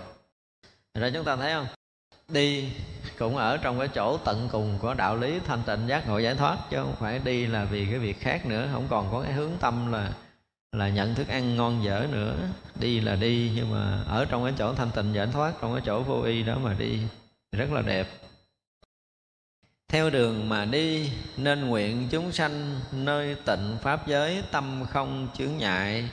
[0.95, 1.67] Rồi chúng ta thấy không?
[2.29, 2.69] Đi
[3.19, 6.35] cũng ở trong cái chỗ tận cùng của đạo lý, thanh tịnh giác ngộ giải
[6.35, 8.69] thoát, chứ không phải đi là vì cái việc khác nữa.
[8.73, 10.13] Không còn có cái hướng tâm là
[10.73, 12.37] là nhận thức ăn ngon dở nữa.
[12.81, 15.83] Đi là đi, nhưng mà ở trong cái chỗ thanh tịnh giải thoát, trong cái
[15.87, 17.01] chỗ vô y đó mà đi,
[17.53, 18.07] rất là đẹp
[19.89, 25.57] theo đường mà đi nên nguyện chúng sanh nơi tịnh pháp giới tâm không chướng
[25.57, 26.11] ngại.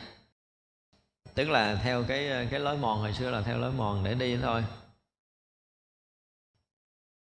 [1.34, 4.38] Tức là theo cái cái lối mòn hồi xưa là theo lối mòn để đi
[4.38, 4.64] thôi.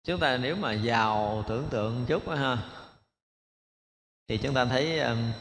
[0.05, 2.69] Chúng ta nếu mà giàu tưởng tượng chút đó, ha
[4.29, 5.33] thì chúng ta thấy um,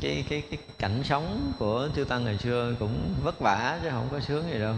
[0.00, 4.08] cái cái cái cảnh sống của chư tăng ngày xưa cũng vất vả chứ không
[4.10, 4.74] có sướng gì đâu.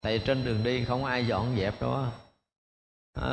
[0.00, 2.06] Tại trên đường đi không ai dọn dẹp đâu
[3.14, 3.30] à,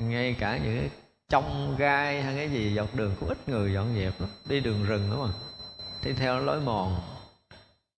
[0.00, 0.90] ngay cả những cái
[1.28, 4.30] trong gai hay cái gì dọc đường cũng ít người dọn dẹp lắm.
[4.48, 5.40] Đi đường rừng đúng không à.
[6.04, 7.00] đi theo lối mòn.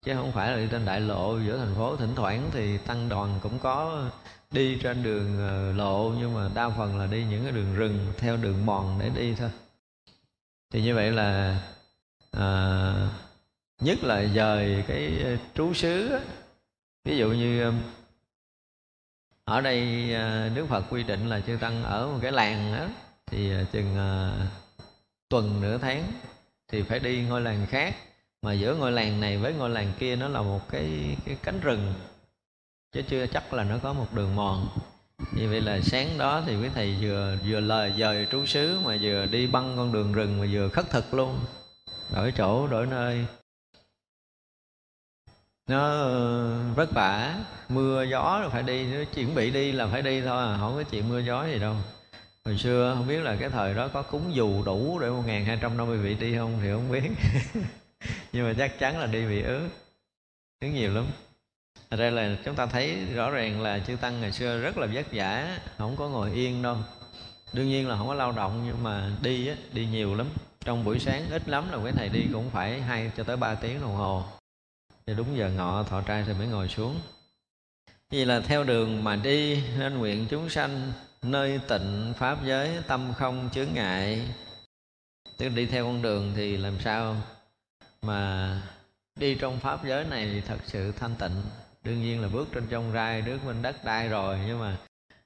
[0.05, 3.09] Chứ không phải là đi trên đại lộ giữa thành phố thỉnh thoảng thì tăng
[3.09, 4.05] đoàn cũng có
[4.51, 8.13] đi trên đường ờ, lộ nhưng mà đa phần là đi những cái đường rừng
[8.19, 9.51] theo đường mòn để đi thôi.
[10.73, 11.61] Thì như vậy là
[12.33, 12.95] à,
[13.81, 16.19] nhất là dời cái ờ, trú xứ
[17.05, 17.73] ví dụ như
[19.45, 22.87] ở đây à, Đức Phật quy định là chư tăng ở một cái làng đó
[23.27, 24.33] thì à, chừng à,
[25.29, 26.13] tuần nửa tháng
[26.69, 27.97] thì phải đi ngôi làng khác.
[28.43, 31.61] Mà giữa ngôi làng này với ngôi làng kia nó là một cái cái cánh
[31.61, 31.95] rừng,
[32.93, 34.69] chứ chưa chắc là nó có một đường mòn.
[35.33, 38.97] Như vậy là sáng đó thì quý thầy vừa vừa lời dời trú xứ mà
[39.03, 41.39] vừa đi băng con đường rừng mà vừa khất thực luôn.
[42.15, 43.27] Đổi chỗ, đổi nơi
[45.73, 47.35] nó ờ, vất vả.
[47.69, 50.75] Mưa gió là phải đi nó chuẩn bị đi là phải đi thôi à không
[50.77, 51.77] có chuyện mưa gió gì đâu.
[52.45, 55.45] Hồi xưa không biết là cái thời đó có cúng dù đủ để một nghìn
[55.45, 57.11] hai trăm năm mươi vị đi không thì không biết.
[58.33, 59.69] Nhưng mà chắc chắn là đi bị ướt
[60.61, 61.07] ướt nhiều lắm.
[61.91, 64.87] Thật ra là chúng ta thấy rõ ràng là chư Tăng ngày xưa rất là
[64.93, 66.77] vất vả Không có ngồi yên đâu.
[67.53, 70.27] Đương nhiên là không có lao động nhưng mà đi á, đi nhiều lắm.
[70.65, 73.55] Trong buổi sáng ít lắm là quý thầy đi cũng phải hai cho tới ba
[73.55, 74.25] tiếng đồng hồ
[75.07, 77.01] thì đúng giờ ngọ thọ trai thì mới ngồi xuống.
[78.11, 80.93] Vì là theo đường mà đi nên nguyện chúng sanh
[81.23, 84.29] nơi tịnh pháp giới tâm không chướng ngại.
[85.39, 87.17] Tức đi theo con đường thì làm sao
[88.03, 88.63] mà
[89.17, 91.43] đi trong pháp giới này thì thật sự thanh tịnh.
[91.83, 94.77] Đương nhiên là bước trên trong rai nước bên đất đai rồi nhưng mà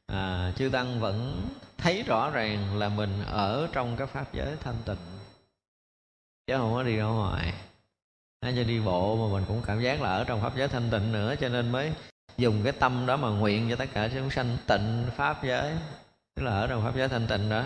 [0.07, 1.49] à, chư tăng vẫn
[1.79, 4.97] thấy rõ ràng là mình ở trong cái pháp giới thanh tịnh.
[6.47, 7.55] Chứ không có đi ra ngoài
[8.43, 11.13] cho đi bộ mà mình cũng cảm giác là ở trong pháp giới thanh tịnh
[11.13, 11.93] nữa cho nên mới
[12.37, 15.73] dùng cái tâm đó mà nguyện cho tất cả chúng sanh tịnh pháp giới.
[16.35, 17.65] Tức là ở trong pháp giới thanh tịnh đó.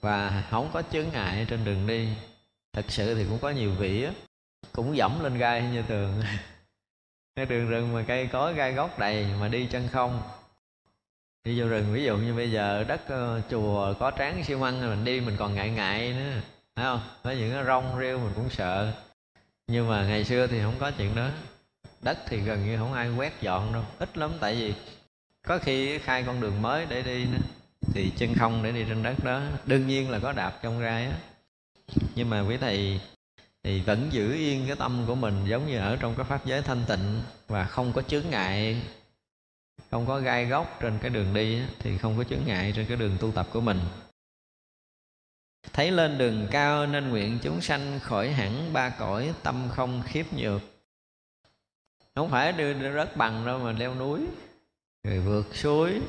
[0.00, 2.08] Và không có chướng ngại trên đường đi.
[2.72, 4.12] Thật sự thì cũng có nhiều vị á
[4.72, 6.22] cũng dẫm lên gai như thường
[7.36, 10.22] cái đường rừng mà cây cối gai gốc đầy mà đi chân không.
[11.44, 14.80] Đi vô rừng ví dụ như bây giờ đất uh, chùa có tráng xi măng
[14.80, 16.40] mình đi mình còn ngại ngại nữa.
[16.76, 17.00] Phải không?
[17.22, 18.92] Có những cái rong rêu mình cũng sợ
[19.70, 21.28] nhưng mà ngày xưa thì không có chuyện đó.
[22.02, 23.84] Đất thì gần như không ai quét dọn đâu.
[23.98, 24.74] Ít lắm, tại vì
[25.42, 27.38] có khi khai con đường mới để đi nữa.
[27.94, 29.40] Thì chân không để đi trên đất đó.
[29.66, 31.12] Đương nhiên là có đạp trong gai á.
[32.14, 33.00] Nhưng mà quý thầy
[33.64, 36.62] thì vẫn giữ yên cái tâm của mình giống như ở trong cái pháp giới
[36.62, 38.82] thanh tịnh và không có chướng ngại.
[39.90, 42.96] Không có gai góc trên cái đường đi thì không có chướng ngại trên cái
[42.96, 43.80] đường tu tập của mình
[45.72, 50.32] thấy lên đường cao nên nguyện chúng sanh khỏi hẳn ba cõi tâm không khiếp
[50.32, 50.60] nhược.
[52.14, 54.26] Không phải đưa, đưa rất bằng đâu mà leo núi
[55.04, 56.00] rồi vượt suối.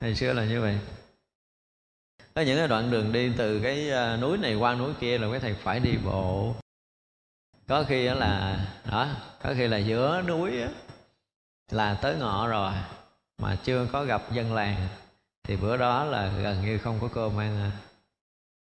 [0.00, 0.78] Ngày xưa là như vậy.
[2.34, 5.30] Có những cái đoạn đường đi từ cái à, núi này qua núi kia là
[5.30, 6.54] cái thầy phải đi bộ.
[7.66, 8.58] Có khi là
[8.90, 9.08] đó
[9.42, 10.68] có khi là giữa núi đó,
[11.70, 12.72] là tới ngọ rồi
[13.38, 14.88] mà chưa có gặp dân làng.
[15.42, 17.70] Thì bữa đó là gần như không có cơm ăn à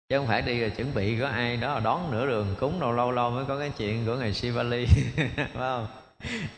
[0.08, 2.92] chứ không phải đi rồi chuẩn bị có ai đó đón nửa đường cúng đâu
[2.92, 4.86] lâu lâu mới có cái chuyện của ngày Sivali
[5.36, 5.86] phải không?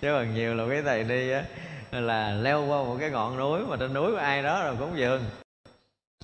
[0.01, 1.45] Chứ còn nhiều là cái thầy đi á
[1.91, 4.93] là leo qua một cái ngọn núi mà trên núi có ai đó rồi cúng
[4.99, 5.25] dường.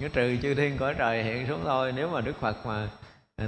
[0.01, 2.89] Cái trừ chư thiên cõi trời hiện xuống thôi nếu mà đức phật mà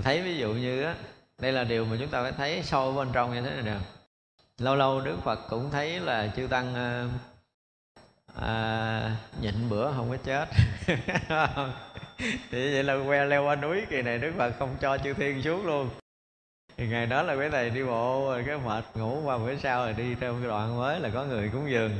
[0.02, 0.94] thấy ví dụ như á
[1.40, 3.76] đây là điều mà chúng ta phải thấy sâu bên trong như thế này nè.
[4.58, 7.08] Lâu lâu đức phật cũng thấy là chư tăng à,
[8.34, 10.48] à, nhịn bữa không có chết
[12.50, 15.42] thì vậy là que leo qua núi kỳ này đức phật không cho chư thiên
[15.42, 15.90] xuống luôn.
[16.76, 19.84] Thì ngày đó là cái thầy đi bộ, rồi cái mệt ngủ qua bữa sau
[19.84, 21.90] rồi đi theo cái đoạn mới là có người cúng dường.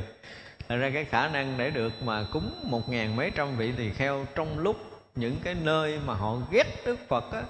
[0.67, 3.89] Thật ra cái khả năng để được mà cúng một ngàn mấy trăm vị tỳ
[3.89, 4.77] kheo trong lúc
[5.15, 7.43] những cái nơi mà họ ghét Đức Phật á,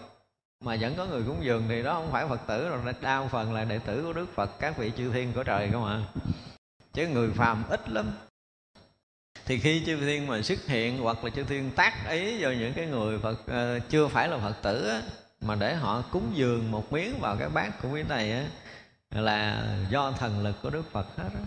[0.65, 3.53] mà vẫn có người cúng dường thì đó không phải Phật tử rồi đa phần
[3.53, 6.01] là đệ tử của Đức Phật, các vị chư thiên của trời không ạ.
[6.93, 8.11] Chứ người phàm ít lắm
[9.45, 12.73] thì khi chư thiên mà xuất hiện hoặc là chư thiên tác ý vào những
[12.73, 15.01] cái người Phật uh, chưa phải là Phật tử á,
[15.41, 18.45] mà để họ cúng dường một miếng vào cái bát của quý này á,
[19.11, 21.41] là do thần lực của Đức Phật hết á.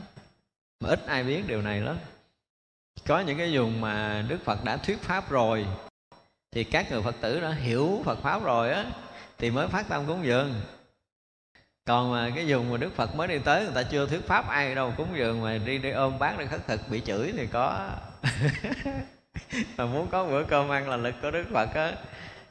[0.80, 1.96] Mà ít ai biết điều này lắm.
[3.06, 5.66] Có những cái vùng mà đức phật đã thuyết pháp rồi
[6.50, 8.84] thì các người phật tử đã hiểu phật pháp rồi á
[9.38, 10.54] thì mới phát tâm cúng dường
[11.84, 14.48] còn mà cái vùng mà đức phật mới đi tới, người ta chưa thuyết pháp
[14.48, 17.46] ai đâu, cúng dường mà đi đi ôm bán đi khất thực, bị chửi thì
[17.46, 17.90] có.
[19.76, 21.92] Mà muốn có bữa cơm ăn là lực của đức phật á.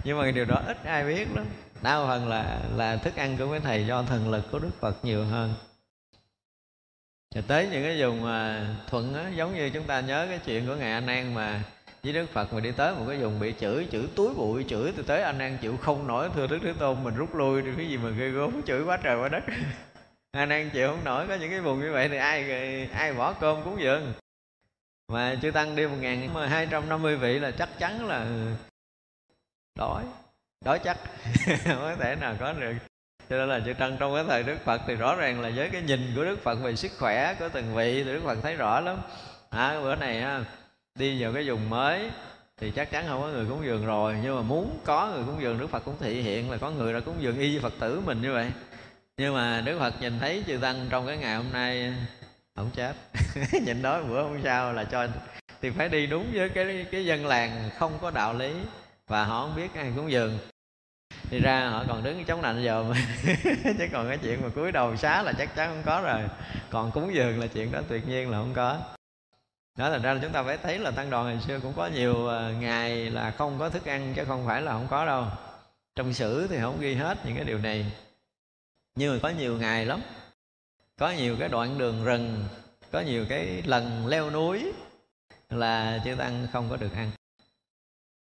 [0.03, 1.45] Nhưng mà điều đó ít ai biết lắm.
[1.81, 5.05] Đa phần là là thức ăn của mấy thầy do thần lực của đức phật
[5.05, 5.53] nhiều hơn.
[7.35, 10.67] Rồi tới những cái vùng mà thuận á, giống như chúng ta nhớ cái chuyện
[10.67, 11.63] của ngài a nan mà
[12.03, 14.93] với đức phật mình đi tới một cái vùng bị chửi chửi túi bụi chửi
[14.97, 17.71] từ tới anh ăn chịu không nổi thưa đức thế tôn mình rút lui đi
[17.77, 19.43] cái gì mà ghê gớm chửi quá trời quá đất.
[20.31, 22.51] Anh ăn chịu không nổi có những cái vùng như vậy thì ai
[22.93, 24.13] ai bỏ cơm cúng dường?
[25.07, 28.23] Mà chư tăng đi một ngàn hai trăm năm mươi vị là chắc chắn là
[28.23, 28.51] ừ,
[29.75, 30.03] đói
[30.65, 30.97] đói chắc.
[31.45, 32.73] Không có thể nào có được.
[33.29, 35.69] Cho nên là chư tăng trong cái thời đức phật thì rõ ràng là với
[35.69, 38.55] cái nhìn của đức phật về sức khỏe của từng vị thì đức phật thấy
[38.55, 39.01] rõ lắm.
[39.49, 40.45] À, bữa này ha,
[40.95, 42.09] đi vào cái vùng mới
[42.57, 44.15] thì chắc chắn không có người cúng dường rồi.
[44.23, 46.93] Nhưng mà muốn có người cúng dường, đức phật cũng thị hiện là có người
[46.93, 48.51] đã cúng dường y với phật tử mình như vậy.
[49.17, 51.93] Nhưng mà đức phật nhìn thấy chư tăng trong cái ngày hôm nay,
[52.55, 52.95] không chết.
[53.65, 55.07] Nhìn đó bữa hôm sau là cho
[55.61, 58.53] thì phải đi đúng với cái cái dân làng không có đạo lý
[59.07, 60.37] và họ không biết ai cúng dường.
[61.29, 62.95] Thì ra họ còn đứng chống nạnh giờ mà.
[63.63, 66.21] Chứ còn cái chuyện mà cúi đầu xá là chắc chắn không có rồi.
[66.69, 68.79] Còn cúng dường là chuyện đó tuyệt nhiên là không có
[69.77, 71.87] đó thành ra là chúng ta phải thấy là tăng đoàn ngày xưa cũng có
[71.87, 75.25] nhiều ờ, ngày là không có thức ăn chứ không phải là không có đâu.
[75.95, 77.85] Trong sử thì không ghi hết những cái điều này.
[78.95, 80.01] Nhưng mà có nhiều ngày lắm.
[80.99, 82.45] Có nhiều cái đoạn đường rừng,
[82.91, 84.73] có nhiều cái lần leo núi
[85.49, 87.11] là chư tăng không có được ăn.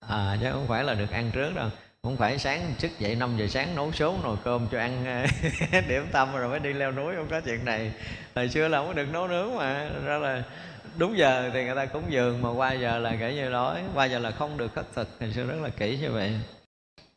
[0.07, 1.69] À chứ không phải là được ăn trước đâu.
[2.03, 5.05] Không phải sáng thức dậy 5 giờ sáng nấu số nồi cơm cho ăn
[5.71, 7.91] ờ, điểm tâm rồi mới đi leo núi, không có chuyện này.
[8.35, 9.89] Hồi xưa là không có được nấu nướng mà.
[10.05, 10.43] Ra là
[10.97, 14.05] đúng giờ thì người ta cúng dường mà qua giờ là kể như đói, qua
[14.05, 16.39] giờ là không được khất thực thì xưa rất là kỹ như vậy.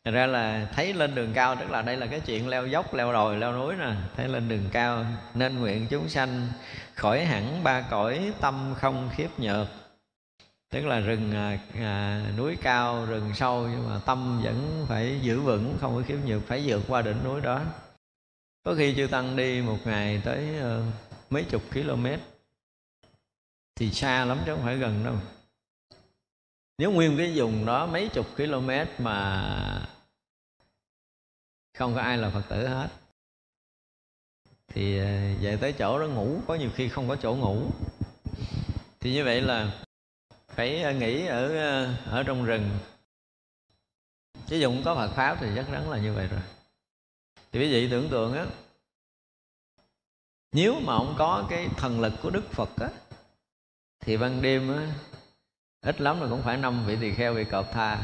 [0.05, 2.95] Thật ra là thấy lên đường cao tức là đây là cái chuyện leo dốc,
[2.95, 3.93] leo đồi, leo núi nè.
[4.17, 6.49] Thấy lên đường cao nên nguyện chúng sanh
[6.95, 9.67] khỏi hẳn ba cõi tâm không khiếp nhược.
[10.71, 15.41] Tức là rừng à, à, núi cao rừng sâu nhưng mà tâm vẫn phải giữ
[15.41, 17.61] vững không có khiếp nhược phải vượt qua đỉnh núi đó.
[18.65, 20.85] Có khi chư tăng đi một ngày tới uh,
[21.31, 22.07] mấy chục km
[23.81, 25.17] thì xa lắm chứ không phải gần đâu.
[26.79, 29.89] Nếu nguyên cái vùng đó mấy chục km mà
[31.75, 32.89] không có ai là phật tử hết,
[34.69, 35.07] thì ờ,
[35.41, 37.71] về tới chỗ đó ngủ, có nhiều khi không có chỗ ngủ.
[39.01, 39.85] Thì như vậy là
[40.49, 42.79] phải ờ, nghỉ ở ờ, ở trong rừng.
[44.47, 46.41] Chứ dùng có Phật pháp thì chắc chắn là như vậy rồi.
[47.53, 48.47] Thì quý vị tưởng tượng á,
[50.53, 52.89] nếu mà không có cái thần lực của Đức Phật á
[54.01, 54.87] thì ban đêm á,
[55.83, 57.99] ít lắm là cũng phải năm vị tỳ kheo bị cọp tha.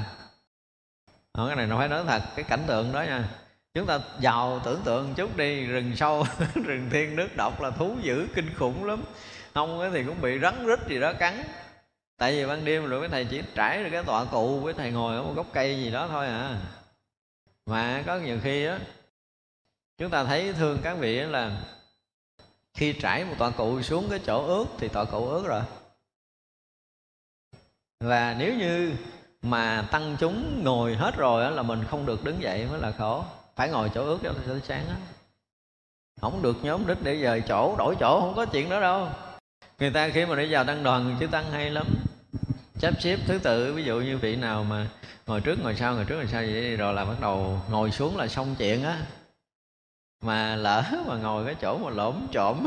[1.32, 3.28] Ở cái này nó phải nói thật, cái cảnh tượng đó nha.
[3.74, 6.26] Chúng ta giàu tưởng tượng chút đi, rừng sâu,
[6.64, 9.04] rừng thiên nước độc là thú dữ, kinh khủng lắm.
[9.54, 11.42] Không thì cũng bị rắn rít gì đó cắn.
[12.18, 14.90] Tại vì ban đêm rồi cái thầy chỉ trải được cái tọa cụ, với thầy
[14.90, 16.60] ngồi ở một gốc cây gì đó thôi à.
[17.66, 18.78] Mà có nhiều khi á,
[19.98, 21.60] chúng ta thấy thương các vị là
[22.74, 25.62] khi trải một tọa cụ xuống cái chỗ ướt thì tọa cụ ướt rồi
[28.00, 28.92] và nếu như
[29.42, 32.90] mà tăng chúng ngồi hết rồi đó, là mình không được đứng dậy mới là
[32.90, 33.24] khổ.
[33.56, 34.96] Phải ngồi chỗ ướt cho tới sáng á.
[36.20, 39.08] Không được nhóm đích để dời chỗ đổi chỗ không có chuyện đó đâu.
[39.78, 41.86] Người ta khi mà đi vào tăng đoàn chứ tăng hay lắm.
[42.74, 44.88] Sắp xếp thứ tự ví dụ như vị nào mà
[45.26, 48.16] ngồi trước ngồi sau ngồi trước ngồi sau vậy rồi là bắt đầu ngồi xuống
[48.16, 49.00] là xong chuyện á
[50.22, 52.66] mà lỡ mà ngồi cái chỗ mà lỗm trộm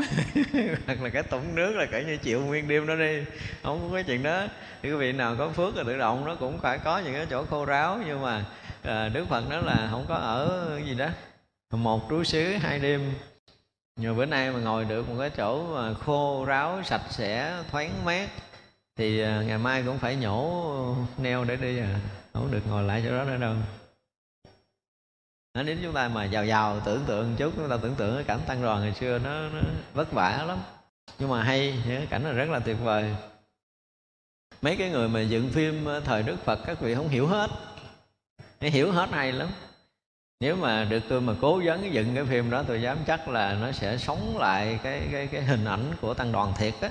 [0.86, 3.24] hoặc là cái tủng nước là cỡ như chịu nguyên đêm đó đi
[3.62, 4.46] không có cái chuyện đó.
[4.82, 7.26] Thì quý vị nào có phước là tự động nó cũng phải có những cái
[7.30, 7.98] chỗ khô ráo.
[8.06, 8.44] Nhưng mà
[8.82, 11.08] à, đức phật đó là không có ở gì đó.
[11.72, 13.14] Một trú xứ hai đêm.
[13.96, 18.04] Nhưng bữa nay mà ngồi được một cái chỗ mà khô ráo sạch sẽ thoáng
[18.04, 18.28] mát
[18.96, 22.00] thì à, ngày mai cũng phải nhổ neo để đi à.
[22.32, 23.54] Không được ngồi lại chỗ đó nữa đâu
[25.54, 28.24] nó nếu chúng ta mà giàu giàu tưởng tượng chút chúng ta tưởng tượng cái
[28.24, 29.60] cảnh tăng đoàn ngày xưa nó, nó
[29.94, 30.58] vất vả lắm.
[31.18, 33.16] Nhưng mà hay cái cảnh là rất là tuyệt vời.
[34.62, 37.50] Mấy cái người mà dựng phim ờ, thời đức phật các vị không hiểu hết.
[38.60, 39.48] Hay hiểu hết hay lắm.
[40.40, 43.54] Nếu mà được tôi mà cố vấn dựng cái phim đó tôi dám chắc là
[43.54, 46.90] nó sẽ sống lại cái cái cái hình ảnh của tăng đoàn thiệt á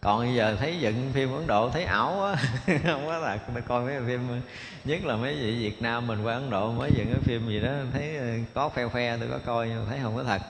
[0.00, 2.36] còn bây giờ thấy dựng phim ấn độ thấy ảo quá.
[2.66, 4.20] Không có thật tôi coi mấy phim,
[4.84, 7.60] nhất là mấy vị việt nam mình qua ấn độ mới dựng cái phim gì
[7.60, 10.42] đó, thấy ờ, có phe phe tôi có coi nhưng thấy không có thật.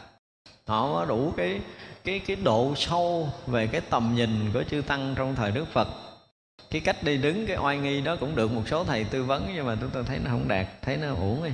[0.66, 1.60] Họ có đủ cái
[2.04, 5.88] cái cái độ sâu về cái tầm nhìn của chư tăng trong thời đức phật.
[6.70, 9.50] Cái cách đi đứng, cái oai nghi đó cũng được một số thầy tư vấn
[9.54, 11.50] nhưng mà chúng tôi thấy nó không đạt, thấy nó uổng đi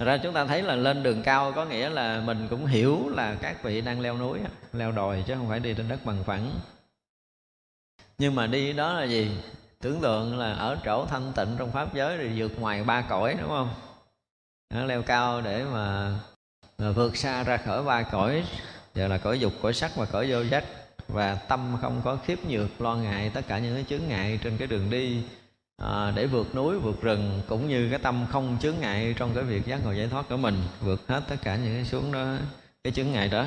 [0.00, 3.08] Thật ra chúng ta thấy là lên đường cao có nghĩa là mình cũng hiểu
[3.08, 4.38] là các vị đang leo núi,
[4.72, 6.50] leo đồi chứ không phải đi trên đất bằng phẳng.
[8.18, 9.30] Nhưng mà đi đó là gì?
[9.80, 13.36] Tưởng tượng là ở chỗ thanh tịnh trong Pháp giới thì vượt ngoài ba cõi
[13.40, 13.70] đúng không?
[14.74, 16.14] Nó leo cao để mà,
[16.78, 18.44] mà vượt xa ra khỏi ba cõi
[18.94, 20.64] giờ là cõi dục, cõi sắc và cõi vô giác
[21.08, 24.56] và tâm không có khiếp nhược lo ngại tất cả những cái chướng ngại trên
[24.56, 25.22] cái đường đi
[25.80, 29.44] à, để vượt núi vượt rừng cũng như cái tâm không chướng ngại trong cái
[29.44, 32.36] việc giác ngộ giải thoát của mình vượt hết tất cả những cái xuống đó
[32.84, 33.46] cái chướng ngại đó.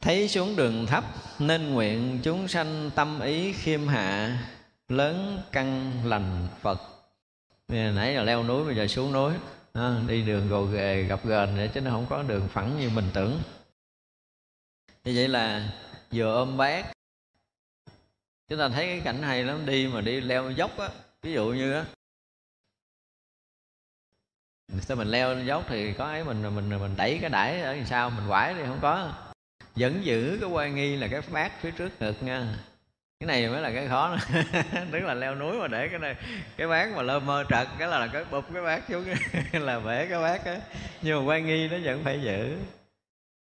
[0.00, 1.04] Thấy xuống đường thấp
[1.38, 4.38] nên nguyện chúng sanh tâm ý khiêm hạ
[4.88, 6.80] lớn căn lành phật.
[7.68, 9.32] Nãy giờ leo núi bây giờ xuống núi
[9.72, 12.90] à, đi đường gồ ghề gặp gền để chứ nó không có đường phẳng như
[12.90, 13.40] mình tưởng.
[15.04, 15.72] Như vậy là
[16.12, 16.97] vừa ôm bát
[18.48, 20.88] chúng ta thấy cái cảnh hay lắm đi mà đi leo dốc á
[21.22, 21.84] ví dụ như á.
[24.80, 28.10] Sao mình leo dốc thì có ấy mình mình mình đẩy cái đẩy ở sao
[28.10, 29.12] mình quải thì không có.
[29.76, 32.54] Vẫn giữ cái quan nghi là cái bát phía trước ngực nha.
[33.20, 34.16] Cái này mới là cái khó
[34.92, 36.16] tức là leo núi mà để cái này
[36.56, 39.04] cái bát mà lơ mơ trật cái là, là cái bụp cái bát xuống
[39.52, 40.60] là bể cái bát á.
[41.02, 42.56] Nhưng mà quan nghi nó vẫn phải giữ.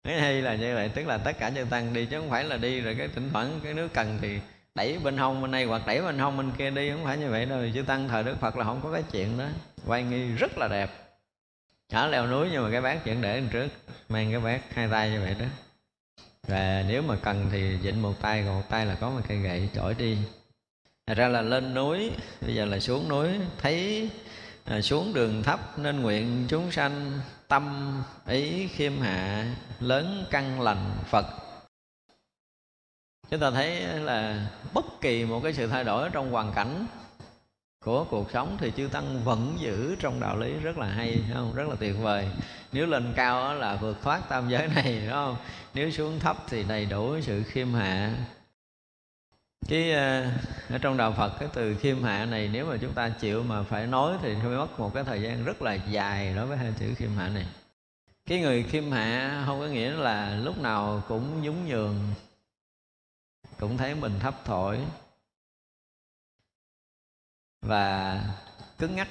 [0.04, 2.44] Cái hay là như vậy tức là tất cả chân tăng đi chứ không phải
[2.44, 4.40] là đi rồi cái thỉnh thoảng cái nước cần thì
[4.76, 7.30] đẩy bên hông bên này hoặc đẩy bên hông bên kia đi không phải như
[7.30, 7.60] vậy đâu.
[7.74, 9.46] Chứ tăng thời đức phật là không có cái chuyện đó.
[9.88, 10.90] Quay nghi rất là đẹp.
[11.92, 13.68] Ở leo núi nhưng mà cái bát vẫn để lên trước
[14.10, 15.46] mang cái bát hai tay như vậy đó.
[16.48, 19.38] Và nếu mà cần thì dịnh một tay còn một tay là có một cây
[19.38, 20.18] gậy chổi đi.
[21.08, 23.30] Thật ra là lên núi bây giờ là xuống núi
[23.62, 24.10] thấy
[24.66, 27.94] à, xuống đường thấp nên nguyện chúng sanh tâm
[28.28, 29.46] ý khiêm hạ
[29.80, 31.26] lớn căn lành phật
[33.30, 36.86] chúng ta thấy là bất kỳ một cái sự thay đổi trong hoàn cảnh
[37.86, 41.54] của cuộc sống thì chư tăng vẫn giữ trong đạo lý rất là hay không?
[41.56, 42.28] Rất là tuyệt vời.
[42.72, 45.36] Nếu lên cao là vượt thoát tam giới này đúng không?
[45.74, 48.14] Nếu xuống thấp thì đầy đủ sự khiêm hạ.
[49.68, 50.26] Cái ờ,
[50.70, 53.64] ở trong đạo Phật, cái từ khiêm hạ này, nếu mà chúng ta chịu mà
[53.64, 56.74] phải nói thì phải mất một cái thời gian rất là dài đối với hai
[56.80, 57.46] chữ khiêm hạ này.
[58.26, 61.96] Cái người khiêm hạ không có nghĩa là lúc nào cũng nhún nhường
[63.60, 64.80] cũng thấy mình thấp thổi
[67.62, 68.20] và
[68.78, 69.08] cứng ngắc.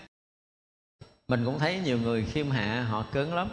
[1.28, 3.51] Mình cũng thấy nhiều người khiêm hạ, họ cứng lắm.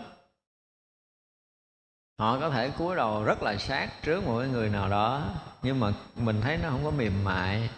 [2.18, 5.94] Họ có thể cúi đầu rất là sát trước một người nào đó, nhưng mà
[6.16, 7.70] mình thấy nó không có mềm mại.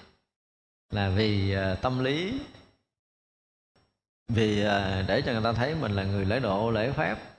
[0.89, 2.41] Là vì ờ, tâm lý.
[4.27, 7.30] Vì ờ, để cho người ta thấy mình là người lễ độ, lễ phép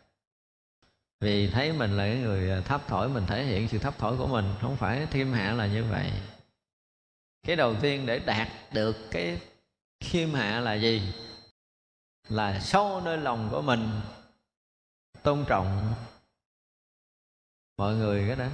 [1.22, 4.16] vì thấy mình là cái người à, thấp thổi mình thể hiện sự thấp thổi
[4.16, 6.12] của mình không phải khiêm hạ là như vậy.
[7.46, 9.40] Cái đầu tiên để đạt được cái
[10.00, 11.14] khiêm hạ là gì?
[12.28, 14.00] Là sâu nơi lòng của mình
[15.22, 15.94] tôn trọng
[17.78, 18.46] mọi người cái đó.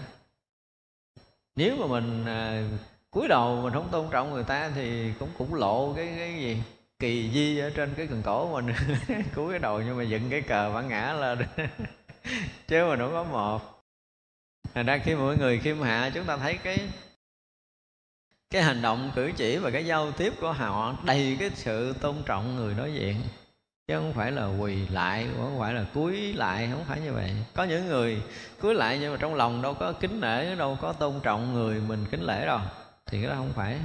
[1.57, 2.63] Nếu mà mình à,
[3.11, 6.63] cúi đầu mình không tôn trọng người ta thì cũng cũng lộ cái cái gì?
[6.99, 8.75] Kỳ di ở trên cái cần cổ mình
[9.35, 11.39] cúi cái đầu nhưng mà dựng cái cờ bản ngã lên.
[12.69, 13.83] chứ mà nó có một.
[14.75, 16.79] Thành ra khi mọi người khiêm hạ, chúng ta thấy cái
[18.51, 22.17] cái hành động cử chỉ và cái giao tiếp của họ đầy cái sự tôn
[22.27, 23.17] trọng người đối diện.
[23.89, 27.33] Chứ không phải là quỳ lại không phải là cúi lại, không phải như vậy.
[27.55, 28.23] Có những người
[28.61, 31.81] cúi lại nhưng mà trong lòng đâu có kính nể, đâu có tôn trọng người
[31.81, 32.61] mình kính lễ đâu.
[33.07, 33.79] Thì cái đó không phải.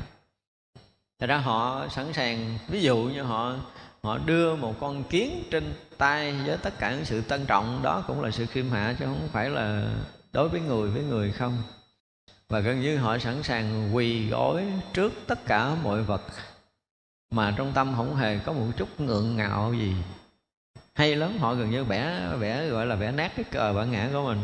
[1.20, 3.56] Thật ra họ sẵn sàng, ví dụ như họ
[4.04, 7.80] họ đưa một con kiến trên tay với tất cả những sự tân trọng.
[7.84, 9.96] Đó cũng là sự khiêm hạ chứ không phải là
[10.34, 11.64] đối với người với người không.
[12.50, 16.22] Và gần như họ sẵn sàng quỳ gối trước tất cả mọi vật
[17.32, 19.96] mà trong tâm không hề có một chút ngượng ngạo gì.
[20.96, 24.10] Hay lắm, họ gần như vẽ vẽ gọi là vẽ nát cái cờ bản ngã
[24.14, 24.40] của mình.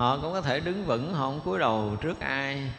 [0.00, 2.72] Họ cũng có thể đứng vững, họ không cúi đầu trước ai.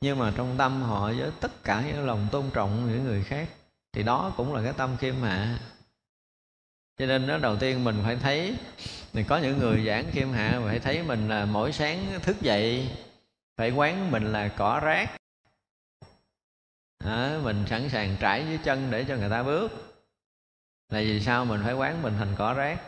[0.00, 3.48] Nhưng mà trong tâm họ với tất cả những lòng tôn trọng những người khác
[3.98, 5.58] thì đó cũng là cái tâm khiêm hạ
[6.98, 8.56] cho nên đó đầu tiên mình phải thấy
[9.12, 12.88] mình có những người giảng khiêm hạ phải thấy mình là mỗi sáng thức dậy
[13.56, 15.10] phải quán mình là cỏ rác.
[17.04, 19.72] À, mình sẵn sàng trải dưới chân để cho người ta bước.
[20.92, 22.80] Là vì sao mình phải quán mình thành cỏ rác?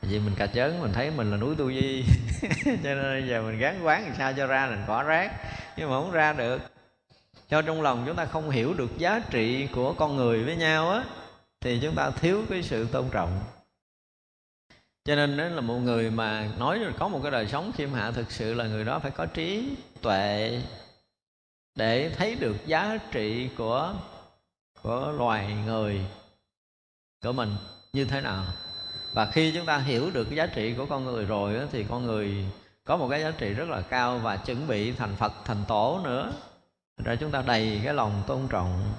[0.00, 2.04] Vì mình cà chớn mình thấy mình là núi tu di.
[2.64, 5.32] Cho nên bây giờ mình gắn quán làm sao cho ra thành cỏ rác.
[5.76, 6.79] Nhưng mà không ra được
[7.50, 10.90] cho trong lòng chúng ta không hiểu được giá trị của con người với nhau
[10.90, 11.04] á
[11.60, 13.40] thì chúng ta thiếu cái sự tôn trọng.
[15.04, 18.10] Cho nên đó là một người mà nói có một cái đời sống khiêm hạ
[18.10, 20.60] thực sự là người đó phải có trí tuệ
[21.74, 23.94] để thấy được giá trị của
[24.82, 26.00] của loài người
[27.22, 27.56] của mình
[27.92, 28.44] như thế nào.
[29.12, 31.84] Và khi chúng ta hiểu được cái giá trị của con người rồi đó, thì
[31.88, 32.44] con người
[32.84, 36.00] có một cái giá trị rất là cao và chuẩn bị thành phật thành tổ
[36.04, 36.32] nữa
[37.04, 38.92] rồi chúng ta đầy cái lòng tôn trọng.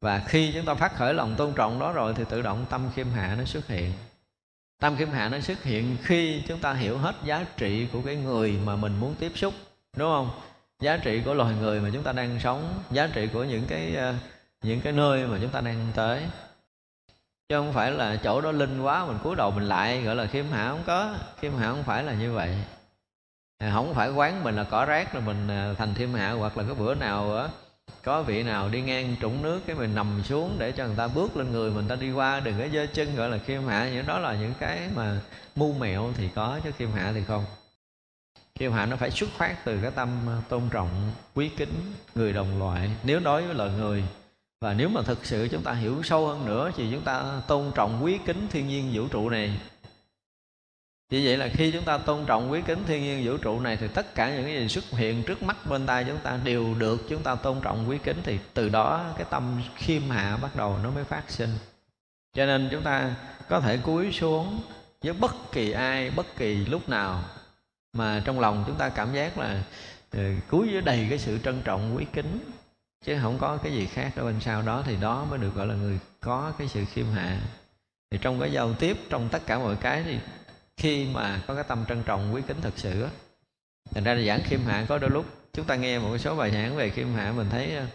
[0.00, 2.90] Và khi chúng ta phát khởi lòng tôn trọng đó rồi thì tự động tâm
[2.94, 3.92] khiêm hạ nó xuất hiện.
[4.80, 8.16] Tâm khiêm hạ nó xuất hiện khi chúng ta hiểu hết giá trị của cái
[8.16, 9.54] người mà mình muốn tiếp xúc,
[9.96, 10.30] đúng không?
[10.80, 13.94] Giá trị của loài người mà chúng ta đang sống, giá trị của những cái
[13.96, 14.14] ờ,
[14.62, 16.22] những cái nơi mà chúng ta đang tới.
[17.48, 20.26] Chứ không phải là chỗ đó linh quá mình cúi đầu mình lại, gọi là
[20.26, 21.14] khiêm hạ không có.
[21.40, 22.56] Khiêm hạ không phải là như vậy.
[23.58, 26.58] À, không phải quán mình là cỏ rác rồi mình à, thành thiên hạ, hoặc
[26.58, 27.48] là cái bữa nào á,
[28.02, 31.08] có vị nào đi ngang trũng nước cái mình nằm xuống để cho người ta
[31.08, 33.90] bước lên người, mình ta đi qua đừng có giơ chân, gọi là khiêm hạ.
[33.92, 35.20] Những đó là những cái mà
[35.56, 37.44] mu mẹo thì có chứ khiêm hạ thì không.
[38.58, 42.32] Khiêm hạ nó phải xuất phát từ cái tâm à, tôn trọng, quý kính người
[42.32, 42.90] đồng loại.
[43.02, 44.04] Nếu đối với loài người,
[44.60, 47.72] và nếu mà thực sự chúng ta hiểu sâu hơn nữa thì chúng ta tôn
[47.74, 49.60] trọng quý kính thiên nhiên vũ trụ này
[51.10, 53.76] vì vậy là khi chúng ta tôn trọng quý kính thiên nhiên vũ trụ này,
[53.76, 56.74] thì tất cả những cái gì xuất hiện trước mắt bên tay chúng ta đều
[56.74, 60.56] được chúng ta tôn trọng quý kính, thì từ đó cái tâm khiêm hạ bắt
[60.56, 61.50] đầu nó mới phát sinh.
[62.34, 63.14] Cho nên chúng ta
[63.48, 64.60] có thể cúi xuống
[65.02, 67.24] với bất kỳ ai, bất kỳ lúc nào
[67.92, 69.62] mà trong lòng chúng ta cảm giác là
[70.12, 72.38] ừ, cúi với đầy cái sự trân trọng quý kính,
[73.04, 75.66] chứ không có cái gì khác ở bên sau đó, thì đó mới được gọi
[75.66, 77.40] là người có cái sự khiêm hạ.
[78.10, 80.18] Thì trong cái giao tiếp, trong tất cả mọi cái thì
[80.76, 83.10] khi mà có cái tâm trân trọng, quý kính thật sự á,
[83.90, 86.50] thành ra là giảng khiêm hạ có đôi lúc, chúng ta nghe một số bài
[86.50, 87.86] giảng về khiêm hạ, mình thấy ờ,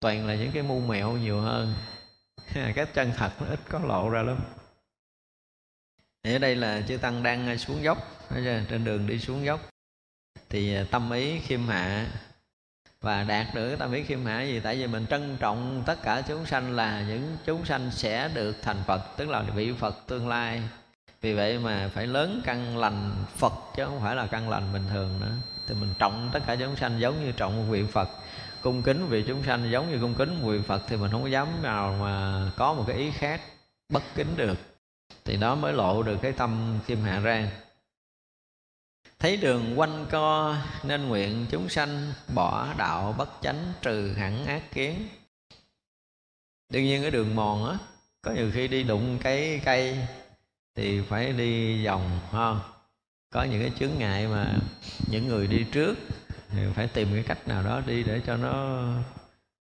[0.00, 1.74] toàn là những cái mu mẹo nhiều hơn.
[2.74, 4.38] Cái chân thật nó ít có lộ ra lắm.
[6.22, 7.98] Ở đây là chư tăng đang ờ, xuống dốc
[8.68, 9.70] trên đường đi xuống dốc.
[10.48, 12.06] Thì ờ, tâm ý khiêm hạ
[13.00, 14.60] và đạt được cái tâm ý khiêm hạ gì?
[14.60, 18.56] Tại vì mình trân trọng tất cả chúng sanh là những chúng sanh sẽ được
[18.62, 20.62] thành phật, tức là vị phật tương lai
[21.20, 24.84] vì vậy mà phải lớn căn lành phật chứ không phải là căn lành bình
[24.90, 25.32] thường nữa.
[25.66, 28.08] Thì mình trọng tất cả chúng sanh giống như trọng một vị phật.
[28.62, 31.22] Cung kính vị chúng sanh giống như cung kính một vị phật thì mình không
[31.22, 33.40] có dám nào mà có một cái ý khác
[33.88, 34.58] bất kính được.
[35.24, 37.50] Thì đó mới lộ được cái tâm khiêm hạ ra
[39.18, 44.62] thấy đường quanh co nên nguyện chúng sanh bỏ đạo bất chánh trừ hẳn ác
[44.72, 45.08] kiến.
[46.72, 47.78] Đương nhiên cái đường mòn á,
[48.22, 49.98] có nhiều khi đi đụng cái cây
[50.76, 52.60] thì phải đi vòng không?
[53.32, 54.54] Có những cái chướng ngại mà
[55.10, 55.94] những người đi trước
[56.48, 58.84] thì phải tìm cái cách nào đó đi để cho nó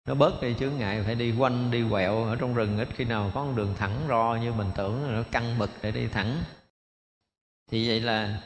[0.09, 1.02] nó bớt đi chướng ngại.
[1.02, 4.01] Phải đi quanh, đi quẹo ở trong rừng, ít khi nào có con đường thẳng
[4.09, 6.43] ro như mình tưởng nó căng bực để đi thẳng.
[7.70, 8.40] Thì vậy là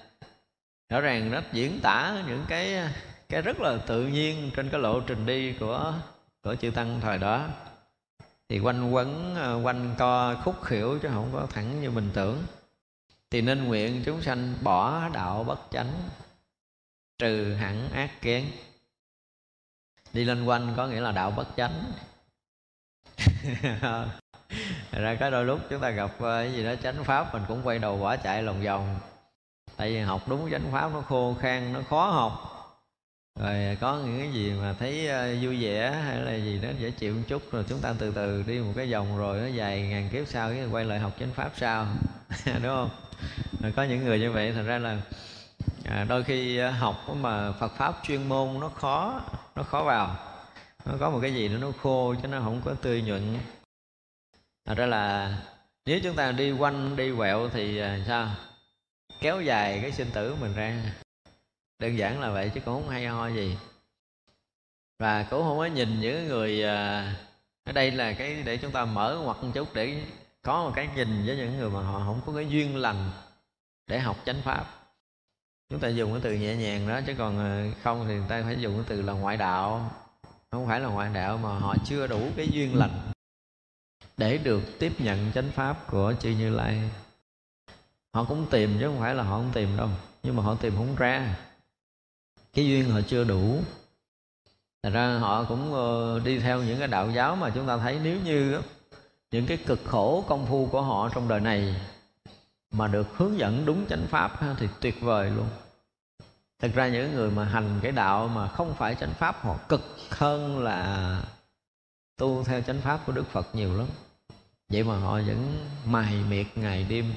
[0.89, 2.91] rõ ràng nó diễn tả những cái
[3.29, 5.95] cái rất là tự nhiên trên cái lộ trình đi của
[6.43, 7.49] của chư tăng thời đó
[8.49, 12.43] thì quanh quẩn ờ, quanh co, khúc khỉu chứ không có thẳng như mình tưởng.
[13.31, 15.93] Thì nên nguyện chúng sanh bỏ đạo bất chánh,
[17.19, 18.51] trừ hẳn ác kiến.
[20.13, 21.93] Đi lên quanh có nghĩa là đạo bất chánh.
[24.93, 27.61] Ra cái đôi lúc chúng ta gặp ờ, cái gì đó chánh pháp mình cũng
[27.65, 29.01] quay đầu bỏ chạy lòng vòng.
[29.77, 32.58] Tại vì học đúng chánh pháp nó khô khan, nó khó học
[33.39, 36.69] rồi à, có những cái gì mà thấy à, vui vẻ hay là gì đó
[36.79, 39.47] dễ chịu một chút rồi chúng ta từ từ đi một cái vòng rồi nó
[39.47, 41.87] dài ngàn kiếp sau cái quay lại học chánh pháp sau
[42.47, 42.91] đúng không?
[43.63, 45.01] Rồi có những người như vậy thành ra là
[45.85, 49.21] à, đôi khi à, học mà Phật pháp chuyên môn nó khó
[49.57, 50.17] nó khó vào.
[50.85, 53.39] Nó có một cái gì đó nó khô chứ nó không có tươi nhuận.
[54.67, 55.39] Thật ra là
[55.87, 58.29] nếu chúng ta đi quanh đi quẹo thì sao?
[59.21, 60.83] Kéo dài cái sinh tử mình ra
[61.79, 63.57] đơn giản là vậy chứ cũng không hay ho gì.
[64.99, 67.15] Và cũng không có nhìn những người à,
[67.65, 70.03] ở đây là cái để chúng ta mở ngoặt một chút để
[70.43, 73.11] có một cái nhìn với những người mà họ không có cái duyên lành
[73.87, 74.65] để học chánh pháp.
[75.71, 78.43] Chúng ta dùng cái từ nhẹ nhàng đó chứ còn à, không thì người ta
[78.43, 79.91] phải dùng cái từ là ngoại đạo.
[80.51, 83.13] Không phải là ngoại đạo mà họ chưa đủ cái duyên lành
[84.17, 86.91] để được tiếp nhận chánh pháp của chư như lai.
[88.15, 89.89] Họ cũng tìm chứ không phải là họ không tìm đâu,
[90.23, 91.37] nhưng mà họ tìm không ra
[92.59, 93.61] cái duyên họ chưa đủ.
[94.83, 98.01] Thật ra họ cũng ờ, đi theo những cái đạo giáo mà chúng ta thấy
[98.03, 98.61] nếu như
[99.31, 101.81] những cái cực khổ công phu của họ trong đời này
[102.71, 105.47] mà được hướng dẫn đúng chánh pháp thì tuyệt vời luôn.
[106.59, 109.81] Thực ra những người mà hành cái đạo mà không phải chánh pháp, họ cực
[110.11, 111.23] hơn là
[112.17, 113.87] tu theo chánh pháp của đức phật nhiều lắm.
[114.69, 117.13] Vậy mà họ vẫn mài miệt ngày đêm.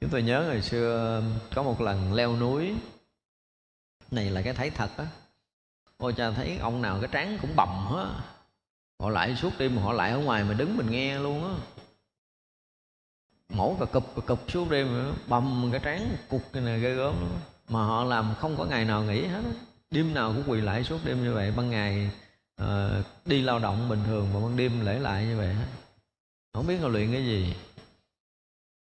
[0.00, 1.22] Chúng tôi nhớ ngày xưa
[1.54, 2.74] có một lần leo núi
[4.10, 5.06] này là cái thấy thật á.
[5.96, 8.20] Ôi cha thấy ông nào cái trán cũng bầm hết.
[9.00, 11.54] Họ lại suốt đêm họ lại ở ngoài mà đứng mình nghe luôn á.
[13.48, 17.20] Mổ cà cụp cà cụp suốt đêm bầm cái trán cục cái này ghê gớm
[17.20, 17.40] lắm.
[17.68, 19.42] Mà họ làm không có ngày nào nghỉ hết
[19.90, 22.10] đêm nào cũng quỳ lại suốt đêm như vậy ban ngày
[22.62, 22.66] uh,
[23.26, 25.66] đi lao động bình thường mà ban đêm lễ lại như vậy hết
[26.58, 27.54] không biết họ luyện cái gì.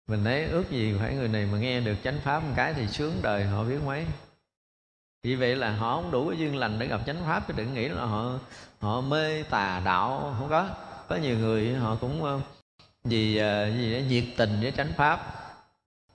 [0.09, 2.89] Mình thấy ước gì phải người này mà nghe được chánh pháp một cái thì
[2.89, 4.07] sướng đời họ biết mấy
[5.25, 7.75] vì vậy là họ không đủ cái duyên lành để gặp chánh pháp, chứ đừng
[7.75, 8.39] nghĩ là họ
[8.81, 10.69] họ mê tà đạo, không có.
[11.09, 12.41] Có nhiều người họ cũng ờ,
[13.05, 13.41] vì gì
[13.79, 15.35] gì đó, nhiệt tình với chánh pháp.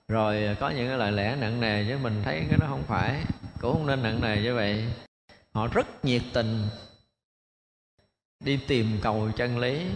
[0.08, 2.82] Rồi ờ, có những cái lời lẽ nặng nề chứ mình, thấy cái đó không
[2.82, 3.24] phải,
[3.60, 4.84] cũng không nên nặng nề như vậy.
[5.52, 6.62] Họ rất nhiệt tình,
[8.44, 9.86] đi tìm cầu chân lý.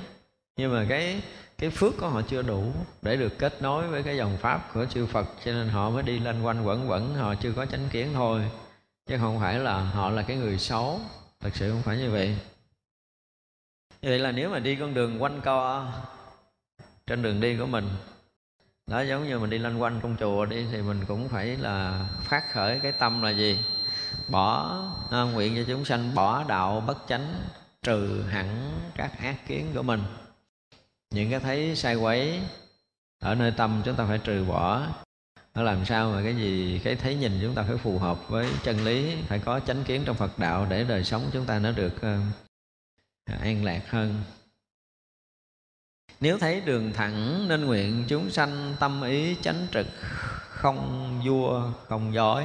[0.57, 1.23] Nhưng mà cái
[1.59, 2.73] cái phước của họ chưa đủ
[3.03, 6.03] để được kết nối với cái dòng pháp của chư Phật, cho nên họ mới
[6.03, 8.43] đi lên quanh quẩn quẩn, họ chưa có chánh kiến thôi
[9.07, 11.01] chứ không phải là họ là cái người xấu.
[11.41, 12.39] Thật sự không phải như vậy.
[14.03, 15.93] Như vậy là nếu mà đi con đường quanh co
[17.07, 17.89] trên đường đi của mình
[18.87, 22.07] đó giống như mình đi loanh quanh trong chùa đi thì mình cũng phải là
[22.23, 23.59] phát khởi cái tâm là gì?
[24.29, 27.35] Bỏ à, nguyện cho chúng sanh bỏ đạo bất chánh
[27.83, 30.03] trừ hẳn các ác kiến của mình.
[31.11, 32.41] Những cái thấy sai quấy
[33.21, 34.87] ở nơi tâm chúng ta phải trừ bỏ
[35.55, 38.47] nó làm sao mà cái gì cái thấy nhìn chúng ta phải phù hợp với
[38.63, 41.73] chân lý phải có chánh kiến trong phật đạo để đời sống chúng ta nó
[41.73, 44.23] được uh, an lạc hơn.
[46.21, 49.87] Nếu thấy đường thẳng nên nguyện chúng sanh tâm ý chánh trực
[50.49, 52.45] không vua không dối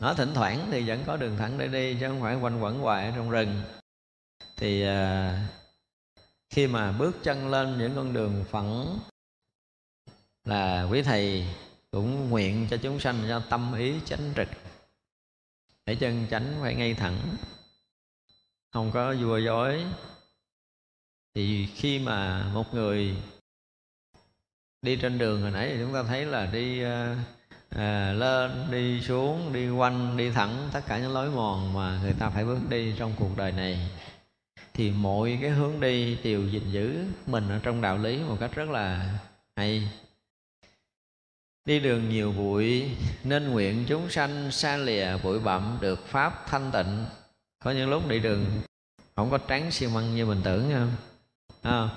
[0.00, 2.78] nó thỉnh thoảng thì vẫn có đường thẳng để đi chứ không phải quanh quẩn
[2.78, 3.62] hoài ở trong rừng.
[4.56, 4.90] Thì uh,
[6.50, 8.98] khi mà bước chân lên những con đường phẳng
[10.44, 11.46] là quý thầy
[11.90, 14.48] cũng nguyện cho chúng sanh cho tâm ý chánh trực.
[15.86, 17.36] Để chân chánh phải ngay thẳng
[18.72, 19.84] không có vua dối.
[21.34, 23.16] Thì khi mà một người
[24.82, 26.82] đi trên đường hồi nãy thì chúng ta thấy là đi
[27.70, 32.14] à, lên đi xuống đi quanh đi thẳng tất cả những lối mòn mà người
[32.18, 33.90] ta phải bước đi trong cuộc đời này.
[34.74, 38.50] Thì mọi cái hướng đi đều gìn giữ mình ở trong đạo lý một cách
[38.54, 39.18] rất là
[39.56, 39.88] hay
[41.68, 42.90] đi đường nhiều bụi
[43.24, 47.04] nên nguyện chúng sanh xa lìa bụi bặm được pháp thanh tịnh.
[47.64, 48.46] Có những lúc đi đường
[49.16, 50.92] không có trắng xi măng như mình tưởng không?
[51.62, 51.88] à,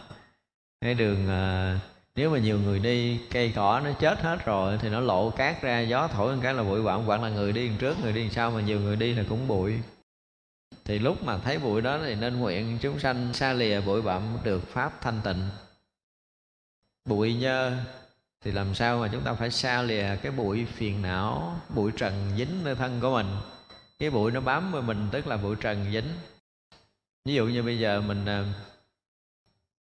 [0.82, 1.80] cái đường à,
[2.16, 5.62] nếu mà nhiều người đi cây cỏ nó chết hết rồi thì nó lộ cát
[5.62, 8.30] ra gió thổi một cái là bụi bặm hoặc là người đi trước người đi
[8.30, 9.74] sau mà nhiều người đi là cũng bụi.
[10.86, 14.38] Thì lúc mà thấy bụi đó thì nên nguyện chúng sanh xa lìa bụi bặm
[14.44, 15.50] được pháp thanh tịnh.
[17.06, 17.78] Bụi nhơ
[18.42, 22.32] thì làm sao mà chúng ta phải xa lìa cái bụi phiền não, bụi trần
[22.38, 23.28] dính nơi thân của mình?
[24.00, 26.10] Cái bụi nó bám vào mình, tức là bụi trần dính.
[27.26, 28.46] Ví dụ như bây giờ mình ờ,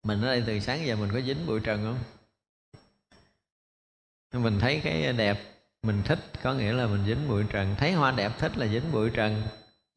[0.04, 1.98] mình ở đây từ sáng giờ mình có dính bụi trần không?
[4.44, 5.40] Mình thấy cái đẹp,
[5.84, 7.76] mình thích, có nghĩa là mình dính bụi trần.
[7.80, 9.42] Thấy hoa đẹp, thích là dính bụi trần,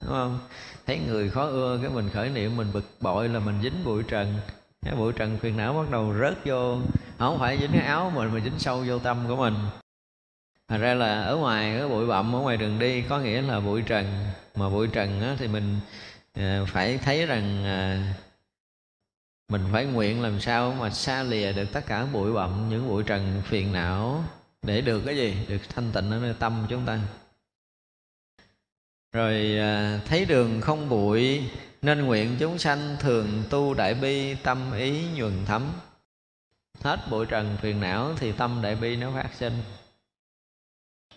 [0.03, 0.39] đúng không?
[0.87, 4.03] Thấy người khó ưa cái mình khởi niệm, mình bực bội là mình dính bụi
[4.09, 4.35] trần
[4.85, 6.79] cái bụi trần phiền não bắt đầu rớt vô.
[7.19, 9.55] Không phải dính cái áo mình mà dính sâu vô tâm của mình.
[10.69, 13.61] Thật ra là ở ngoài cái bụi bặm ở ngoài đường đi có nghĩa là
[13.61, 14.27] bụi trần.
[14.55, 15.81] Mà bụi trần á, thì mình
[16.35, 18.15] à, phải thấy rằng à,
[19.49, 23.03] mình phải nguyện làm sao mà xa lìa được tất cả bụi bặm những bụi
[23.03, 24.25] trần phiền não
[24.63, 25.37] để được cái gì?
[25.49, 27.01] Được thanh tịnh ở nơi tâm chúng ta.
[29.13, 31.51] Rồi à, thấy đường không bụi
[31.87, 35.73] nên nguyện chúng sanh thường tu đại bi tâm ý nhuần thấm.
[36.83, 39.53] Hết bụi trần phiền não thì tâm đại bi nó phát sinh.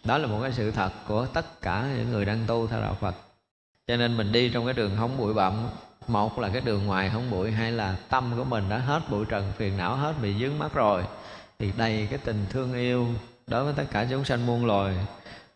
[0.04, 2.98] Đó là một cái sự thật của tất cả những người đang tu theo đạo
[3.00, 3.16] phật.
[3.88, 5.70] Cho nên mình đi trong cái đường không bụi bặm
[6.08, 9.26] một là cái đường ngoài không bụi hai là tâm của mình đã hết bụi
[9.30, 11.04] trần phiền não hết bị dướng mắt rồi
[11.60, 13.08] thì đầy cái tình thương yêu
[13.48, 14.96] đối với tất cả chúng sanh muôn loài.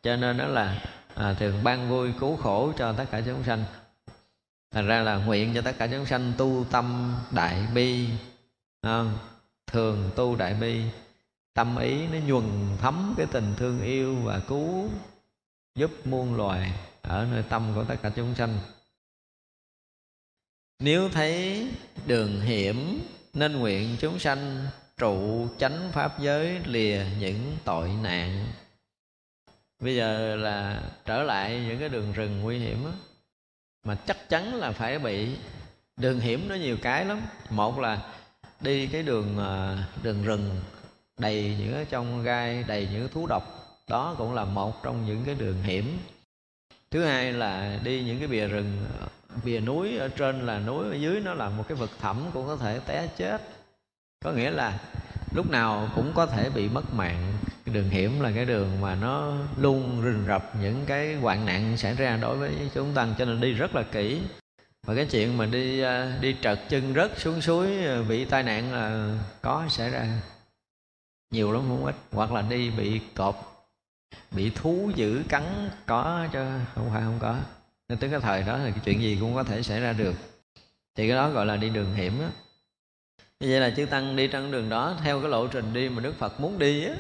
[0.04, 0.82] Cho nên đó là
[1.16, 3.64] à, thường ban vui cứu khổ cho tất cả chúng sanh
[4.74, 8.10] thành ra là nguyện cho tất cả chúng sanh tu tâm đại bi
[8.84, 9.18] không?
[9.68, 10.82] thường tu đại bi.
[11.54, 14.90] Tâm ý nó nhuần thấm cái tình thương yêu và cứu
[15.76, 16.72] giúp muôn loài
[17.02, 18.58] ở nơi tâm của tất cả chúng sanh.
[20.80, 21.68] Nếu thấy
[22.08, 23.02] đường hiểm
[23.34, 24.68] nên nguyện chúng sanh
[24.98, 28.46] trụ chánh pháp giới lìa những tội nạn.
[29.80, 32.92] Bây giờ là trở lại những cái đường rừng nguy hiểm đó,
[33.84, 35.36] mà chắc chắn là phải bị
[35.98, 37.22] đường hiểm nó nhiều cái lắm.
[37.50, 38.00] Một là
[38.62, 40.62] đi cái đường ờ, đường rừng
[41.18, 43.44] đầy những cái trong gai, đầy những thú độc.
[43.88, 45.98] Đó cũng là một trong những cái đường hiểm.
[46.92, 48.86] Thứ hai là đi những cái bìa rừng,
[49.44, 52.48] bìa núi ở trên là núi, ở dưới nó là một cái vực thẳm cũng
[52.48, 53.42] có thể té chết.
[54.26, 54.80] Có nghĩa là
[55.36, 57.34] lúc nào cũng có thể bị mất mạng
[57.74, 61.96] đường hiểm là cái đường mà nó luôn rình rập những cái hoạn nạn xảy
[61.96, 64.22] ra đối với chúng tăng cho nên đi rất là kỹ.
[64.88, 68.44] Và cái chuyện mà đi à, đi trật chân rớt xuống suối à, bị tai
[68.44, 70.22] nạn là có xảy ra
[71.32, 71.96] nhiều lắm, không ít.
[72.12, 73.68] Hoặc là đi bị cọp,
[74.32, 76.46] bị thú dữ cắn, có chứ,
[76.76, 77.36] không phải không có.
[77.90, 80.16] Nên tới cái thời đó thì cái chuyện gì cũng có thể xảy ra được.
[80.96, 82.30] Thì cái đó gọi là đi đường hiểm á.
[83.40, 86.02] Như vậy là chư tăng đi trên đường đó, theo cái lộ trình đi mà
[86.02, 86.94] đức phật muốn đi á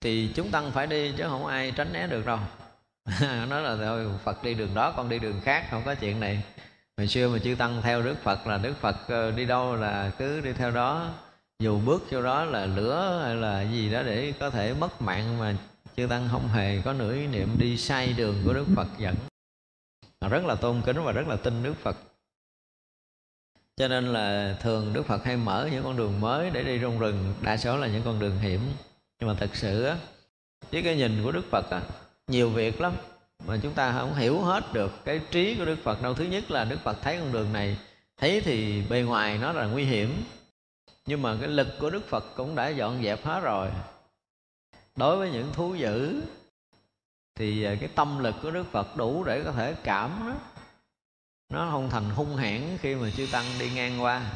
[0.00, 2.38] thì chúng tăng phải đi chứ không ai tránh né được đâu.
[3.48, 6.42] Nói là thôi, phật đi đường đó, con đi đường khác, không có chuyện này.
[6.96, 10.12] Hồi xưa mà chư tăng theo đức phật là đức phật ờ, đi đâu là
[10.18, 11.10] cứ đi theo đó.
[11.58, 15.38] Dù bước vô đó là lửa hay là gì đó để có thể mất mạng
[15.38, 15.54] mà
[15.96, 19.14] chư tăng không hề có nửa ý niệm đi sai đường của đức phật dẫn.
[20.30, 21.96] Rất là tôn kính và rất là tin đức phật.
[23.76, 26.98] Cho nên là thường đức phật hay mở những con đường mới để đi trong
[26.98, 28.60] rừng, đa số là những con đường hiểm
[29.20, 29.96] nhưng mà thật sự á,
[30.72, 31.82] với cái nhìn của đức phật á,
[32.26, 32.92] nhiều việc lắm.
[33.46, 36.14] Mà chúng ta không hiểu hết được cái trí của đức phật đâu.
[36.14, 37.78] Thứ nhất là đức phật thấy con đường này,
[38.16, 40.24] thấy thì bề ngoài nó là nguy hiểm.
[41.06, 43.70] Nhưng mà cái lực của đức phật cũng đã dọn dẹp hết rồi.
[44.96, 46.20] Đối với những thú dữ,
[47.34, 50.34] thì à, cái tâm lực của đức phật đủ để có thể cảm nó.
[51.48, 54.32] Nó không thành hung hãn khi mà chư tăng đi ngang qua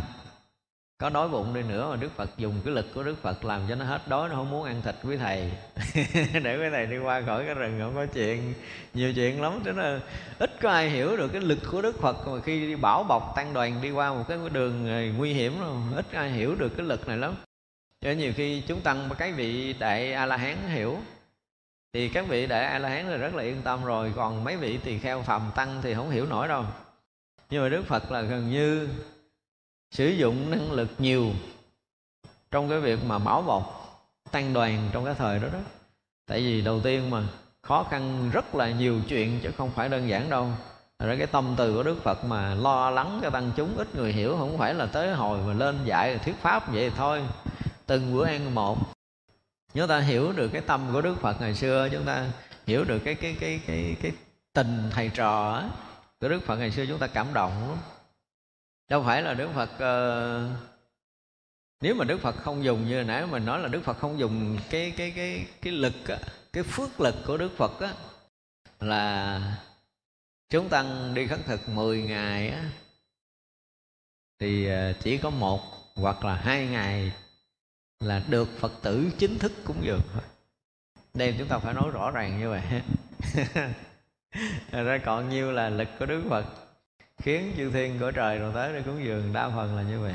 [1.03, 3.61] có đói bụng đi nữa mà đức phật dùng cái lực của đức phật làm
[3.69, 5.51] cho nó hết đói, nó không muốn ăn thịt quý thầy.
[6.43, 8.55] Để quý thầy đi qua khỏi cái rừng, không có chuyện.
[8.95, 10.01] Nhiều chuyện lắm, cho nên
[10.39, 12.29] ít có ai hiểu được cái lực của đức phật.
[12.29, 15.61] Mà khi đi bảo bọc tăng đoàn đi qua một cái đường ờ, nguy hiểm
[15.61, 17.35] đâu ít ai hiểu được cái lực này lắm.
[18.01, 20.99] Cho nhiều khi chúng tăng cái vị đại a la hán hiểu,
[21.93, 24.13] thì các vị đại a la hán là rất là yên tâm rồi.
[24.17, 26.65] Còn mấy vị tỳ kheo phàm tăng thì không hiểu nổi đâu.
[27.51, 28.89] Nhưng mà đức phật là gần như
[29.93, 31.31] sử dụng năng lực nhiều
[32.51, 33.89] trong cái việc mà bảo bọc,
[34.31, 35.59] tăng đoàn trong cái thời đó đó.
[36.27, 37.23] Tại vì đầu tiên mà
[37.63, 40.49] khó khăn rất là nhiều chuyện chứ không phải đơn giản đâu.
[40.99, 44.13] Rồi cái tâm từ của Đức Phật mà lo lắng cho tăng chúng ít người
[44.13, 47.23] hiểu không phải là tới hồi mà lên dạy thuyết pháp vậy thôi.
[47.87, 48.79] Từng bữa ăn một,
[49.75, 52.27] chúng ta hiểu được cái tâm của đức phật ngày xưa, chúng ta
[52.67, 54.13] hiểu được cái cái cái cái cái
[54.53, 55.63] tình thầy trò
[56.21, 57.79] của đức phật ngày xưa chúng ta cảm động lắm
[58.93, 60.51] đâu phải là đức phật uh,
[61.81, 64.59] nếu mà đức phật không dùng như nãy mình nói là đức phật không dùng
[64.71, 65.93] cái cái cái cái lực
[66.53, 67.95] cái phước lực của đức phật á
[68.81, 69.41] là
[70.51, 72.65] chúng tăng đi khất thực 10 ngày á
[74.39, 75.61] thì ờ, chỉ có một
[75.95, 77.13] hoặc là hai ngày
[78.01, 80.23] là được phật tử chính thức cúng dường thôi.
[81.15, 82.63] Đây chúng ta phải nói rõ ràng như vậy.
[84.85, 86.62] Ra còn nhiêu là lực của đức phật
[87.23, 90.15] khiến chư thiên của trời rồi tới để cúng dường đa phần là như vậy.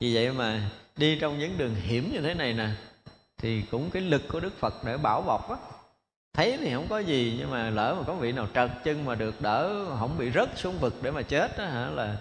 [0.00, 2.68] Vì vậy mà đi trong những đường hiểm như thế này nè
[3.38, 5.56] thì cũng cái lực của đức phật để bảo bọc á
[6.32, 9.14] thấy thì không có gì nhưng mà lỡ mà có vị nào trật chân mà
[9.14, 12.16] được đỡ không bị rớt xuống vực để mà chết á hả là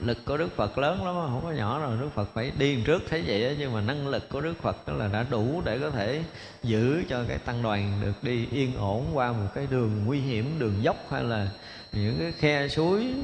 [0.00, 3.02] lực của đức phật lớn lắm không có nhỏ rồi đức phật phải đi trước
[3.08, 5.78] thấy vậy đó, nhưng mà năng lực của đức phật đó là đã đủ để
[5.78, 6.22] có thể
[6.62, 10.58] giữ cho cái tăng đoàn được đi yên ổn qua một cái đường nguy hiểm
[10.58, 11.48] đường dốc hay là
[11.92, 13.14] những cái khe suối,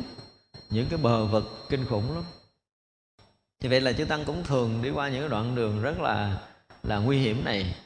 [0.71, 2.25] những cái bờ vực kinh khủng lắm.
[3.61, 6.43] Thì vậy là chư tăng cũng thường đi qua những cái đoạn đường rất là
[6.83, 7.77] là nguy hiểm này.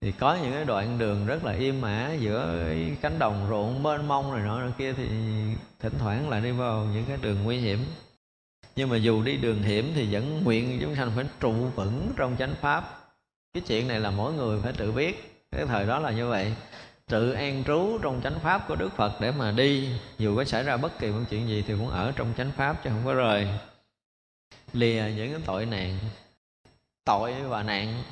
[0.00, 2.66] Thì có những cái đoạn đường rất là im ả giữa
[3.00, 5.08] cánh đồng ruộng mênh mông này nọ kia thì
[5.80, 7.84] thỉnh thoảng lại đi vào những cái đường nguy hiểm.
[8.76, 12.36] Nhưng mà dù đi đường hiểm thì vẫn nguyện chúng sanh phải trụ vững trong
[12.38, 13.00] chánh pháp.
[13.52, 15.44] Cái chuyện này là mỗi người phải tự biết.
[15.50, 16.54] Cái thời đó là như vậy
[17.10, 19.98] tự an trú trong chánh pháp của đức phật để mà đi.
[20.18, 22.84] Dù có xảy ra bất kỳ một chuyện gì thì cũng ở trong chánh pháp
[22.84, 23.48] chứ không có rời.
[24.72, 25.98] Lìa những cái tội nạn,
[27.04, 28.02] tội và nạn.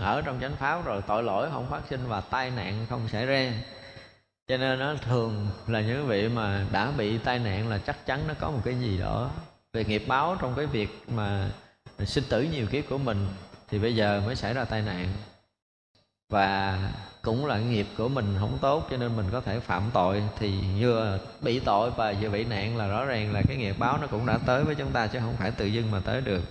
[0.00, 3.26] Ở trong chánh pháp rồi tội lỗi không phát sinh và tai nạn không xảy
[3.26, 3.52] ra.
[4.46, 8.20] Cho nên nó thường là những vị mà đã bị tai nạn là chắc chắn
[8.28, 9.30] nó có một cái gì đó.
[9.72, 11.50] Về nghiệp báo trong cái việc mà
[12.04, 13.26] sinh tử nhiều kiếp của mình
[13.68, 15.08] thì bây giờ mới xảy ra tai nạn.
[16.28, 16.78] Và
[17.24, 20.22] cũng là nghiệp của mình không tốt cho nên mình có thể phạm tội.
[20.38, 23.98] Thì vừa bị tội và vừa bị nạn là rõ ràng là cái nghiệp báo
[23.98, 26.42] nó cũng đã tới với chúng ta chứ không phải tự dưng mà tới được.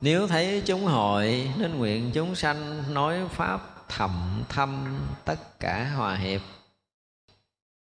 [0.00, 6.16] Nếu thấy chúng hội nên nguyện chúng sanh nói pháp thầm thâm tất cả hòa
[6.16, 6.40] hiệp.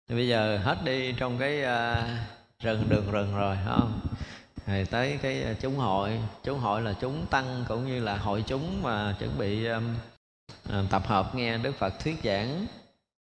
[0.09, 2.05] Thì bây giờ hết đi trong cái uh,
[2.63, 4.01] rừng đường rừng rồi không?
[4.67, 6.21] Rồi tới cái à, chúng hội.
[6.45, 9.95] Chúng hội là chúng tăng cũng như là hội chúng mà chuẩn bị um,
[10.71, 12.67] À, tập hợp nghe đức phật thuyết giảng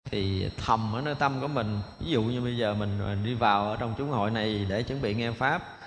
[0.06, 1.80] thì thầm ở nơi tâm của mình.
[2.00, 5.02] Ví dụ như bây giờ mình đi vào ở trong chúng hội này để chuẩn
[5.02, 5.78] bị nghe pháp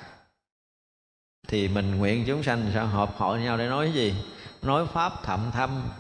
[1.49, 4.15] thì mình nguyện chúng sanh sao hợp hội nhau để nói gì?
[4.63, 5.91] Nói pháp thậm thâm.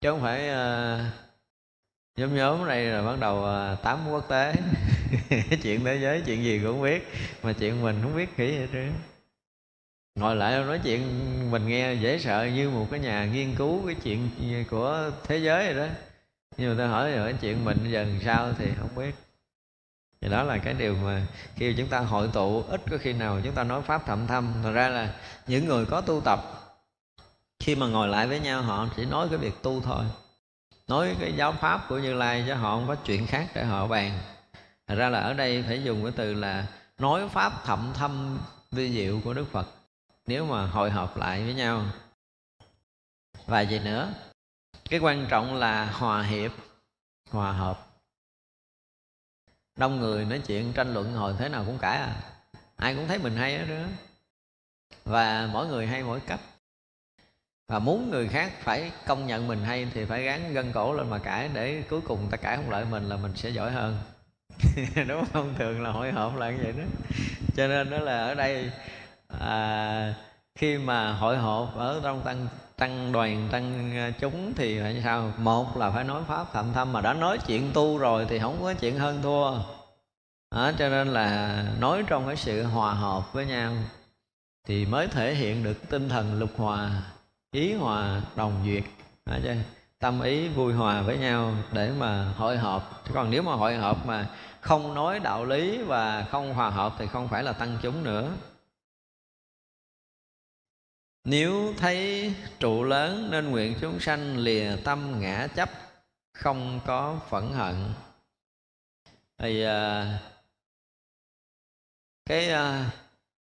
[0.00, 1.00] Chứ không phải uh,
[2.16, 4.54] nhóm nhóm này là bắt đầu uh, tám quốc tế.
[5.62, 7.12] Chuyện thế giới chuyện gì cũng biết.
[7.42, 8.92] Mà chuyện mình không biết kỹ hết trơn
[10.14, 11.00] ngồi lại nói chuyện,
[11.50, 14.30] mình nghe dễ sợ như một cái nhà nghiên cứu cái chuyện
[14.70, 15.92] của thế giới rồi đó.
[16.56, 18.52] Nhưng mà tôi hỏi rồi chuyện mình dần sao?
[18.58, 19.14] Thì không biết.
[20.20, 21.26] Thì đó là cái điều mà
[21.56, 24.52] khi chúng ta hội tụ, ít có khi nào chúng ta nói pháp thậm thâm.
[24.62, 25.14] Thật ra là
[25.46, 26.40] những người có tu tập,
[27.58, 30.04] khi mà ngồi lại với nhau, họ chỉ nói cái việc tu thôi.
[30.88, 33.86] Nói cái giáo pháp của như lai chứ họ không có chuyện khác để họ
[33.86, 34.18] bàn.
[34.86, 36.66] Thật ra là ở đây phải dùng cái từ là
[36.98, 38.38] nói pháp thậm thâm
[38.70, 39.66] vi diệu của đức phật
[40.26, 41.84] nếu mà hội họp lại với nhau.
[43.46, 44.14] Và gì nữa?
[44.90, 46.52] Cái quan trọng là hòa hiệp,
[47.30, 47.86] hòa hợp.
[49.76, 52.16] Đông người nói chuyện, tranh luận hồi thế nào cũng cãi à.
[52.76, 53.88] Ai cũng thấy mình hay đó nữa
[55.04, 56.40] và mỗi người hay mỗi cách.
[57.68, 61.10] Và muốn người khác phải công nhận mình hay thì phải gắn gân cổ lên
[61.10, 63.98] mà cãi để cuối cùng ta cãi không lại mình là mình sẽ giỏi hơn.
[65.08, 65.54] Đúng không?
[65.58, 66.84] Thường là hội họp là như vậy đó.
[67.56, 68.70] Cho nên đó là ở đây
[69.40, 70.14] à,
[70.54, 72.46] khi mà hội họp ở trong tăng
[72.76, 75.32] tăng đoàn tăng à, chúng thì phải sao?
[75.38, 78.58] Một là phải nói pháp thậm thâm mà đã nói chuyện tu rồi thì không
[78.62, 79.52] có chuyện hơn thua.
[80.50, 83.72] À, cho nên là nói trong cái sự hòa hợp với nhau
[84.66, 87.02] thì mới thể hiện được tinh thần lục hòa
[87.52, 88.84] ý hòa đồng duyệt.
[89.24, 89.50] À, chứ?
[90.04, 93.02] tâm ý vui hòa với nhau để mà hội họp.
[93.06, 94.26] Chứ còn nếu mà hội họp mà
[94.60, 98.30] không nói đạo lý và không hòa hợp thì không phải là tăng chúng nữa
[101.24, 105.70] nếu thấy trụ lớn nên nguyện chúng sanh lìa tâm ngã chấp
[106.32, 107.74] không có phẫn hận.
[109.38, 110.18] Thì à,
[112.26, 112.90] cái à,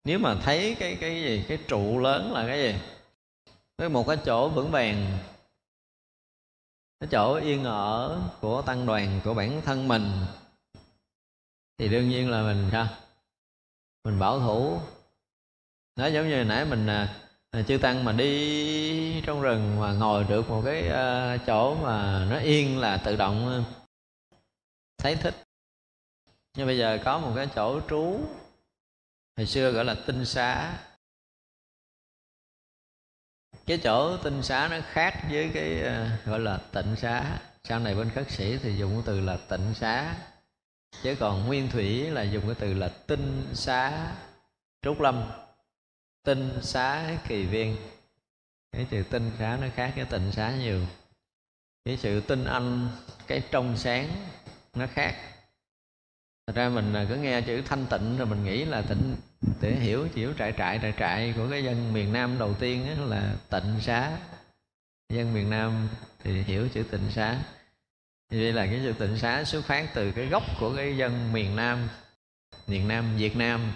[0.05, 1.45] nếu mà thấy cái cái gì?
[1.49, 2.79] Cái trụ lớn là cái gì?
[3.79, 5.19] Cái một cái chỗ vững vàng
[7.01, 10.11] cái chỗ yên ở của tăng đoàn của bản thân mình
[11.79, 12.89] thì đương nhiên là mình sao?
[14.05, 14.81] Mình bảo thủ.
[15.97, 17.26] Nó giống như nãy mình à,
[17.63, 22.39] chư tăng mà đi trong rừng mà ngồi được một cái ờ, chỗ mà nó
[22.39, 23.63] yên là tự động ờ,
[24.99, 25.35] thấy thích.
[26.57, 28.21] Nhưng bây giờ có một cái chỗ trú,
[29.37, 30.79] hồi xưa gọi là tinh xá.
[33.67, 37.39] Cái chỗ tinh xá nó khác với cái ờ, gọi là tịnh xá.
[37.65, 40.15] Sau này bên khất sĩ thì dùng cái từ là tịnh xá.
[41.03, 44.13] Chứ còn nguyên thủy là dùng cái từ là tinh xá
[44.83, 45.46] trúc lâm
[46.27, 47.77] tinh xá kỳ viên.
[48.73, 50.87] Cái chữ tinh xá nó khác cái tịnh xá nhiều.
[51.85, 52.89] Cái sự tinh anh,
[53.27, 54.09] cái trong sáng
[54.75, 55.15] nó khác.
[56.47, 59.17] Thật ra mình cứ nghe chữ thanh tịnh rồi mình nghĩ là tịnh,
[59.61, 63.35] để hiểu hiểu trại trại trại trại của cái dân miền Nam đầu tiên là
[63.51, 64.19] tịnh xá.
[65.09, 65.89] Dân miền Nam
[66.19, 67.43] thì hiểu chữ tịnh xá.
[68.31, 71.33] Thì đây là cái chữ tịnh xá xuất phát từ cái gốc của cái dân
[71.33, 71.89] miền Nam
[72.67, 73.73] miền Nam, Việt Nam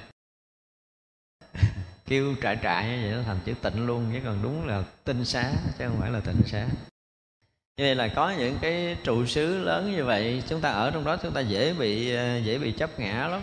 [2.10, 5.52] kêu trại trại vậy nó thành chữ tịnh luôn chứ còn đúng là tinh xá
[5.78, 6.66] chứ không phải là tịnh xá.
[7.76, 11.04] Như vậy là có những cái trụ xứ lớn như vậy chúng ta ở trong
[11.04, 13.42] đó chúng ta dễ bị ờ, dễ bị chấp ngã lắm.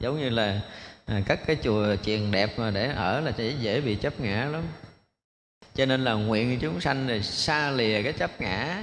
[0.00, 0.60] Giống như là
[1.06, 4.44] à, các cái chùa chiền đẹp mà để ở là dễ dễ bị chấp ngã
[4.44, 4.62] lắm.
[5.74, 8.82] Cho nên là nguyện chúng sanh này xa lìa cái chấp ngã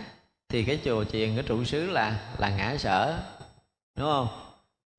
[0.50, 3.20] thì cái chùa chiền cái trụ xứ là là ngã sở
[3.98, 4.53] đúng không?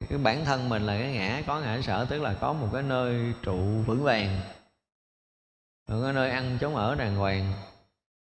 [0.08, 2.82] Cái bản thân mình là cái ngã, có ngã sở, tức là có một cái
[2.82, 4.40] nơi trụ vững vàng.
[5.88, 7.52] Một cái nơi ăn chống ở đàng hoàng.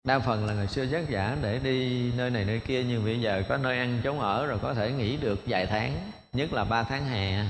[0.05, 3.21] Đa phần là người xưa vất giả để đi nơi này nơi kia, nhưng bây
[3.21, 6.65] giờ có nơi ăn chống ở rồi có thể nghỉ được vài tháng, nhất là
[6.65, 7.45] ba tháng hè.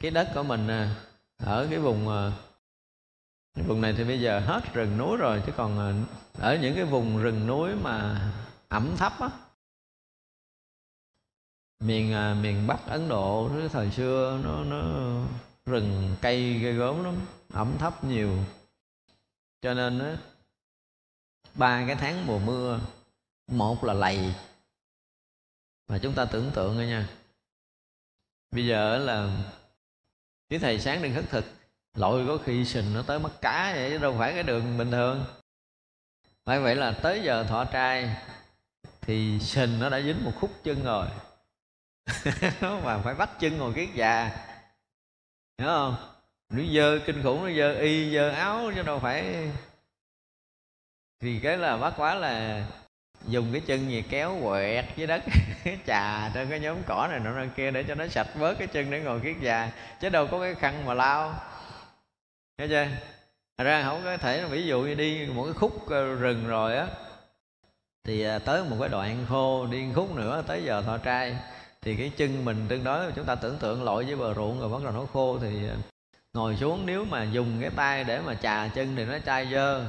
[0.00, 0.94] Cái đất của mình à,
[1.38, 2.32] ở cái vùng à,
[3.54, 5.88] cái vùng này thì bây giờ hết rừng núi rồi, chứ còn à,
[6.38, 8.20] ở những cái vùng rừng núi mà
[8.68, 9.28] ẩm thấp á
[11.80, 14.82] miền à, miền bắc ấn độ cái thời xưa nó nó
[15.66, 17.14] rừng cây ghê gớm lắm,
[17.52, 18.38] ẩm thấp nhiều.
[19.62, 20.16] Cho nên á,
[21.54, 22.80] ba cái tháng mùa mưa,
[23.46, 24.34] một là lầy.
[25.88, 27.08] Mà chúng ta tưởng tượng thôi nha.
[28.50, 29.44] Bây giờ là
[30.48, 31.44] cái thầy sáng đừng hất thực,
[31.94, 34.90] lội có khi sình nó tới mắt cá vậy, chứ đâu phải cái đường bình
[34.90, 35.24] thường.
[36.44, 38.16] Phải vậy là tới giờ thọ trai
[39.00, 41.06] thì sình nó đã dính một khúc chân rồi.
[42.84, 44.30] mà phải bắt chân ngồi kiết già.
[45.58, 45.96] Hiểu không?
[46.50, 49.50] Nó dơ kinh khủng, nó dơ y, dơ áo, chứ đâu phải.
[51.20, 52.64] Thì cái là bắt quá là
[53.26, 55.22] dùng cái chân gì kéo, quẹt dưới đất,
[55.86, 58.90] chà trên cái nhóm cỏ này nọ kia để cho nó sạch bớt cái chân
[58.90, 59.70] để ngồi kiết già.
[60.00, 61.34] Chứ đâu có cái khăn mà lao
[62.58, 62.86] thấy chưa?
[63.58, 66.76] Thật ra không có thể, ví dụ như đi một cái khúc ờ, rừng rồi
[66.76, 66.86] á,
[68.04, 71.36] thì ờ, tới một cái đoạn khô đi khúc nữa, tới giờ thọ trai
[71.82, 74.68] thì cái chân mình tương đối chúng ta tưởng tượng lội với bờ ruộng rồi
[74.68, 75.76] bắt đầu nó khô thì ờ,
[76.32, 79.88] ngồi xuống nếu mà dùng cái tay để mà chà chân thì nó chai dơ.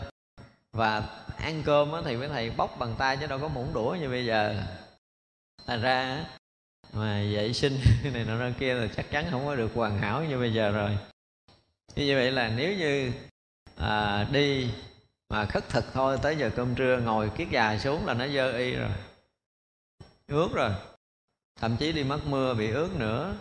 [0.72, 1.04] Và
[1.38, 4.26] ăn cơm thì mấy thầy bóc bằng tay chứ đâu có muỗng đũa như bây
[4.26, 4.64] giờ.
[5.68, 6.26] Thành ra
[6.94, 7.80] mà vệ sinh
[8.14, 10.98] này nọ kia là chắc chắn không có được hoàn hảo như bây giờ rồi.
[11.96, 13.12] Như vậy là nếu như
[13.78, 14.72] à, đi
[15.30, 18.52] mà khất thực thôi tới giờ cơm trưa ngồi kiết già xuống là nó dơ
[18.52, 18.92] y rồi.
[20.28, 20.72] Ướt rồi
[21.62, 23.34] thậm chí đi mất mưa bị ướt nữa.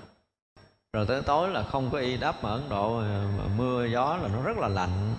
[0.93, 3.01] Rồi tới tối là không có y đắp mà ấn độ,
[3.39, 5.15] mà mưa, gió là nó rất là lạnh.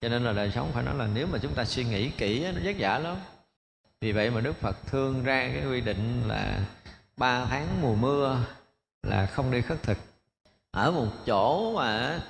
[0.00, 2.46] Cho nên là đời sống phải nói là nếu mà chúng ta suy nghĩ kỹ
[2.54, 3.16] nó vất vả lắm.
[4.00, 6.60] Vì vậy mà đức phật thương ra cái quy định là
[7.16, 8.38] ba tháng mùa mưa
[9.02, 9.98] là không đi khất thực.
[10.70, 12.20] Ở một chỗ mà,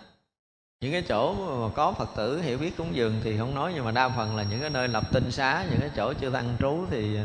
[0.80, 3.84] những cái chỗ mà có phật tử hiểu biết cúng dường thì không nói, nhưng
[3.84, 6.56] mà đa phần là những cái nơi lập tinh xá, những cái chỗ chưa tăng
[6.58, 7.18] trú thì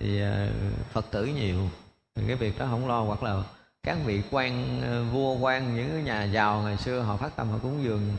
[0.00, 0.48] thì ờ,
[0.92, 1.68] phật tử nhiều.
[2.14, 3.42] Thì cái việc đó không lo, hoặc là
[3.82, 7.58] các vị quan ờ, vua quan, những nhà giàu ngày xưa họ phát tâm họ
[7.58, 8.16] cúng dường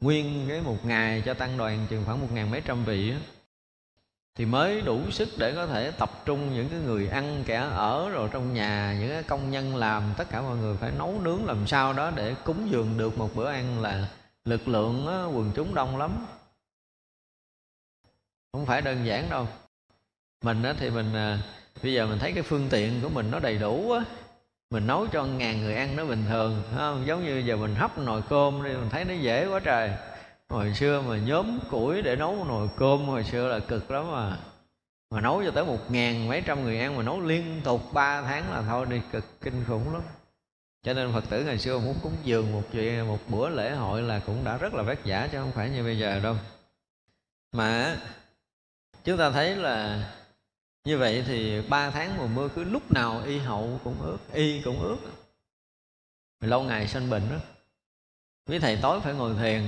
[0.00, 3.14] nguyên cái một ngày cho tăng đoàn chừng khoảng một ngàn mấy trăm vị
[4.34, 8.10] thì mới đủ sức để có thể tập trung những cái người ăn, kẻ ở
[8.10, 11.46] rồi trong nhà, những cái công nhân làm, tất cả mọi người phải nấu nướng
[11.46, 14.08] làm sao đó để cúng dường được một bữa ăn là
[14.44, 16.26] lực lượng quần chúng đông lắm.
[18.52, 19.48] Không phải đơn giản đâu
[20.44, 21.38] mình á, thì mình à,
[21.82, 24.04] bây giờ mình thấy cái phương tiện của mình nó đầy đủ á.
[24.70, 27.06] Mình nấu cho ngàn người ăn nó bình thường không?
[27.06, 29.90] giống như giờ mình hấp nồi cơm đi mình thấy nó dễ quá trời.
[30.48, 34.36] Hồi xưa mà nhóm củi để nấu nồi cơm hồi xưa là cực lắm mà
[35.10, 38.22] mà nấu cho tới một ngàn mấy trăm người ăn mà nấu liên tục ba
[38.22, 40.02] tháng là thôi đi cực kinh khủng lắm.
[40.82, 44.02] Cho nên phật tử ngày xưa muốn cúng dường một chuyện một bữa lễ hội
[44.02, 46.36] là cũng đã rất là vất vả chứ không phải như bây giờ đâu.
[47.52, 47.96] Mà
[49.04, 50.04] chúng ta thấy là
[50.84, 54.62] như vậy thì ba tháng mùa mưa cứ lúc nào y hậu cũng ướt y
[54.62, 54.96] cũng ướt.
[56.40, 57.36] Lâu ngày sanh bệnh đó.
[58.46, 59.62] Quý thầy tối phải ngồi thiền.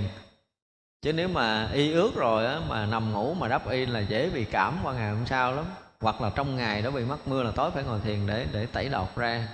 [1.03, 4.31] Chứ nếu mà y ướt rồi á, mà nằm ngủ mà đắp y là dễ
[4.31, 5.65] bị cảm qua ngày hôm sau lắm.
[6.01, 8.67] Hoặc là trong ngày đó bị mắc mưa là tối phải ngồi thiền để để
[8.67, 9.49] tẩy độc ra.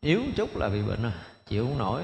[0.00, 1.12] Yếu chút là bị bệnh rồi
[1.46, 2.02] chịu không nổi.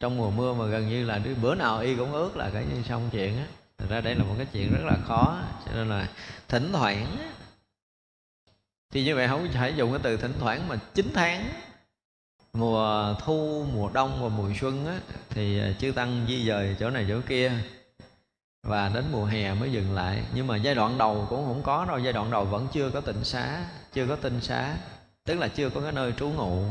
[0.00, 2.64] Trong mùa mưa mà gần như là đứa bữa nào y cũng ướt là cái
[2.64, 3.46] như xong chuyện á.
[3.78, 6.08] Thật ra đây là một cái chuyện rất là khó cho nên là
[6.48, 7.06] thỉnh thoảng
[8.90, 11.52] thì như vậy không phải dùng cái từ thỉnh thoảng mà 9 tháng
[12.52, 16.90] mùa thu mùa đông và mùa xuân á, thì à, chư tăng di dời chỗ
[16.90, 17.52] này chỗ kia
[18.62, 20.24] và đến mùa hè mới dừng lại.
[20.34, 23.00] Nhưng mà giai đoạn đầu cũng không có đâu giai đoạn đầu vẫn chưa có
[23.00, 24.76] tịnh xá chưa có tinh xá
[25.24, 26.62] tức là chưa có cái nơi trú ngụ.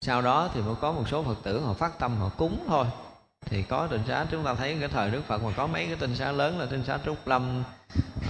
[0.00, 2.86] Sau đó thì mới có một số phật tử họ phát tâm họ cúng thôi
[3.44, 5.96] thì có tinh xá chúng ta thấy cái thời đức phật mà có mấy cái
[5.96, 7.64] tinh xá lớn là tinh xá trúc lâm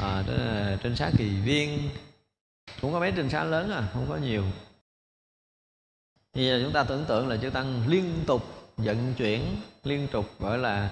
[0.02, 0.22] à,
[0.82, 1.90] tinh xá à, kỳ viên.
[2.80, 4.44] Cũng có mấy tinh xá lớn à không có nhiều.
[6.32, 8.42] Thì chúng ta tưởng tượng là chư tăng liên tục
[8.76, 10.90] vận chuyển liên tục gọi là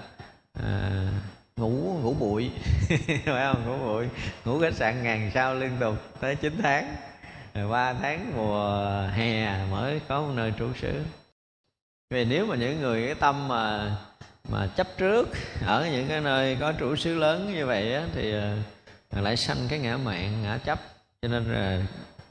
[0.53, 1.07] à,
[1.55, 2.51] ngủ ngủ bụi.
[3.07, 3.65] Phải không?
[3.65, 4.07] Ngủ bụi.
[4.45, 6.95] Ngủ khách sạn ngàn sao liên tục tới 9 tháng.
[7.53, 10.93] Rồi ba tháng mùa hè mới có một nơi trụ sở
[12.11, 13.95] vì nếu mà những người cái tâm mà
[14.51, 15.29] mà chấp trước
[15.65, 19.57] ở những cái nơi có trụ xứ lớn như vậy á, thì ờ, lại sanh
[19.69, 20.79] cái ngã mạng ngã chấp.
[21.21, 21.81] Cho nên là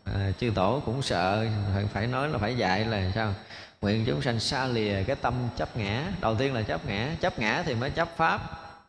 [0.05, 3.35] à, chư tổ cũng sợ phải, phải nói là phải dạy là sao?
[3.81, 6.13] Nguyện chúng sanh xa lìa cái tâm chấp ngã.
[6.21, 7.17] Đầu tiên là chấp ngã.
[7.21, 8.41] Chấp ngã thì mới chấp pháp.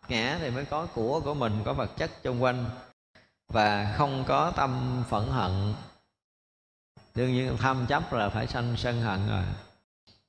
[0.08, 2.66] Ngã thì mới có của của mình có vật chất xung quanh.
[3.54, 5.74] Và không có tâm phẫn hận.
[7.16, 9.44] Đương nhiên tham chấp là phải sanh sân hận rồi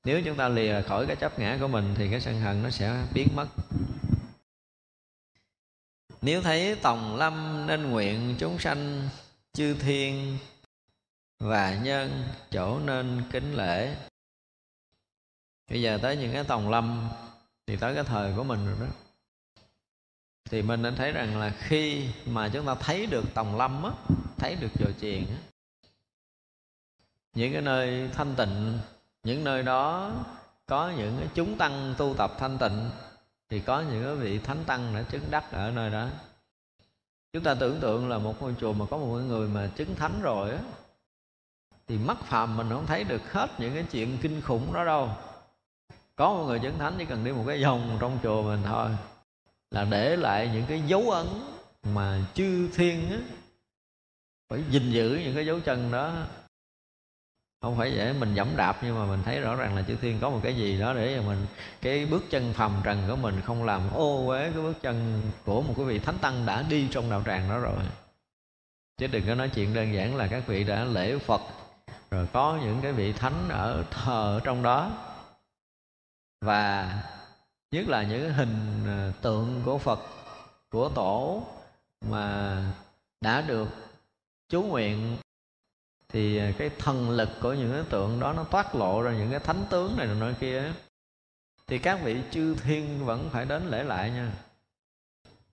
[0.05, 2.71] nếu chúng ta lìa khỏi cái chấp ngã của mình thì cái sân hận nó
[2.71, 3.47] sẽ biến mất.
[6.23, 9.09] Nếu thấy tòng lâm nên nguyện chúng sanh
[9.53, 10.39] chư thiên
[11.39, 13.97] và nhân chỗ nên kính lễ.
[15.71, 17.09] Bây giờ tới những cái tòng lâm,
[17.67, 18.87] thì tới cái thời của mình rồi đó.
[20.45, 23.91] Thì mình nên thấy rằng là khi mà chúng ta thấy được tòng lâm á,
[24.39, 25.37] thấy được chùa chiền á,
[27.35, 28.79] những cái nơi thanh tịnh
[29.23, 30.13] những nơi đó
[30.67, 32.91] có những cái chúng tăng tu tập thanh tịnh,
[33.49, 36.09] thì có những cái vị thánh tăng đã chứng đắc ở nơi đó.
[37.33, 40.23] Chúng ta tưởng tượng là một ngôi chùa mà có một người mà chứng thánh
[40.23, 40.59] rồi á,
[41.87, 45.11] thì mắt phàm mình không thấy được hết những cái chuyện kinh khủng đó đâu.
[46.17, 48.91] Có một người chứng thánh chỉ cần đi một cái vòng trong chùa mình thôi,
[49.71, 51.27] là để lại những cái dấu ấn
[51.83, 53.19] mà chư thiên á,
[54.49, 56.13] phải gìn giữ những cái dấu chân đó
[57.63, 60.19] không phải để mình dẫm đạp nhưng mà mình thấy rõ ràng là chư thiên
[60.21, 61.47] có một cái gì đó để mình
[61.83, 65.63] cái bước chân phàm trần của mình không làm ô uế cái bước chân của
[65.63, 67.79] một cái vị thánh tăng đã đi trong đạo tràng đó rồi.
[68.99, 71.41] Chứ đừng có nói chuyện đơn giản là các vị đã lễ phật,
[72.11, 74.91] rồi có những cái vị thánh ở thờ trong đó.
[76.41, 76.95] Và
[77.71, 80.01] nhất là những hình ờ, tượng của phật,
[80.71, 81.43] của tổ
[82.11, 82.57] mà
[83.21, 83.69] đã được
[84.49, 85.17] chú nguyện
[86.13, 89.31] thì à, cái thần lực của những cái tượng đó nó toát lộ ra những
[89.31, 90.73] cái thánh tướng này nọ nơi kia
[91.67, 94.33] thì các vị chư thiên vẫn phải đến lễ lại nha.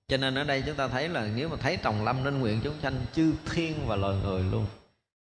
[0.08, 2.62] Cho nên ở đây chúng ta thấy là nếu mà thấy trồng lâm nên nguyện
[2.64, 4.66] chúng sanh, chư thiên và loài người luôn.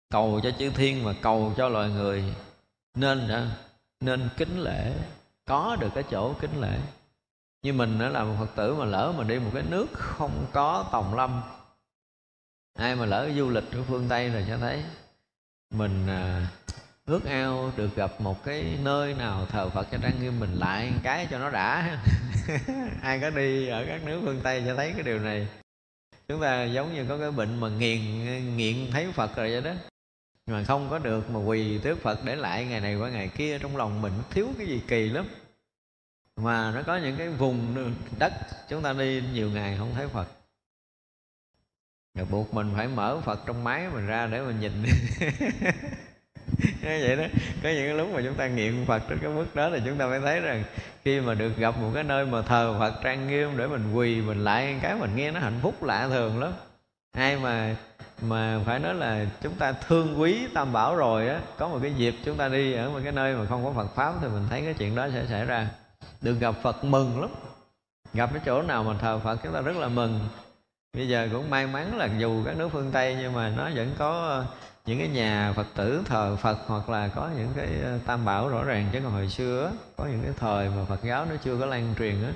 [0.10, 2.24] Cầu cho chư thiên và cầu cho loài người
[2.96, 3.58] nên à,
[4.00, 4.94] nên kính lễ,
[5.46, 6.80] có được cái chỗ kính lễ.
[7.62, 10.46] Như mình đó là một phật tử mà lỡ mà đi một cái nước không
[10.54, 11.42] có tòng lâm,
[12.74, 14.84] ai mà lỡ du lịch ở phương tây rồi cho thấy
[15.72, 16.48] mình à,
[17.06, 20.92] ước ao được gặp một cái nơi nào thờ phật cho trang nghiêm mình lại
[21.04, 21.98] cái cho nó đã.
[23.02, 25.48] Ai có đi ở các nước phương tây cho thấy cái điều này.
[26.28, 28.02] Chúng ta giống như có cái bệnh mà nghiền
[28.58, 29.72] nghiện thấy phật rồi vậy đó.
[30.48, 33.60] Mà không có được mà quỳ trước phật để lại ngày này qua ngày kia
[33.60, 35.28] trong lòng mình thiếu cái gì kỳ lắm.
[36.36, 38.34] Mà nó có những cái vùng đất
[38.70, 40.39] chúng ta đi nhiều ngày không thấy phật
[42.16, 44.72] rồi buộc mình phải mở phật trong máy mình ra để mình nhìn.
[46.84, 47.24] Vậy đó,
[47.64, 50.06] có những lúc mà chúng ta nghiện phật tới cái mức đó thì chúng ta
[50.06, 50.64] mới thấy rằng
[51.04, 54.22] khi mà được gặp một cái nơi mà thờ phật trang nghiêm để mình quỳ,
[54.22, 56.52] mình lại cái mình nghe nó hạnh phúc lạ thường lắm.
[57.12, 57.76] Ai mà
[58.22, 61.94] mà phải nói là chúng ta thương quý tam bảo rồi á, có một cái
[61.94, 64.48] dịp chúng ta đi ở một cái nơi mà không có phật pháp thì mình
[64.50, 65.70] thấy cái chuyện đó sẽ xảy ra.
[66.22, 67.30] Được gặp phật mừng lắm.
[68.14, 70.20] Gặp cái chỗ nào mà thờ phật chúng ta rất là mừng
[70.94, 73.92] bây giờ cũng may mắn là dù các nước phương tây nhưng mà nó vẫn
[73.98, 74.46] có ờ,
[74.86, 78.50] những cái nhà phật tử thờ phật hoặc là có những cái ờ, tam bảo
[78.50, 78.90] rõ ràng.
[78.94, 81.96] Chứ còn hồi xưa có những cái thời mà phật giáo nó chưa có lan
[82.00, 82.32] truyền á,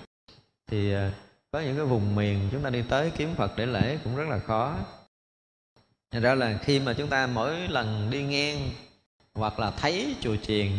[0.68, 1.12] thì ờ,
[1.52, 4.30] có những cái vùng miền chúng ta đi tới kiếm phật để lễ cũng rất
[4.30, 4.76] là khó.
[6.12, 8.70] Thật ra là khi mà chúng ta mỗi lần đi ngang
[9.34, 10.72] hoặc là thấy chùa chiền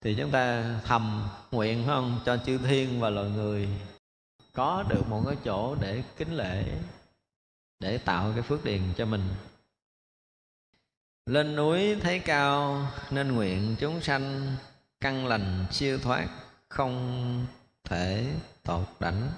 [0.00, 2.20] thì chúng ta thầm nguyện không?
[2.24, 3.68] Cho chư thiên và loài người
[4.54, 6.64] có được một cái chỗ để kính lễ
[7.80, 9.22] để tạo cái phước điền cho mình.
[11.26, 14.56] Lên núi thấy cao nên nguyện chúng sanh
[15.00, 16.28] căn lành siêu thoát
[16.68, 17.46] không
[17.84, 18.26] thể
[18.62, 19.28] tột đảnh.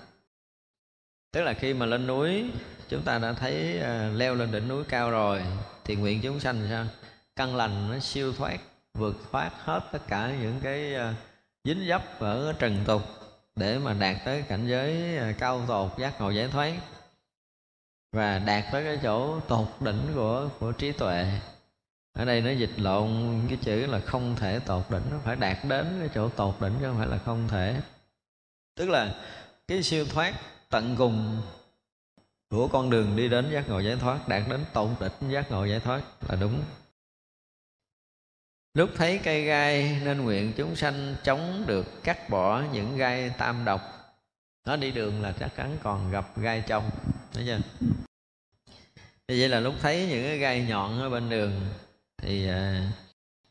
[1.33, 2.51] Tức là khi mà lên núi
[2.89, 5.43] chúng ta đã thấy uh, leo lên đỉnh núi cao rồi
[5.85, 6.87] thì nguyện chúng sanh sao?
[7.37, 8.59] Căn lành nó siêu thoát
[8.95, 11.17] vượt thoát hết tất cả những cái uh,
[11.65, 13.03] dính dấp ở trần tục
[13.57, 16.73] để mà đạt tới cảnh giới ờ, cao tột, giác ngộ giải thoát.
[18.13, 21.27] Và đạt tới cái chỗ tột đỉnh của của trí tuệ.
[22.13, 25.57] Ở đây nó dịch lộn cái chữ là không thể tột đỉnh, nó phải đạt
[25.69, 27.81] đến cái chỗ tột đỉnh chứ không phải là không thể.
[28.77, 29.15] Tức là
[29.69, 30.35] cái siêu thoát
[30.71, 31.43] tận cùng
[32.51, 35.65] của con đường đi đến giác ngộ giải thoát, đạt đến tột đỉnh giác ngộ
[35.65, 36.63] giải thoát là đúng
[38.77, 43.65] lúc thấy cây gai nên nguyện chúng sanh chống được cắt bỏ những gai tam
[43.65, 43.81] độc.
[44.67, 46.91] Nó đi đường là chắc chắn còn gặp gai trong,
[47.33, 47.59] thấy chưa?
[49.29, 51.53] Như vậy là lúc thấy những cái gai nhọn ở bên đường
[52.23, 52.91] thì à,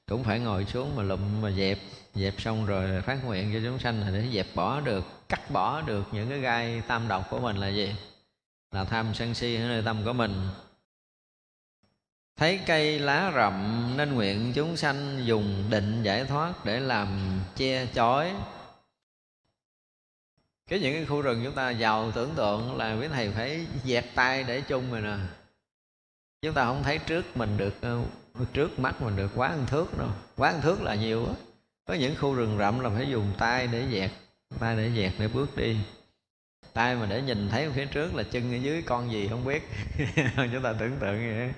[0.06, 1.80] cũng phải ngồi xuống mà lụm mà dẹp.
[2.14, 5.82] Dẹp xong rồi phát nguyện cho chúng sanh là để dẹp bỏ được, cắt bỏ
[5.82, 7.96] được những cái gai tam độc của mình là gì?
[8.72, 10.50] Là tham sân si ở nơi tâm của mình
[12.38, 17.88] thấy cây lá rậm nên nguyện chúng sanh dùng định giải thoát để làm che
[17.94, 18.34] chói.
[20.70, 24.06] Cái những cái khu rừng chúng ta giàu tưởng tượng là quý thầy phải dẹt
[24.16, 25.18] tay để chung rồi nè.
[26.42, 28.02] Chúng ta không thấy trước mình được ờ,
[28.54, 30.10] trước mắt mình được quá ăn thước đâu.
[30.36, 31.34] Quá ăn thước là nhiều á.
[31.86, 34.12] Có những khu rừng rậm là phải dùng tay để dẹt
[34.60, 35.78] tay để dẹt để bước đi
[36.76, 39.70] tay mà để nhìn thấy phía trước là chân ở dưới con gì không biết.
[40.36, 41.50] Chúng ta tưởng tượng vậy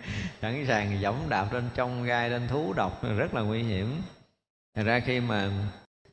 [0.42, 4.02] sẵn sàng giẫm đạp lên trong gai lên thú độc rất là nguy hiểm.
[4.76, 5.50] Thật ra khi mà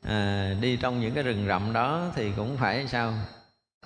[0.03, 3.15] à, đi trong những cái rừng rậm đó thì cũng phải sao?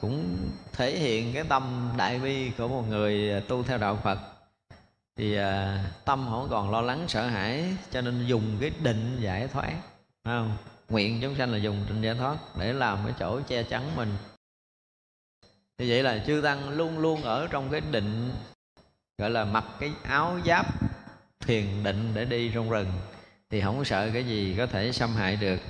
[0.00, 0.36] Cũng
[0.72, 4.18] thể hiện cái tâm đại bi của một người tu theo đạo Phật.
[5.16, 9.48] Thì à, tâm không còn lo lắng sợ hãi cho nên dùng cái định giải
[9.48, 9.72] thoát.
[10.24, 10.56] Không?
[10.88, 14.08] Nguyện chúng sanh là dùng định giải thoát để làm cái chỗ che chắn mình
[15.78, 18.30] như vậy là chư tăng luôn luôn ở trong cái định,
[19.18, 20.66] gọi là mặc cái áo giáp
[21.40, 22.92] thiền định để đi trong rừng.
[23.50, 25.60] Thì không sợ cái gì có thể xâm hại được.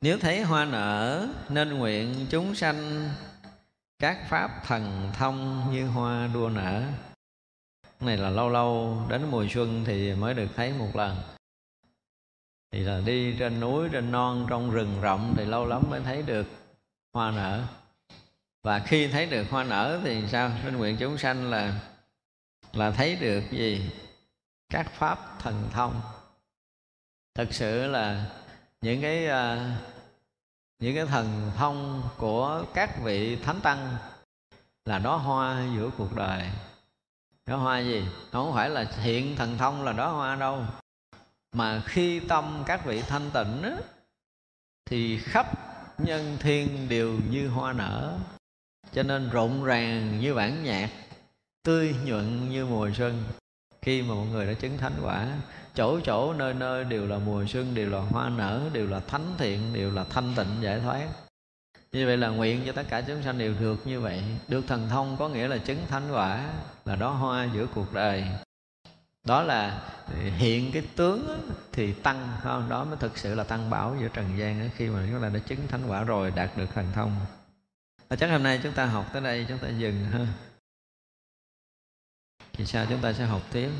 [0.00, 3.10] Nếu thấy hoa nở, nên nguyện chúng sanh
[3.98, 6.82] các pháp thần thông như hoa đua nở.
[8.00, 11.16] Này là lâu lâu, đến mùa xuân thì mới được thấy một lần.
[12.72, 16.22] Thì là đi trên núi, trên non, trong rừng rộng thì lâu lắm mới thấy
[16.22, 16.46] được
[17.12, 17.64] hoa nở
[18.62, 20.50] và khi thấy được hoa nở thì sao?
[20.64, 21.80] Nên nguyện chúng sanh là
[22.72, 23.90] là thấy được gì?
[24.68, 26.00] Các pháp thần thông.
[27.34, 28.26] Thực sự là
[28.80, 29.58] những cái uh,
[30.78, 33.96] những cái thần thông của các vị thánh tăng
[34.84, 36.50] là đó hoa giữa cuộc đời.
[37.46, 38.04] Đó hoa gì?
[38.32, 40.64] Không phải là hiện thần thông là đó hoa đâu.
[41.52, 43.76] Mà khi tâm các vị thanh tịnh á,
[44.86, 45.46] thì khắp
[45.98, 48.18] nhân thiên đều như hoa nở
[48.92, 50.90] cho nên rộn ràng như bản nhạc,
[51.62, 53.24] tươi nhuận như mùa xuân.
[53.82, 55.26] Khi mà mọi người đã chứng thánh quả,
[55.74, 59.34] chỗ chỗ nơi nơi đều là mùa xuân, đều là hoa nở, đều là thánh
[59.38, 61.06] thiện, đều là thanh tịnh giải thoát.
[61.92, 64.22] Như vậy là nguyện cho tất cả chúng sanh đều được như vậy.
[64.48, 66.50] Được thần thông có nghĩa là chứng thánh quả,
[66.84, 68.24] là đó hoa giữa cuộc đời.
[69.24, 69.80] Đó là
[70.36, 72.68] hiện cái tướng thì tăng không?
[72.68, 75.38] Đó mới thực sự là tăng bảo giữa trần gian khi mà chúng ta đã
[75.38, 77.16] chứng thánh quả rồi, đạt được thần thông
[78.12, 80.26] và chắc hôm nay chúng ta học tới đây, chúng ta dừng ha
[82.52, 83.70] thì sao chúng ta sẽ học tiếp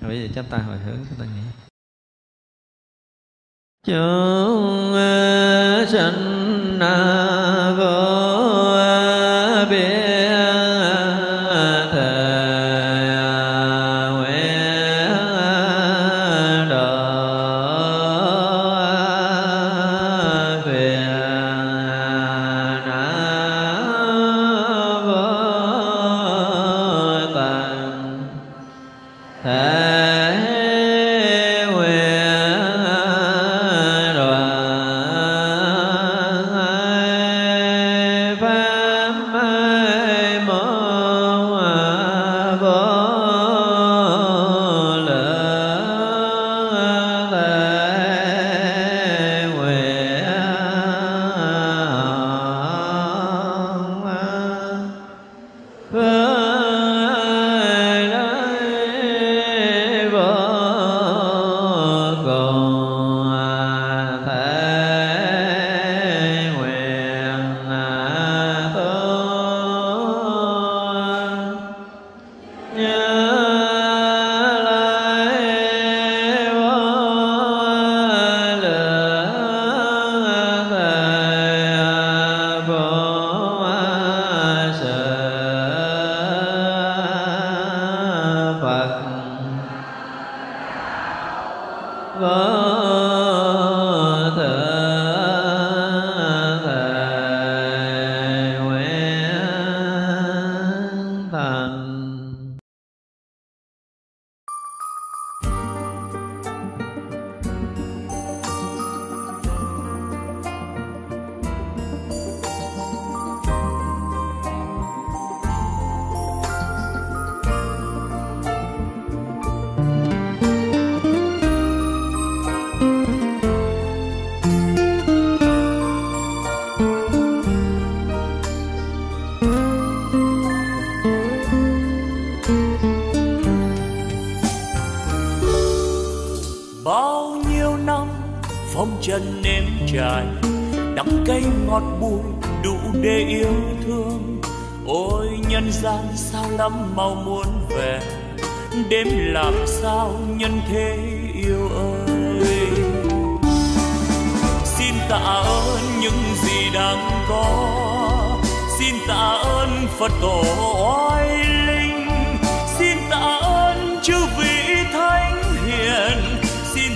[0.00, 1.42] bây giờ chúng ta hồi hướng chúng ta nghĩ
[3.86, 7.31] chúng ờ, sanh na.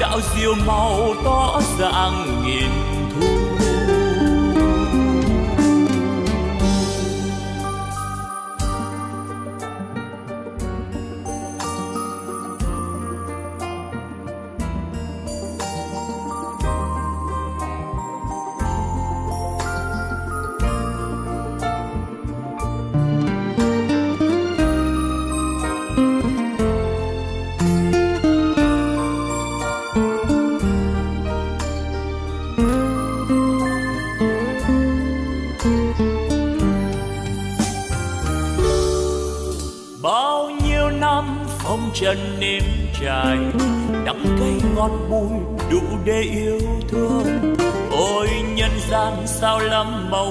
[0.00, 2.99] đạo diệu màu tỏ dạng nghìn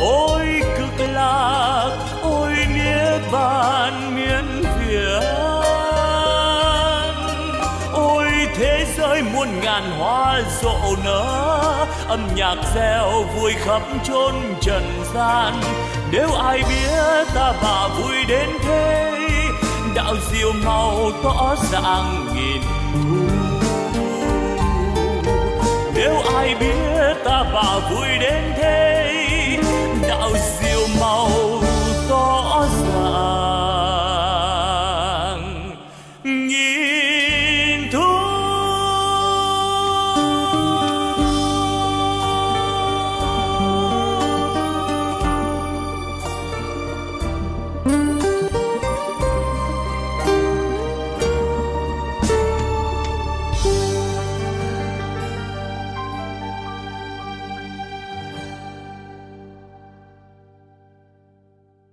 [0.00, 0.46] ôi
[0.78, 1.90] cực lạc,
[2.22, 5.22] ôi nghĩa bàn miên việt
[7.92, 8.26] ôi
[8.56, 15.60] thế giới muôn ngàn hoa rộ nở, âm nhạc reo vui khắp chốn trần gian.
[16.10, 19.12] Nếu ai biết ta bà vui đến thế,
[19.94, 22.62] đạo diệu màu tỏ dạng nghìn
[22.92, 23.24] thu.
[25.94, 28.83] Nếu ai biết ta bà vui đến thế
[30.26, 30.63] Oh.